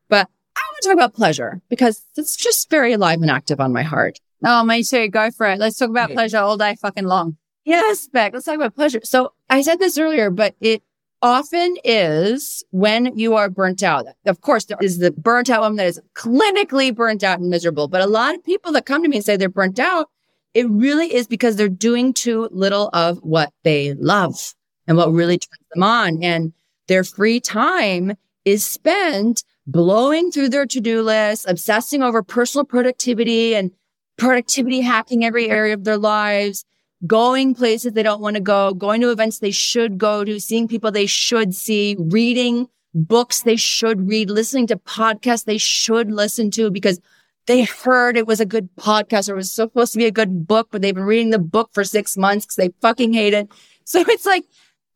But 0.10 0.28
I 0.56 0.60
want 0.60 0.82
to 0.82 0.88
talk 0.88 0.96
about 0.96 1.14
pleasure 1.14 1.62
because 1.70 2.04
it's 2.16 2.36
just 2.36 2.72
very 2.72 2.94
alive 2.94 3.22
and 3.22 3.30
active 3.30 3.60
on 3.60 3.72
my 3.72 3.84
heart. 3.84 4.20
Oh, 4.44 4.64
me 4.64 4.82
too. 4.82 5.08
Go 5.10 5.30
for 5.30 5.46
it. 5.46 5.60
Let's 5.60 5.78
talk 5.78 5.92
about 5.92 6.10
pleasure 6.10 6.40
all 6.40 6.58
day 6.58 6.78
fucking 6.82 7.06
long. 7.06 7.38
Yes, 7.64 8.08
Beck. 8.08 8.34
Let's 8.34 8.46
talk 8.46 8.56
about 8.56 8.74
pleasure. 8.74 9.02
So 9.04 9.34
I 9.52 9.62
said 9.62 9.78
this 9.78 10.00
earlier, 10.00 10.32
but 10.32 10.56
it 10.60 10.82
often 11.22 11.78
is 11.84 12.64
when 12.72 13.16
you 13.16 13.36
are 13.36 13.52
burnt 13.52 13.84
out. 13.84 14.08
Of 14.26 14.42
course, 14.42 14.66
there 14.66 14.78
is 14.82 14.98
the 14.98 15.12
burnt 15.12 15.52
out 15.52 15.62
woman 15.62 15.78
that 15.78 15.86
is 15.86 16.02
clinically 16.16 16.96
burnt 16.96 17.24
out 17.24 17.40
and 17.40 17.52
miserable. 17.52 17.88
But 17.88 18.02
a 18.02 18.08
lot 18.08 18.34
of 18.34 18.44
people 18.44 18.72
that 18.72 18.88
come 18.88 19.04
to 19.04 19.10
me 19.10 19.18
and 19.18 19.26
say 19.26 19.38
they're 19.38 19.48
burnt 19.48 19.78
out, 19.78 20.10
it 20.58 20.68
really 20.72 21.14
is 21.14 21.28
because 21.28 21.56
they're 21.56 21.70
doing 21.70 22.14
too 22.14 22.50
little 22.52 22.90
of 22.92 23.20
what 23.20 23.54
they 23.64 23.94
love 23.94 24.56
and 24.88 24.98
what 24.98 25.12
really 25.12 25.38
turns 25.38 25.68
them 25.72 25.84
on. 25.84 26.24
And 26.24 26.52
their 26.88 27.04
free 27.04 27.40
time 27.40 28.14
is 28.44 28.66
spent 28.66 29.44
blowing 29.68 30.32
through 30.32 30.50
their 30.50 30.66
to-do 30.66 31.04
list, 31.04 31.46
obsessing 31.48 32.02
over 32.02 32.24
personal 32.24 32.66
productivity 32.66 33.54
and 33.54 33.70
productivity 34.18 34.82
hacking 34.82 35.24
every 35.24 35.48
area 35.48 35.76
of 35.76 35.84
their 35.84 36.00
lives 36.00 36.66
going 37.06 37.54
places 37.54 37.94
they 37.94 38.02
don't 38.02 38.22
want 38.22 38.36
to 38.36 38.42
go, 38.42 38.74
going 38.74 39.00
to 39.02 39.12
events 39.12 39.38
they 39.38 39.52
should 39.52 40.00
go 40.00 40.24
to, 40.24 40.40
seeing 40.40 40.68
people 40.68 40.92
they 40.92 41.06
should 41.06 41.54
see, 41.54 41.96
reading 42.00 42.68
books 42.96 43.44
they 43.44 43.56
should 43.56 44.10
read, 44.10 44.32
listening 44.32 44.66
to 44.66 44.78
podcasts 44.78 45.46
they 45.46 45.60
should 45.60 46.12
listen 46.12 46.50
to 46.50 46.72
because 46.72 47.00
they 47.48 47.64
heard 47.64 48.18
it 48.18 48.28
was 48.28 48.40
a 48.40 48.46
good 48.46 48.70
podcast 48.76 49.30
or 49.30 49.34
it 49.34 49.38
was 49.38 49.52
supposed 49.52 49.94
to 49.94 49.98
be 49.98 50.06
a 50.06 50.12
good 50.12 50.48
book, 50.48 50.68
but 50.72 50.82
they've 50.82 50.94
been 50.94 51.04
reading 51.04 51.32
the 51.32 51.40
book 51.40 51.70
for 51.74 51.84
six 51.84 52.16
months 52.18 52.46
because 52.46 52.56
they 52.56 52.74
fucking 52.82 53.14
hate 53.14 53.34
it. 53.34 53.50
So 53.90 54.04
it's 54.06 54.26
like 54.26 54.44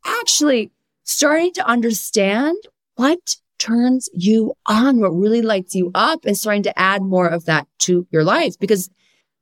actually 0.06 0.70
starting 1.06 1.54
to 1.54 1.66
understand 1.66 2.58
what 2.96 3.38
turns 3.58 4.10
you 4.14 4.54
on, 4.66 5.00
what 5.00 5.12
really 5.16 5.42
lights 5.42 5.74
you 5.74 5.92
up 5.96 6.26
and 6.26 6.38
starting 6.38 6.64
to 6.64 6.78
add 6.78 7.02
more 7.02 7.26
of 7.26 7.46
that 7.46 7.68
to 7.80 8.06
your 8.12 8.26
life 8.26 8.60
because 8.60 8.90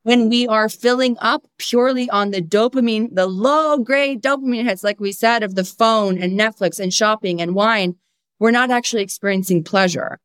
when 0.04 0.30
we 0.30 0.48
are 0.48 0.70
filling 0.70 1.18
up 1.20 1.48
purely 1.58 2.08
on 2.12 2.30
the 2.30 2.44
dopamine, 2.44 3.10
the 3.12 3.26
low 3.26 3.80
grade 3.80 4.22
dopamine 4.22 4.66
hits, 4.66 4.84
like 4.84 5.00
we 5.00 5.12
said, 5.12 5.42
of 5.42 5.56
the 5.56 5.64
phone 5.64 6.22
and 6.22 6.40
Netflix 6.40 6.80
and 6.80 6.94
shopping 6.94 7.42
and 7.42 7.56
wine, 7.56 7.96
we're 8.38 8.52
not 8.52 8.70
actually 8.70 9.02
experiencing 9.02 9.64
pleasure 9.64 10.20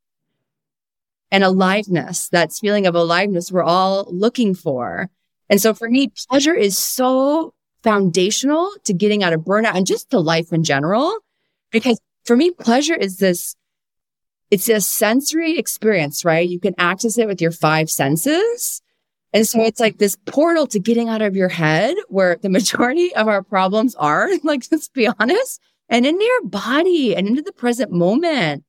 and 1.31 1.43
aliveness, 1.45 2.29
that 2.29 2.53
feeling 2.53 2.87
of 2.87 2.95
aliveness 2.95 3.51
we're 3.51 3.63
all 3.63 4.07
looking 4.09 4.55
for. 4.55 5.11
And 5.51 5.61
so 5.61 5.75
for 5.75 5.89
me, 5.89 6.13
pleasure 6.29 6.55
is 6.55 6.79
so 6.79 7.55
foundational 7.83 8.71
to 8.85 8.93
getting 8.93 9.23
out 9.23 9.33
of 9.33 9.43
burnout 9.43 9.75
and 9.75 9.87
just 9.87 10.11
to 10.11 10.19
life 10.19 10.53
in 10.53 10.65
general. 10.65 11.19
Because 11.71 12.01
for 12.25 12.37
me, 12.37 12.51
pleasure 12.51 12.95
is 12.95 13.19
this, 13.19 13.57
it's 14.51 14.69
a 14.69 14.81
sensory 14.81 15.59
experience, 15.59 16.25
right? 16.25 16.49
You 16.49 16.61
can 16.61 16.75
access 16.79 17.19
it 17.19 17.27
with 17.27 17.41
your 17.41 17.51
five 17.51 17.91
senses. 17.91 18.81
And 19.33 19.47
so 19.47 19.63
it's 19.63 19.81
like 19.81 19.99
this 19.99 20.17
portal 20.27 20.67
to 20.69 20.79
getting 20.79 21.09
out 21.09 21.21
of 21.21 21.37
your 21.37 21.49
head 21.49 21.97
where 22.09 22.37
the 22.37 22.49
majority 22.49 23.15
of 23.15 23.29
our 23.29 23.43
problems 23.43 23.95
are, 23.97 24.31
like, 24.43 24.65
let's 24.71 24.89
be 24.89 25.09
honest, 25.19 25.61
and 25.89 26.07
into 26.07 26.25
your 26.25 26.45
body 26.45 27.15
and 27.15 27.27
into 27.27 27.43
the 27.43 27.53
present 27.53 27.91
moment. 27.93 28.65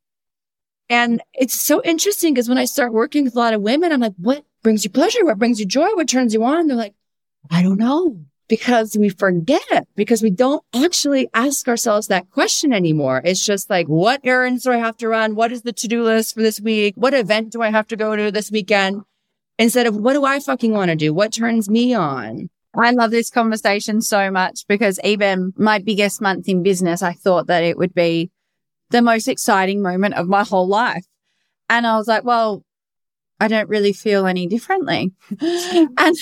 And 0.89 1.21
it's 1.33 1.59
so 1.59 1.81
interesting 1.83 2.33
because 2.33 2.47
when 2.47 2.57
I 2.57 2.65
start 2.65 2.93
working 2.93 3.23
with 3.23 3.35
a 3.35 3.39
lot 3.39 3.53
of 3.53 3.61
women, 3.61 3.91
I'm 3.91 4.01
like, 4.01 4.13
what 4.17 4.43
brings 4.61 4.83
you 4.83 4.91
pleasure? 4.91 5.25
What 5.25 5.39
brings 5.39 5.59
you 5.59 5.65
joy? 5.65 5.89
What 5.93 6.07
turns 6.07 6.33
you 6.33 6.43
on? 6.43 6.67
They're 6.67 6.77
like, 6.77 6.93
I 7.49 7.63
don't 7.63 7.79
know 7.79 8.19
because 8.47 8.95
we 8.95 9.09
forget 9.09 9.63
it 9.71 9.87
because 9.95 10.21
we 10.21 10.29
don't 10.29 10.63
actually 10.73 11.27
ask 11.33 11.67
ourselves 11.67 12.07
that 12.07 12.29
question 12.29 12.71
anymore. 12.71 13.21
It's 13.25 13.43
just 13.43 13.69
like, 13.69 13.87
what 13.87 14.21
errands 14.23 14.63
do 14.63 14.71
I 14.71 14.77
have 14.77 14.97
to 14.97 15.07
run? 15.07 15.35
What 15.35 15.51
is 15.51 15.63
the 15.63 15.73
to 15.73 15.87
do 15.87 16.03
list 16.03 16.35
for 16.35 16.41
this 16.41 16.61
week? 16.61 16.93
What 16.95 17.15
event 17.15 17.51
do 17.51 17.63
I 17.63 17.71
have 17.71 17.87
to 17.87 17.95
go 17.95 18.15
to 18.15 18.31
this 18.31 18.51
weekend? 18.51 19.03
instead 19.57 19.87
of 19.87 19.95
what 19.95 20.13
do 20.13 20.25
I 20.25 20.39
fucking 20.39 20.71
want 20.71 20.89
to 20.89 20.95
do? 20.95 21.13
What 21.13 21.33
turns 21.33 21.69
me 21.69 21.93
on? 21.93 22.49
I 22.77 22.91
love 22.91 23.11
this 23.11 23.29
conversation 23.29 24.01
so 24.01 24.29
much 24.29 24.65
because 24.67 24.99
even 25.03 25.53
my 25.55 25.79
biggest 25.79 26.21
month 26.21 26.49
in 26.49 26.61
business, 26.61 27.01
I 27.01 27.13
thought 27.13 27.47
that 27.47 27.63
it 27.63 27.77
would 27.77 27.93
be 27.93 28.31
the 28.89 29.01
most 29.01 29.27
exciting 29.27 29.81
moment 29.81 30.15
of 30.15 30.27
my 30.27 30.43
whole 30.43 30.67
life. 30.67 31.05
And 31.69 31.87
I 31.87 31.97
was 31.97 32.07
like, 32.07 32.23
well, 32.23 32.63
I 33.39 33.47
don't 33.47 33.69
really 33.69 33.93
feel 33.93 34.25
any 34.25 34.47
differently. 34.47 35.13
and 35.41 36.15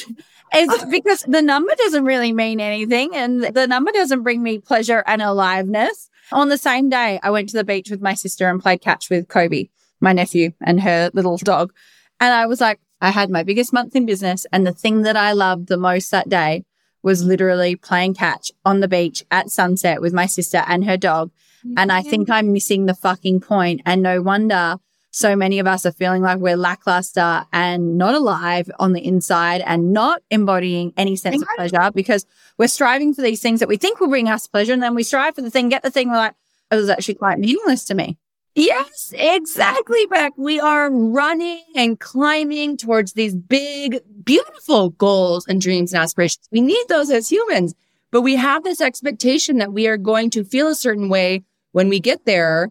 it's 0.53 0.85
because 0.91 1.23
the 1.23 1.41
number 1.41 1.73
doesn't 1.75 2.05
really 2.05 2.33
mean 2.33 2.59
anything 2.59 3.15
and 3.15 3.43
the 3.43 3.67
number 3.67 3.91
doesn't 3.91 4.23
bring 4.23 4.41
me 4.41 4.59
pleasure 4.59 5.03
and 5.05 5.21
aliveness. 5.21 6.09
On 6.31 6.49
the 6.49 6.57
same 6.57 6.89
day, 6.89 7.19
I 7.21 7.29
went 7.29 7.49
to 7.49 7.57
the 7.57 7.63
beach 7.63 7.89
with 7.91 8.01
my 8.01 8.13
sister 8.13 8.49
and 8.49 8.61
played 8.61 8.81
catch 8.81 9.09
with 9.09 9.27
Kobe, 9.27 9.69
my 9.99 10.13
nephew 10.13 10.51
and 10.61 10.81
her 10.81 11.11
little 11.13 11.37
dog. 11.37 11.73
And 12.19 12.33
I 12.33 12.45
was 12.45 12.61
like, 12.61 12.79
I 13.01 13.11
had 13.11 13.29
my 13.29 13.43
biggest 13.43 13.73
month 13.73 13.95
in 13.95 14.05
business. 14.05 14.45
And 14.51 14.65
the 14.65 14.71
thing 14.71 15.01
that 15.01 15.17
I 15.17 15.33
loved 15.33 15.67
the 15.67 15.77
most 15.77 16.09
that 16.11 16.29
day 16.29 16.63
was 17.03 17.23
literally 17.23 17.75
playing 17.75 18.13
catch 18.13 18.49
on 18.63 18.79
the 18.79 18.87
beach 18.87 19.23
at 19.29 19.49
sunset 19.49 20.01
with 20.01 20.13
my 20.13 20.25
sister 20.25 20.63
and 20.65 20.85
her 20.85 20.97
dog. 20.97 21.31
And 21.77 21.91
I 21.91 22.01
think 22.01 22.29
I'm 22.29 22.51
missing 22.51 22.85
the 22.85 22.93
fucking 22.93 23.41
point. 23.41 23.81
And 23.85 24.01
no 24.01 24.21
wonder 24.21 24.77
so 25.15 25.35
many 25.35 25.59
of 25.59 25.67
us 25.67 25.85
are 25.85 25.91
feeling 25.91 26.23
like 26.23 26.39
we're 26.39 26.57
lackluster 26.57 27.45
and 27.53 27.99
not 27.99 28.15
alive 28.15 28.69
on 28.79 28.93
the 28.93 29.05
inside 29.05 29.61
and 29.61 29.93
not 29.93 30.23
embodying 30.31 30.91
any 30.97 31.15
sense 31.15 31.39
of 31.39 31.47
pleasure 31.55 31.91
because 31.93 32.25
we're 32.57 32.67
striving 32.67 33.13
for 33.13 33.21
these 33.21 33.39
things 33.39 33.59
that 33.59 33.69
we 33.69 33.77
think 33.77 33.99
will 33.99 34.07
bring 34.07 34.27
us 34.27 34.47
pleasure. 34.47 34.73
And 34.73 34.81
then 34.81 34.95
we 34.95 35.03
strive 35.03 35.35
for 35.35 35.41
the 35.41 35.51
thing, 35.51 35.69
get 35.69 35.83
the 35.83 35.91
thing, 35.91 36.09
we're 36.09 36.15
like, 36.15 36.33
oh, 36.71 36.77
it 36.77 36.81
was 36.81 36.89
actually 36.89 37.13
quite 37.13 37.37
meaningless 37.37 37.85
to 37.85 37.93
me. 37.93 38.17
Yes, 38.55 39.13
exactly, 39.15 40.05
Beck. 40.07 40.33
We 40.35 40.59
are 40.59 40.91
running 40.91 41.63
and 41.75 41.99
climbing 41.99 42.77
towards 42.77 43.13
these 43.13 43.35
big, 43.35 43.99
beautiful 44.23 44.89
goals 44.89 45.47
and 45.47 45.61
dreams 45.61 45.93
and 45.93 46.01
aspirations. 46.01 46.47
We 46.51 46.61
need 46.61 46.85
those 46.87 47.11
as 47.11 47.31
humans, 47.31 47.75
but 48.09 48.21
we 48.21 48.35
have 48.35 48.63
this 48.63 48.81
expectation 48.81 49.57
that 49.57 49.73
we 49.73 49.87
are 49.87 49.97
going 49.97 50.31
to 50.31 50.43
feel 50.43 50.67
a 50.67 50.75
certain 50.75 51.09
way 51.09 51.43
when 51.73 51.89
we 51.89 51.99
get 51.99 52.25
there. 52.25 52.69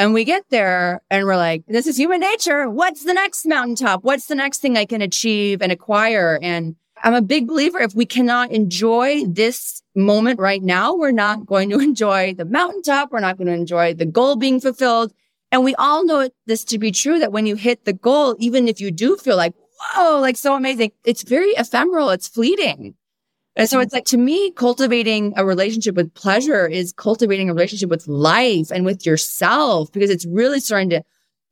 And 0.00 0.14
we 0.14 0.22
get 0.22 0.44
there 0.50 1.02
and 1.10 1.26
we're 1.26 1.36
like, 1.36 1.64
this 1.66 1.88
is 1.88 1.96
human 1.96 2.20
nature. 2.20 2.70
What's 2.70 3.02
the 3.02 3.14
next 3.14 3.44
mountaintop? 3.44 4.04
What's 4.04 4.26
the 4.26 4.36
next 4.36 4.58
thing 4.58 4.76
I 4.76 4.84
can 4.84 5.02
achieve 5.02 5.60
and 5.60 5.72
acquire? 5.72 6.38
And 6.40 6.76
I'm 7.02 7.14
a 7.14 7.22
big 7.22 7.48
believer 7.48 7.80
if 7.80 7.96
we 7.96 8.06
cannot 8.06 8.52
enjoy 8.52 9.24
this 9.26 9.82
moment 9.96 10.38
right 10.38 10.62
now, 10.62 10.94
we're 10.94 11.10
not 11.10 11.46
going 11.46 11.70
to 11.70 11.78
enjoy 11.80 12.34
the 12.34 12.44
mountaintop. 12.44 13.10
We're 13.10 13.20
not 13.20 13.38
going 13.38 13.48
to 13.48 13.54
enjoy 13.54 13.94
the 13.94 14.06
goal 14.06 14.36
being 14.36 14.60
fulfilled. 14.60 15.12
And 15.50 15.64
we 15.64 15.74
all 15.76 16.04
know 16.04 16.28
this 16.46 16.64
to 16.64 16.78
be 16.78 16.92
true 16.92 17.18
that 17.18 17.32
when 17.32 17.46
you 17.46 17.56
hit 17.56 17.84
the 17.84 17.92
goal, 17.92 18.36
even 18.38 18.68
if 18.68 18.80
you 18.80 18.90
do 18.90 19.16
feel 19.16 19.36
like, 19.36 19.54
whoa, 19.80 20.20
like 20.20 20.36
so 20.36 20.54
amazing, 20.54 20.92
it's 21.04 21.22
very 21.22 21.50
ephemeral. 21.56 22.10
It's 22.10 22.28
fleeting. 22.28 22.94
And 23.58 23.68
so 23.68 23.80
it's 23.80 23.92
like 23.92 24.04
to 24.06 24.16
me, 24.16 24.52
cultivating 24.52 25.34
a 25.36 25.44
relationship 25.44 25.96
with 25.96 26.14
pleasure 26.14 26.66
is 26.66 26.92
cultivating 26.92 27.50
a 27.50 27.54
relationship 27.54 27.90
with 27.90 28.06
life 28.06 28.70
and 28.70 28.84
with 28.84 29.04
yourself 29.04 29.90
because 29.90 30.10
it's 30.10 30.24
really 30.26 30.60
starting 30.60 30.90
to 30.90 31.02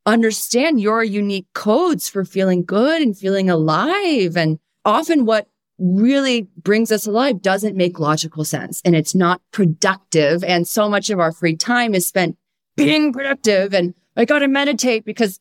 understand 0.07 0.80
your 0.80 1.02
unique 1.02 1.48
codes 1.52 2.09
for 2.09 2.24
feeling 2.24 2.64
good 2.64 3.02
and 3.02 3.18
feeling 3.18 3.50
alive. 3.50 4.36
And 4.36 4.61
often 4.84 5.26
what 5.26 5.48
really 5.78 6.48
brings 6.62 6.92
us 6.92 7.09
alive 7.09 7.42
doesn't 7.42 7.76
make 7.76 7.98
logical 7.98 8.44
sense 8.44 8.80
and 8.84 8.94
it's 8.94 9.14
not 9.14 9.42
productive. 9.50 10.44
And 10.44 10.66
so 10.66 10.88
much 10.88 11.11
of 11.11 11.18
our 11.18 11.32
free 11.32 11.57
time 11.57 11.92
is 11.92 12.07
spent 12.07 12.38
being 12.76 13.12
productive. 13.12 13.74
And 13.74 13.94
I 14.16 14.26
got 14.26 14.38
to 14.38 14.48
meditate 14.48 15.04
because, 15.04 15.40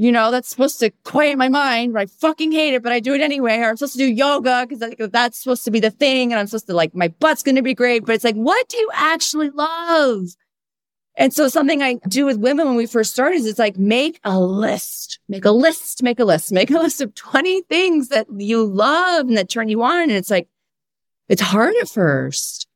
you 0.00 0.12
know, 0.12 0.30
that's 0.30 0.48
supposed 0.48 0.78
to 0.78 0.90
quiet 1.02 1.36
my 1.36 1.48
mind. 1.48 1.92
but 1.92 2.02
I 2.02 2.06
fucking 2.06 2.52
hate 2.52 2.72
it, 2.72 2.84
but 2.84 2.92
I 2.92 3.00
do 3.00 3.14
it 3.14 3.20
anyway. 3.20 3.58
Or 3.58 3.70
I'm 3.70 3.76
supposed 3.76 3.94
to 3.94 3.98
do 3.98 4.06
yoga 4.06 4.64
because 4.64 5.10
that's 5.10 5.42
supposed 5.42 5.64
to 5.64 5.72
be 5.72 5.80
the 5.80 5.90
thing. 5.90 6.32
And 6.32 6.38
I'm 6.38 6.46
supposed 6.46 6.68
to 6.68 6.74
like, 6.74 6.94
my 6.94 7.08
butt's 7.08 7.42
going 7.42 7.56
to 7.56 7.62
be 7.62 7.74
great. 7.74 8.06
But 8.06 8.14
it's 8.14 8.22
like, 8.22 8.36
what 8.36 8.68
do 8.68 8.76
you 8.76 8.88
actually 8.94 9.50
love? 9.50 10.28
And 11.16 11.34
so 11.34 11.48
something 11.48 11.82
I 11.82 11.94
do 12.06 12.26
with 12.26 12.38
women 12.38 12.68
when 12.68 12.76
we 12.76 12.86
first 12.86 13.12
start 13.12 13.34
is 13.34 13.44
it's 13.44 13.58
like, 13.58 13.76
make 13.76 14.20
a 14.22 14.38
list, 14.38 15.18
make 15.28 15.44
a 15.44 15.50
list, 15.50 16.00
make 16.00 16.20
a 16.20 16.24
list, 16.24 16.52
make 16.52 16.70
a 16.70 16.74
list 16.78 17.00
of 17.00 17.12
20 17.16 17.62
things 17.62 18.06
that 18.10 18.28
you 18.36 18.64
love 18.64 19.26
and 19.26 19.36
that 19.36 19.48
turn 19.48 19.68
you 19.68 19.82
on. 19.82 20.02
And 20.02 20.12
it's 20.12 20.30
like, 20.30 20.48
it's 21.28 21.42
hard 21.42 21.74
at 21.82 21.88
first. 21.88 22.68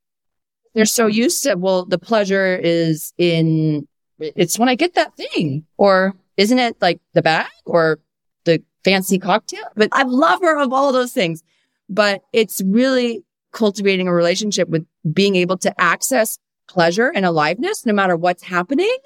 They're 0.75 0.87
so 0.87 1.07
used 1.07 1.45
to, 1.45 1.55
well, 1.55 1.85
the 1.85 2.01
pleasure 2.01 2.57
is 2.57 3.15
in, 3.17 3.87
it's 4.19 4.59
when 4.59 4.69
I 4.69 4.75
get 4.75 4.95
that 4.95 5.15
thing 5.15 5.67
or 5.77 6.17
isn't 6.37 6.59
it 6.59 6.77
like 6.81 7.01
the 7.15 7.23
bag 7.23 7.49
or 7.65 7.99
the 8.45 8.63
fancy 8.85 9.19
cocktail? 9.19 9.65
But 9.77 9.89
I'm 9.93 10.09
lover 10.09 10.57
of 10.59 10.73
all 10.73 10.93
those 10.93 11.13
things, 11.13 11.43
but 11.89 12.23
it's 12.33 12.63
really 12.65 13.23
cultivating 13.53 14.09
a 14.09 14.15
relationship 14.15 14.69
with 14.69 14.87
being 15.13 15.37
able 15.37 15.59
to 15.59 15.81
access 15.81 16.39
pleasure 16.69 17.13
and 17.15 17.27
aliveness 17.27 17.85
no 17.85 17.93
matter 17.93 18.17
what's 18.17 18.43
happening 18.43 18.97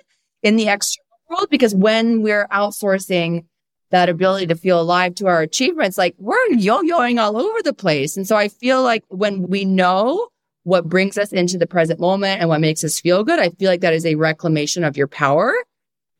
in 0.43 0.57
the 0.57 0.69
external 0.69 1.07
world. 1.29 1.49
Because 1.51 1.75
when 1.75 2.23
we're 2.23 2.47
outsourcing 2.49 3.45
that 3.91 4.09
ability 4.09 4.47
to 4.47 4.55
feel 4.55 4.81
alive 4.81 5.15
to 5.17 5.27
our 5.27 5.41
achievements, 5.41 5.99
like 5.99 6.15
we're 6.19 6.37
yo-yoing 6.51 7.21
all 7.21 7.37
over 7.37 7.63
the 7.63 7.73
place. 7.73 8.17
And 8.17 8.27
so 8.27 8.37
I 8.37 8.49
feel 8.49 8.83
like 8.83 9.05
when 9.09 9.49
we 9.49 9.65
know 9.65 10.29
what 10.65 10.89
brings 10.89 11.17
us 11.17 11.33
into 11.33 11.59
the 11.59 11.67
present 11.67 12.01
moment 12.01 12.41
and 12.41 12.49
what 12.49 12.61
makes 12.61 12.83
us 12.83 13.01
feel 13.01 13.25
good, 13.25 13.39
I 13.39 13.51
feel 13.51 13.71
like 13.71 13.83
that 13.83 13.95
is 13.95 14.05
a 14.05 14.17
reclamation 14.17 14.83
of 14.85 14.97
your 14.97 15.07
power 15.07 15.55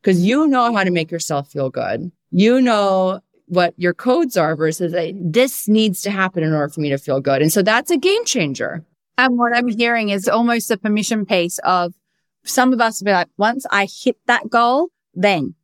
because 0.07 0.21
you 0.21 0.47
know 0.47 0.73
how 0.73 0.85
to 0.85 0.89
make 0.89 1.11
yourself 1.11 1.51
feel 1.51 1.69
good. 1.69 2.13
You 2.31 2.61
know 2.61 3.19
what 3.47 3.73
your 3.75 3.93
codes 3.93 4.37
are 4.37 4.55
versus 4.55 4.95
this 5.13 5.67
needs 5.67 6.01
to 6.03 6.11
happen 6.11 6.43
in 6.43 6.53
order 6.53 6.69
for 6.69 6.79
me 6.79 6.87
to 6.91 6.97
feel 6.97 7.19
good. 7.19 7.41
And 7.41 7.51
so 7.51 7.61
that's 7.61 7.91
a 7.91 7.97
game 7.97 8.23
changer. 8.23 8.85
And 9.17 9.37
what 9.37 9.53
I'm 9.53 9.67
hearing 9.67 10.07
is 10.07 10.29
almost 10.29 10.71
a 10.71 10.77
permission 10.77 11.25
piece 11.25 11.57
of 11.59 11.93
some 12.45 12.71
of 12.71 12.79
us 12.79 13.01
will 13.01 13.07
be 13.07 13.11
like, 13.11 13.27
once 13.35 13.65
I 13.69 13.85
hit 13.85 14.15
that 14.27 14.49
goal, 14.49 14.87
then, 15.13 15.55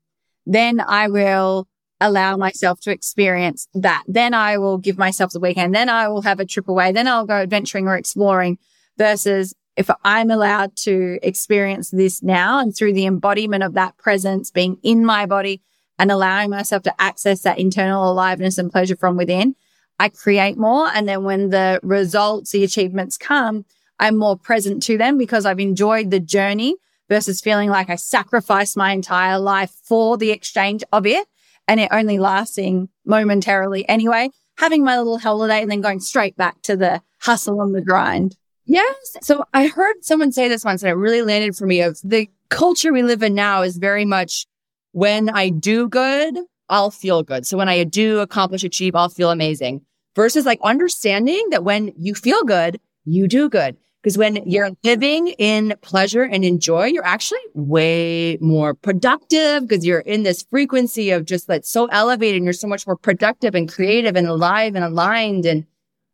then 0.45 0.81
I 0.81 1.07
will 1.07 1.69
allow 2.01 2.35
myself 2.35 2.81
to 2.81 2.91
experience 2.91 3.69
that. 3.73 4.03
Then 4.09 4.33
I 4.33 4.57
will 4.57 4.77
give 4.77 4.97
myself 4.97 5.31
the 5.31 5.39
weekend. 5.39 5.73
Then 5.73 5.87
I 5.87 6.09
will 6.09 6.23
have 6.23 6.41
a 6.41 6.45
trip 6.45 6.67
away. 6.67 6.91
Then 6.91 7.07
I'll 7.07 7.25
go 7.25 7.35
adventuring 7.35 7.87
or 7.87 7.95
exploring 7.95 8.57
versus 8.97 9.53
if 9.75 9.89
I'm 10.03 10.29
allowed 10.29 10.75
to 10.77 11.19
experience 11.23 11.89
this 11.89 12.21
now 12.21 12.59
and 12.59 12.75
through 12.75 12.93
the 12.93 13.05
embodiment 13.05 13.63
of 13.63 13.73
that 13.73 13.97
presence 13.97 14.51
being 14.51 14.77
in 14.83 15.05
my 15.05 15.25
body 15.25 15.61
and 15.97 16.11
allowing 16.11 16.49
myself 16.49 16.83
to 16.83 17.01
access 17.01 17.41
that 17.41 17.59
internal 17.59 18.11
aliveness 18.11 18.57
and 18.57 18.71
pleasure 18.71 18.95
from 18.95 19.17
within, 19.17 19.55
I 19.99 20.09
create 20.09 20.57
more. 20.57 20.87
And 20.93 21.07
then 21.07 21.23
when 21.23 21.49
the 21.49 21.79
results, 21.83 22.51
the 22.51 22.63
achievements 22.63 23.17
come, 23.17 23.65
I'm 23.99 24.17
more 24.17 24.37
present 24.37 24.83
to 24.83 24.97
them 24.97 25.17
because 25.17 25.45
I've 25.45 25.59
enjoyed 25.59 26.11
the 26.11 26.19
journey 26.19 26.75
versus 27.09 27.41
feeling 27.41 27.69
like 27.69 27.89
I 27.89 27.95
sacrificed 27.95 28.77
my 28.77 28.91
entire 28.91 29.39
life 29.39 29.71
for 29.83 30.17
the 30.17 30.31
exchange 30.31 30.83
of 30.91 31.05
it 31.05 31.27
and 31.67 31.79
it 31.79 31.89
only 31.91 32.19
lasting 32.19 32.89
momentarily 33.05 33.87
anyway, 33.87 34.29
having 34.57 34.83
my 34.83 34.97
little 34.97 35.19
holiday 35.19 35.61
and 35.61 35.71
then 35.71 35.81
going 35.81 35.99
straight 35.99 36.35
back 36.35 36.61
to 36.63 36.75
the 36.75 37.01
hustle 37.21 37.61
and 37.61 37.73
the 37.73 37.81
grind. 37.81 38.35
Yes. 38.65 39.17
So 39.21 39.43
I 39.53 39.67
heard 39.67 40.03
someone 40.03 40.31
say 40.31 40.47
this 40.47 40.63
once 40.63 40.83
and 40.83 40.89
it 40.89 40.95
really 40.95 41.21
landed 41.21 41.55
for 41.55 41.65
me 41.65 41.81
of 41.81 41.99
the 42.03 42.29
culture 42.49 42.93
we 42.93 43.03
live 43.03 43.23
in 43.23 43.33
now 43.33 43.61
is 43.61 43.77
very 43.77 44.05
much 44.05 44.45
when 44.93 45.29
I 45.29 45.49
do 45.49 45.89
good, 45.89 46.37
I'll 46.69 46.91
feel 46.91 47.23
good. 47.23 47.45
So 47.45 47.57
when 47.57 47.67
I 47.67 47.83
do 47.83 48.19
accomplish, 48.19 48.63
achieve, 48.63 48.95
I'll 48.95 49.09
feel 49.09 49.31
amazing 49.31 49.81
versus 50.15 50.45
like 50.45 50.59
understanding 50.63 51.49
that 51.49 51.63
when 51.63 51.93
you 51.97 52.15
feel 52.15 52.43
good, 52.43 52.79
you 53.05 53.27
do 53.27 53.49
good. 53.49 53.75
Because 54.01 54.17
when 54.17 54.35
you're 54.45 54.71
living 54.83 55.29
in 55.37 55.75
pleasure 55.81 56.23
and 56.23 56.43
in 56.43 56.59
joy, 56.59 56.87
you're 56.87 57.05
actually 57.05 57.39
way 57.53 58.37
more 58.41 58.73
productive 58.73 59.65
because 59.65 59.85
you're 59.85 60.01
in 60.01 60.23
this 60.23 60.43
frequency 60.49 61.11
of 61.11 61.25
just 61.25 61.47
like 61.47 61.63
so 61.63 61.85
elevated 61.85 62.37
and 62.37 62.43
you're 62.43 62.53
so 62.53 62.67
much 62.67 62.85
more 62.85 62.97
productive 62.97 63.55
and 63.55 63.71
creative 63.71 64.17
and 64.17 64.27
alive 64.27 64.75
and 64.75 64.83
aligned 64.83 65.45
and 65.45 65.65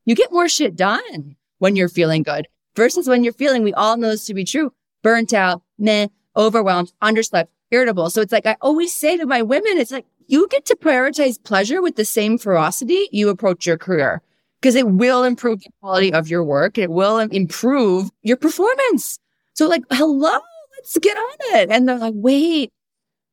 you 0.06 0.14
get 0.14 0.32
more 0.32 0.48
shit 0.48 0.76
done 0.76 1.36
when 1.60 1.76
you're 1.76 1.90
feeling 1.90 2.24
good 2.24 2.48
versus 2.76 3.08
when 3.08 3.24
you're 3.24 3.34
feeling, 3.34 3.64
we 3.64 3.74
all 3.74 3.98
know 3.98 4.10
this 4.10 4.26
to 4.26 4.34
be 4.34 4.46
true, 4.46 4.74
burnt 5.04 5.34
out, 5.34 5.62
meh, 5.78 6.08
overwhelmed, 6.36 6.92
underslept, 7.02 7.48
irritable. 7.72 8.10
So 8.10 8.22
it's 8.22 8.32
like 8.32 8.46
I 8.46 8.56
always 8.62 8.94
say 8.94 9.18
to 9.18 9.26
my 9.26 9.42
women, 9.42 9.78
it's 9.78 9.92
like 9.92 10.06
you 10.28 10.48
get 10.48 10.66
to 10.66 10.76
prioritize 10.76 11.44
pleasure 11.44 11.82
with 11.82 11.96
the 11.96 12.06
same 12.06 12.38
ferocity 12.38 13.10
you 13.12 13.30
approach 13.30 13.66
your 13.66 13.78
career 13.78 14.22
because 14.62 14.76
it 14.76 14.88
will 14.88 15.24
improve 15.24 15.60
the 15.62 15.70
quality 15.82 16.14
of 16.14 16.30
your 16.30 16.44
work. 16.44 16.78
It 16.78 16.90
will 16.90 17.20
improve 17.20 18.10
your 18.22 18.38
performance. 18.38 19.20
So 19.54 19.68
like, 19.68 19.84
hello, 19.92 20.40
let's 20.78 20.98
get 21.00 21.18
on 21.18 21.60
it. 21.60 21.70
And 21.70 21.88
they're 21.88 21.98
like, 21.98 22.14
wait, 22.16 22.72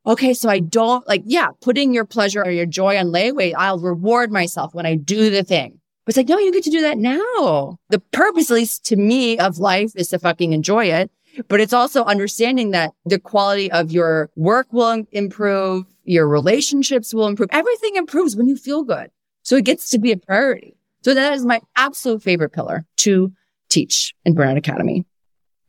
okay, 0.05 0.33
so 0.33 0.49
I 0.49 0.59
don't 0.59 1.07
like, 1.07 1.23
yeah, 1.25 1.49
putting 1.61 1.93
your 1.93 2.05
pleasure 2.05 2.43
or 2.43 2.51
your 2.51 2.65
joy 2.65 2.97
on 2.97 3.07
layaway. 3.07 3.53
I'll 3.55 3.79
reward 3.79 4.31
myself 4.31 4.73
when 4.73 4.85
I 4.85 4.95
do 4.95 5.29
the 5.29 5.43
thing. 5.43 5.79
But 6.07 6.11
it's 6.11 6.17
like, 6.19 6.29
no, 6.29 6.37
you 6.37 6.53
get 6.53 6.63
to 6.63 6.69
do 6.69 6.79
that 6.83 6.97
now. 6.97 7.79
The 7.89 7.99
purpose, 7.99 8.49
at 8.49 8.53
least 8.53 8.85
to 8.85 8.95
me, 8.95 9.37
of 9.39 9.57
life 9.57 9.91
is 9.93 10.07
to 10.07 10.19
fucking 10.19 10.53
enjoy 10.53 10.85
it. 10.85 11.11
But 11.49 11.59
it's 11.59 11.73
also 11.73 12.05
understanding 12.05 12.71
that 12.71 12.93
the 13.03 13.19
quality 13.19 13.69
of 13.69 13.91
your 13.91 14.29
work 14.37 14.67
will 14.71 15.03
improve, 15.11 15.83
your 16.05 16.25
relationships 16.25 17.13
will 17.13 17.27
improve. 17.27 17.49
Everything 17.51 17.97
improves 17.97 18.37
when 18.37 18.47
you 18.47 18.55
feel 18.55 18.85
good. 18.85 19.11
So 19.43 19.57
it 19.57 19.65
gets 19.65 19.89
to 19.89 19.99
be 19.99 20.13
a 20.13 20.17
priority. 20.17 20.77
So 21.03 21.13
that 21.13 21.33
is 21.33 21.45
my 21.45 21.59
absolute 21.75 22.23
favorite 22.23 22.53
pillar 22.53 22.85
to 22.99 23.33
teach 23.67 24.13
in 24.23 24.33
Burnout 24.33 24.57
Academy. 24.57 25.05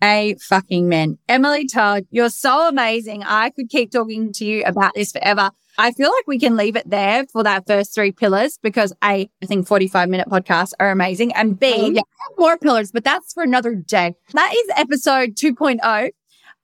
A 0.05 0.37
fucking 0.41 0.89
man. 0.89 1.19
Emily 1.29 1.67
Todd, 1.67 2.07
you're 2.13 2.31
so 2.31 2.69
amazing. 2.69 3.25
I 3.25 3.51
could 3.51 3.71
keep 3.71 3.91
talking 3.91 4.33
to 4.35 4.45
you 4.45 4.63
about 4.65 4.95
this 4.95 5.11
forever. 5.11 5.51
I 5.81 5.93
feel 5.93 6.11
like 6.11 6.27
we 6.27 6.41
can 6.41 6.57
leave 6.57 6.75
it 6.75 6.91
there 6.91 7.25
for 7.27 7.45
that 7.45 7.69
first 7.69 7.95
three 7.95 8.11
pillars 8.11 8.59
because 8.61 8.93
A, 9.05 9.31
I 9.43 9.47
think 9.47 9.69
45 9.69 10.09
minute 10.09 10.29
podcasts 10.29 10.73
are 10.81 10.91
amazing. 10.91 11.33
And 11.35 11.59
B, 11.59 11.73
oh, 11.79 11.91
yeah, 11.91 12.03
more 12.37 12.59
pillars, 12.59 12.91
but 12.91 13.05
that's 13.05 13.33
for 13.33 13.45
another 13.45 13.77
day. 13.77 14.17
That 14.33 14.53
is 14.53 14.71
episode 14.77 15.37
2.0. 15.37 16.11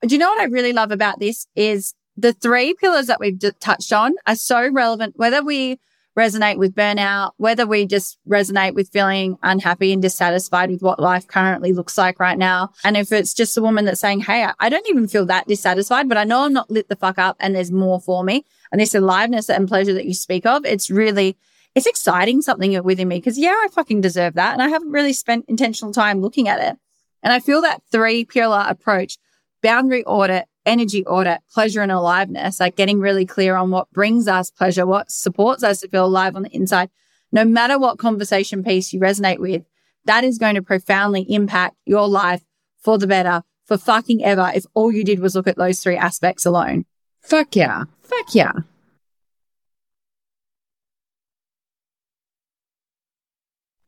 Do 0.02 0.14
you 0.14 0.18
know 0.18 0.28
what 0.28 0.40
I 0.40 0.44
really 0.44 0.72
love 0.72 0.90
about 0.90 1.20
this 1.20 1.46
is 1.54 1.94
the 2.16 2.32
three 2.32 2.74
pillars 2.74 3.06
that 3.06 3.20
we've 3.20 3.38
touched 3.60 3.92
on 3.92 4.14
are 4.26 4.34
so 4.34 4.68
relevant, 4.68 5.14
whether 5.16 5.44
we 5.44 5.78
resonate 6.16 6.58
with 6.58 6.74
burnout, 6.74 7.32
whether 7.36 7.66
we 7.66 7.86
just 7.86 8.18
resonate 8.28 8.74
with 8.74 8.88
feeling 8.90 9.36
unhappy 9.42 9.92
and 9.92 10.02
dissatisfied 10.02 10.70
with 10.70 10.82
what 10.82 11.00
life 11.00 11.26
currently 11.26 11.72
looks 11.72 11.98
like 11.98 12.20
right 12.20 12.38
now. 12.38 12.70
And 12.84 12.96
if 12.96 13.12
it's 13.12 13.34
just 13.34 13.56
a 13.56 13.62
woman 13.62 13.84
that's 13.84 14.00
saying, 14.00 14.20
Hey, 14.20 14.46
I 14.58 14.68
don't 14.68 14.88
even 14.88 15.08
feel 15.08 15.26
that 15.26 15.48
dissatisfied, 15.48 16.08
but 16.08 16.18
I 16.18 16.24
know 16.24 16.44
I'm 16.44 16.52
not 16.52 16.70
lit 16.70 16.88
the 16.88 16.96
fuck 16.96 17.18
up 17.18 17.36
and 17.40 17.54
there's 17.54 17.72
more 17.72 18.00
for 18.00 18.22
me. 18.22 18.44
And 18.75 18.81
this 18.81 18.93
aliveness 18.97 19.49
and 19.49 19.68
pleasure 19.68 19.95
that 19.95 20.05
you 20.05 20.14
speak 20.14 20.45
of, 20.45 20.66
it's 20.66 20.91
really, 20.91 21.37
it's 21.77 21.87
exciting 21.87 22.43
something 22.43 22.83
within 22.83 23.07
me 23.07 23.18
because 23.18 23.39
yeah, 23.39 23.51
I 23.53 23.68
fucking 23.70 24.01
deserve 24.01 24.35
that. 24.35 24.53
And 24.53 24.61
I 24.61 24.66
haven't 24.66 24.91
really 24.91 25.12
spent 25.12 25.45
intentional 25.47 25.93
time 25.93 26.20
looking 26.20 26.49
at 26.49 26.59
it. 26.59 26.77
And 27.22 27.33
I 27.33 27.39
feel 27.39 27.62
that 27.62 27.85
three 27.93 28.25
pillar 28.25 28.64
approach, 28.68 29.16
boundary 29.62 30.05
audit, 30.07 30.47
energy 30.66 31.07
audit, 31.07 31.43
pleasure 31.53 31.83
and 31.83 31.93
aliveness, 31.93 32.59
like 32.59 32.75
getting 32.75 32.99
really 32.99 33.25
clear 33.25 33.55
on 33.55 33.70
what 33.70 33.93
brings 33.93 34.27
us 34.27 34.51
pleasure, 34.51 34.85
what 34.85 35.09
supports 35.09 35.62
us 35.62 35.79
to 35.83 35.89
feel 35.89 36.07
alive 36.07 36.35
on 36.35 36.43
the 36.43 36.51
inside. 36.51 36.91
No 37.31 37.45
matter 37.45 37.79
what 37.79 37.99
conversation 37.99 38.64
piece 38.64 38.93
you 38.93 38.99
resonate 38.99 39.39
with, 39.39 39.62
that 40.05 40.25
is 40.25 40.37
going 40.37 40.57
to 40.57 40.62
profoundly 40.62 41.22
impact 41.33 41.77
your 41.85 42.09
life 42.09 42.43
for 42.81 42.99
the 42.99 43.07
better 43.07 43.45
for 43.66 43.79
fucking 43.79 44.25
ever 44.25 44.51
if 44.53 44.66
all 44.75 44.91
you 44.91 45.05
did 45.05 45.20
was 45.20 45.37
look 45.37 45.47
at 45.47 45.57
those 45.57 45.79
three 45.79 45.97
aspects 45.97 46.45
alone. 46.45 46.87
Fuck 47.22 47.55
yeah. 47.55 47.85
Fuck 48.18 48.34
yeah. 48.34 48.52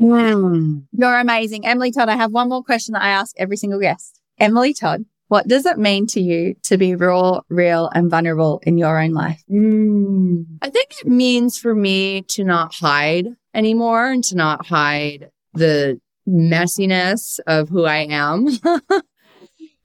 Mm. 0.01 0.85
You're 0.93 1.19
amazing. 1.19 1.67
Emily 1.67 1.91
Todd, 1.91 2.09
I 2.09 2.17
have 2.17 2.33
one 2.33 2.49
more 2.49 2.63
question 2.63 2.93
that 2.93 3.03
I 3.03 3.09
ask 3.09 3.35
every 3.39 3.57
single 3.57 3.81
guest. 3.81 4.21
Emily 4.39 4.75
Todd, 4.75 5.05
what 5.29 5.49
does 5.49 5.65
it 5.65 5.79
mean 5.79 6.07
to 6.09 6.21
you 6.21 6.55
to 6.65 6.77
be 6.77 6.95
raw, 6.95 7.41
real, 7.49 7.91
and 7.95 8.11
vulnerable 8.11 8.61
in 8.65 8.79
your 8.79 9.01
own 9.01 9.13
life? 9.13 9.43
Mm. 9.51 10.45
I 10.63 10.71
think 10.71 10.91
it 11.01 11.07
means 11.07 11.59
for 11.59 11.75
me 11.75 12.23
to 12.29 12.45
not 12.45 12.75
hide 12.75 13.29
anymore 13.55 14.11
and 14.11 14.23
to 14.25 14.37
not 14.37 14.67
hide 14.67 15.31
the 15.55 16.01
messiness 16.29 17.39
of 17.47 17.69
who 17.69 17.85
I 17.85 18.07
am. 18.11 18.49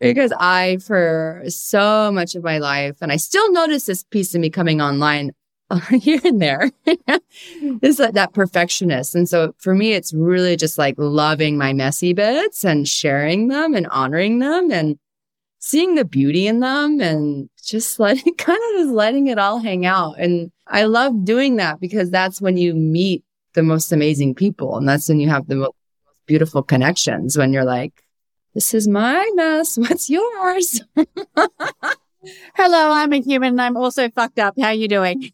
because 0.01 0.33
I, 0.39 0.77
for 0.77 1.43
so 1.47 2.11
much 2.11 2.35
of 2.35 2.43
my 2.43 2.57
life, 2.57 2.97
and 3.01 3.11
I 3.11 3.17
still 3.17 3.51
notice 3.51 3.85
this 3.85 4.03
piece 4.03 4.33
of 4.33 4.41
me 4.41 4.49
coming 4.49 4.81
online 4.81 5.31
here 5.91 6.19
and 6.23 6.41
there, 6.41 6.71
is 7.81 7.97
that, 7.97 8.15
that 8.15 8.33
perfectionist. 8.33 9.15
And 9.15 9.29
so 9.29 9.53
for 9.59 9.75
me, 9.75 9.93
it's 9.93 10.13
really 10.13 10.57
just 10.57 10.77
like 10.77 10.95
loving 10.97 11.57
my 11.57 11.71
messy 11.71 12.13
bits 12.13 12.65
and 12.65 12.87
sharing 12.87 13.47
them 13.47 13.75
and 13.75 13.87
honoring 13.87 14.39
them 14.39 14.71
and 14.71 14.97
seeing 15.59 15.93
the 15.93 16.03
beauty 16.03 16.47
in 16.47 16.59
them 16.59 16.99
and 16.99 17.47
just 17.63 17.99
letting 17.99 18.33
kind 18.35 18.59
of 18.69 18.79
just 18.81 18.91
letting 18.91 19.27
it 19.27 19.37
all 19.37 19.59
hang 19.59 19.85
out. 19.85 20.15
And 20.17 20.51
I 20.67 20.85
love 20.85 21.23
doing 21.23 21.57
that 21.57 21.79
because 21.79 22.09
that's 22.09 22.41
when 22.41 22.57
you 22.57 22.73
meet 22.73 23.23
the 23.53 23.63
most 23.63 23.91
amazing 23.91 24.33
people. 24.33 24.77
And 24.77 24.89
that's 24.89 25.07
when 25.07 25.19
you 25.19 25.29
have 25.29 25.47
the 25.47 25.55
most 25.55 25.75
beautiful 26.25 26.63
connections 26.63 27.37
when 27.37 27.53
you're 27.53 27.65
like, 27.65 28.03
this 28.53 28.73
is 28.73 28.87
my 28.87 29.29
mess. 29.35 29.77
What's 29.77 30.09
yours? 30.09 30.81
Hello, 32.55 32.91
I'm 32.91 33.13
a 33.13 33.21
human 33.21 33.49
and 33.49 33.61
I'm 33.61 33.77
also 33.77 34.09
fucked 34.09 34.39
up. 34.39 34.55
How 34.59 34.69
you 34.69 34.87
doing? 34.87 35.31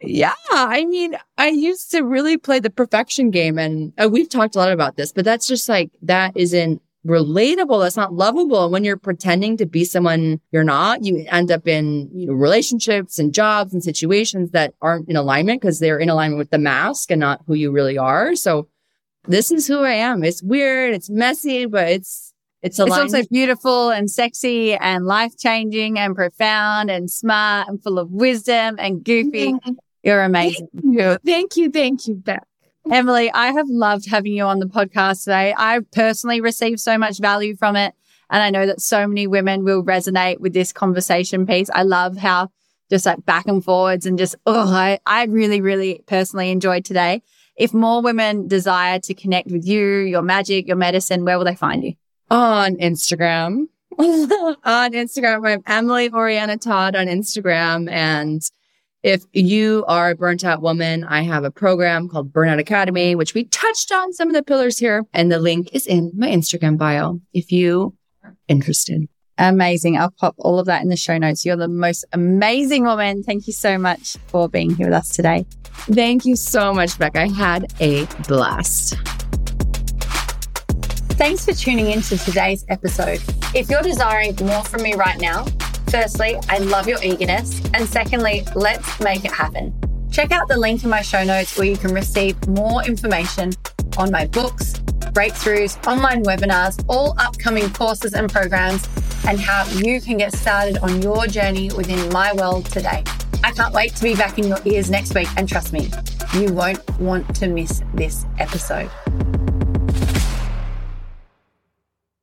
Yeah. 0.00 0.34
I 0.50 0.84
mean, 0.84 1.16
I 1.38 1.48
used 1.48 1.90
to 1.92 2.02
really 2.02 2.36
play 2.36 2.58
the 2.60 2.70
perfection 2.70 3.30
game 3.30 3.58
and 3.58 3.92
uh, 3.98 4.08
we've 4.08 4.28
talked 4.28 4.54
a 4.54 4.58
lot 4.58 4.72
about 4.72 4.96
this, 4.96 5.12
but 5.12 5.24
that's 5.24 5.46
just 5.46 5.68
like, 5.68 5.90
that 6.02 6.32
isn't 6.36 6.80
relatable. 7.06 7.82
That's 7.82 7.96
not 7.96 8.12
lovable. 8.12 8.64
And 8.64 8.72
when 8.72 8.84
you're 8.84 8.96
pretending 8.96 9.56
to 9.58 9.66
be 9.66 9.84
someone 9.84 10.40
you're 10.50 10.64
not, 10.64 11.04
you 11.04 11.24
end 11.28 11.50
up 11.50 11.66
in 11.68 12.10
you 12.12 12.26
know, 12.26 12.32
relationships 12.32 13.18
and 13.18 13.32
jobs 13.32 13.72
and 13.72 13.82
situations 13.82 14.50
that 14.50 14.74
aren't 14.82 15.08
in 15.08 15.16
alignment 15.16 15.60
because 15.60 15.78
they're 15.78 15.98
in 15.98 16.10
alignment 16.10 16.38
with 16.38 16.50
the 16.50 16.58
mask 16.58 17.10
and 17.10 17.20
not 17.20 17.42
who 17.46 17.54
you 17.54 17.70
really 17.70 17.96
are. 17.96 18.34
So 18.34 18.68
this 19.28 19.50
is 19.50 19.66
who 19.66 19.80
I 19.80 19.92
am. 19.92 20.24
It's 20.24 20.42
weird. 20.42 20.94
It's 20.94 21.10
messy, 21.10 21.66
but 21.66 21.88
it's, 21.88 22.25
it's, 22.66 22.78
it's 22.78 22.90
also 22.90 23.22
beautiful 23.30 23.90
and 23.90 24.10
sexy 24.10 24.74
and 24.74 25.06
life 25.06 25.36
changing 25.36 25.98
and 25.98 26.14
profound 26.14 26.90
and 26.90 27.10
smart 27.10 27.68
and 27.68 27.82
full 27.82 27.98
of 27.98 28.10
wisdom 28.10 28.76
and 28.78 29.04
goofy. 29.04 29.54
You're 30.02 30.22
amazing. 30.22 30.68
Thank 30.72 30.94
you. 30.94 31.18
Thank 31.24 31.56
you. 31.56 31.70
Thank 31.70 32.06
you, 32.06 32.14
Beth. 32.14 32.44
Emily, 32.90 33.32
I 33.32 33.52
have 33.52 33.66
loved 33.68 34.08
having 34.08 34.32
you 34.32 34.44
on 34.44 34.60
the 34.60 34.66
podcast 34.66 35.24
today. 35.24 35.52
I 35.56 35.80
personally 35.92 36.40
received 36.40 36.78
so 36.78 36.96
much 36.96 37.18
value 37.18 37.56
from 37.56 37.74
it. 37.74 37.94
And 38.30 38.42
I 38.42 38.50
know 38.50 38.66
that 38.66 38.80
so 38.80 39.06
many 39.06 39.26
women 39.26 39.64
will 39.64 39.84
resonate 39.84 40.40
with 40.40 40.52
this 40.52 40.72
conversation 40.72 41.46
piece. 41.46 41.70
I 41.72 41.82
love 41.82 42.16
how 42.16 42.50
just 42.90 43.06
like 43.06 43.24
back 43.24 43.46
and 43.46 43.64
forwards 43.64 44.06
and 44.06 44.18
just, 44.18 44.36
oh, 44.46 44.72
I, 44.72 44.98
I 45.06 45.24
really, 45.24 45.60
really 45.60 46.02
personally 46.06 46.50
enjoyed 46.50 46.84
today. 46.84 47.22
If 47.56 47.72
more 47.72 48.02
women 48.02 48.48
desire 48.48 48.98
to 49.00 49.14
connect 49.14 49.50
with 49.50 49.66
you, 49.66 49.82
your 50.00 50.22
magic, 50.22 50.66
your 50.66 50.76
medicine, 50.76 51.24
where 51.24 51.38
will 51.38 51.44
they 51.44 51.54
find 51.54 51.82
you? 51.82 51.94
On 52.30 52.76
Instagram. 52.76 53.66
on 53.98 54.92
Instagram, 54.92 55.46
I'm 55.46 55.62
Emily 55.66 56.10
Oriana 56.10 56.58
Todd 56.58 56.96
on 56.96 57.06
Instagram 57.06 57.90
and 57.90 58.42
if 59.06 59.24
you 59.32 59.84
are 59.86 60.10
a 60.10 60.16
burnt 60.16 60.44
out 60.44 60.62
woman, 60.62 61.04
I 61.04 61.22
have 61.22 61.44
a 61.44 61.50
program 61.52 62.08
called 62.08 62.32
Burnout 62.32 62.58
Academy, 62.58 63.14
which 63.14 63.34
we 63.34 63.44
touched 63.44 63.92
on 63.92 64.12
some 64.12 64.26
of 64.26 64.34
the 64.34 64.42
pillars 64.42 64.78
here. 64.78 65.04
And 65.14 65.30
the 65.30 65.38
link 65.38 65.68
is 65.72 65.86
in 65.86 66.10
my 66.16 66.28
Instagram 66.28 66.76
bio 66.76 67.20
if 67.32 67.52
you 67.52 67.94
are 68.24 68.34
interested. 68.48 69.08
Amazing. 69.38 69.96
I'll 69.96 70.10
pop 70.10 70.34
all 70.38 70.58
of 70.58 70.66
that 70.66 70.82
in 70.82 70.88
the 70.88 70.96
show 70.96 71.18
notes. 71.18 71.44
You're 71.44 71.54
the 71.54 71.68
most 71.68 72.04
amazing 72.12 72.84
woman. 72.84 73.22
Thank 73.22 73.46
you 73.46 73.52
so 73.52 73.78
much 73.78 74.16
for 74.26 74.48
being 74.48 74.74
here 74.74 74.86
with 74.86 74.94
us 74.94 75.10
today. 75.10 75.46
Thank 75.92 76.24
you 76.24 76.34
so 76.34 76.74
much, 76.74 76.98
Becca. 76.98 77.20
I 77.20 77.28
had 77.28 77.72
a 77.80 78.06
blast. 78.26 78.96
Thanks 81.16 81.44
for 81.44 81.52
tuning 81.52 81.90
in 81.90 82.02
to 82.02 82.18
today's 82.18 82.64
episode. 82.68 83.20
If 83.54 83.70
you're 83.70 83.82
desiring 83.82 84.36
more 84.42 84.62
from 84.64 84.82
me 84.82 84.94
right 84.94 85.18
now, 85.20 85.46
Firstly, 85.88 86.36
I 86.48 86.58
love 86.58 86.88
your 86.88 87.02
eagerness. 87.02 87.60
And 87.74 87.88
secondly, 87.88 88.44
let's 88.54 89.00
make 89.00 89.24
it 89.24 89.32
happen. 89.32 89.74
Check 90.10 90.32
out 90.32 90.48
the 90.48 90.56
link 90.56 90.84
in 90.84 90.90
my 90.90 91.02
show 91.02 91.24
notes 91.24 91.56
where 91.56 91.66
you 91.66 91.76
can 91.76 91.94
receive 91.94 92.46
more 92.48 92.84
information 92.84 93.52
on 93.96 94.10
my 94.10 94.26
books, 94.26 94.74
breakthroughs, 95.12 95.84
online 95.86 96.24
webinars, 96.24 96.84
all 96.88 97.14
upcoming 97.18 97.70
courses 97.72 98.14
and 98.14 98.30
programs, 98.30 98.86
and 99.26 99.38
how 99.40 99.64
you 99.76 100.00
can 100.00 100.16
get 100.16 100.32
started 100.32 100.78
on 100.78 101.02
your 101.02 101.26
journey 101.26 101.70
within 101.76 102.12
my 102.12 102.32
world 102.32 102.66
today. 102.66 103.02
I 103.44 103.52
can't 103.52 103.72
wait 103.72 103.94
to 103.96 104.02
be 104.02 104.14
back 104.14 104.38
in 104.38 104.48
your 104.48 104.58
ears 104.64 104.90
next 104.90 105.14
week. 105.14 105.28
And 105.36 105.48
trust 105.48 105.72
me, 105.72 105.90
you 106.34 106.52
won't 106.52 107.00
want 107.00 107.34
to 107.36 107.46
miss 107.46 107.82
this 107.94 108.24
episode. 108.38 108.90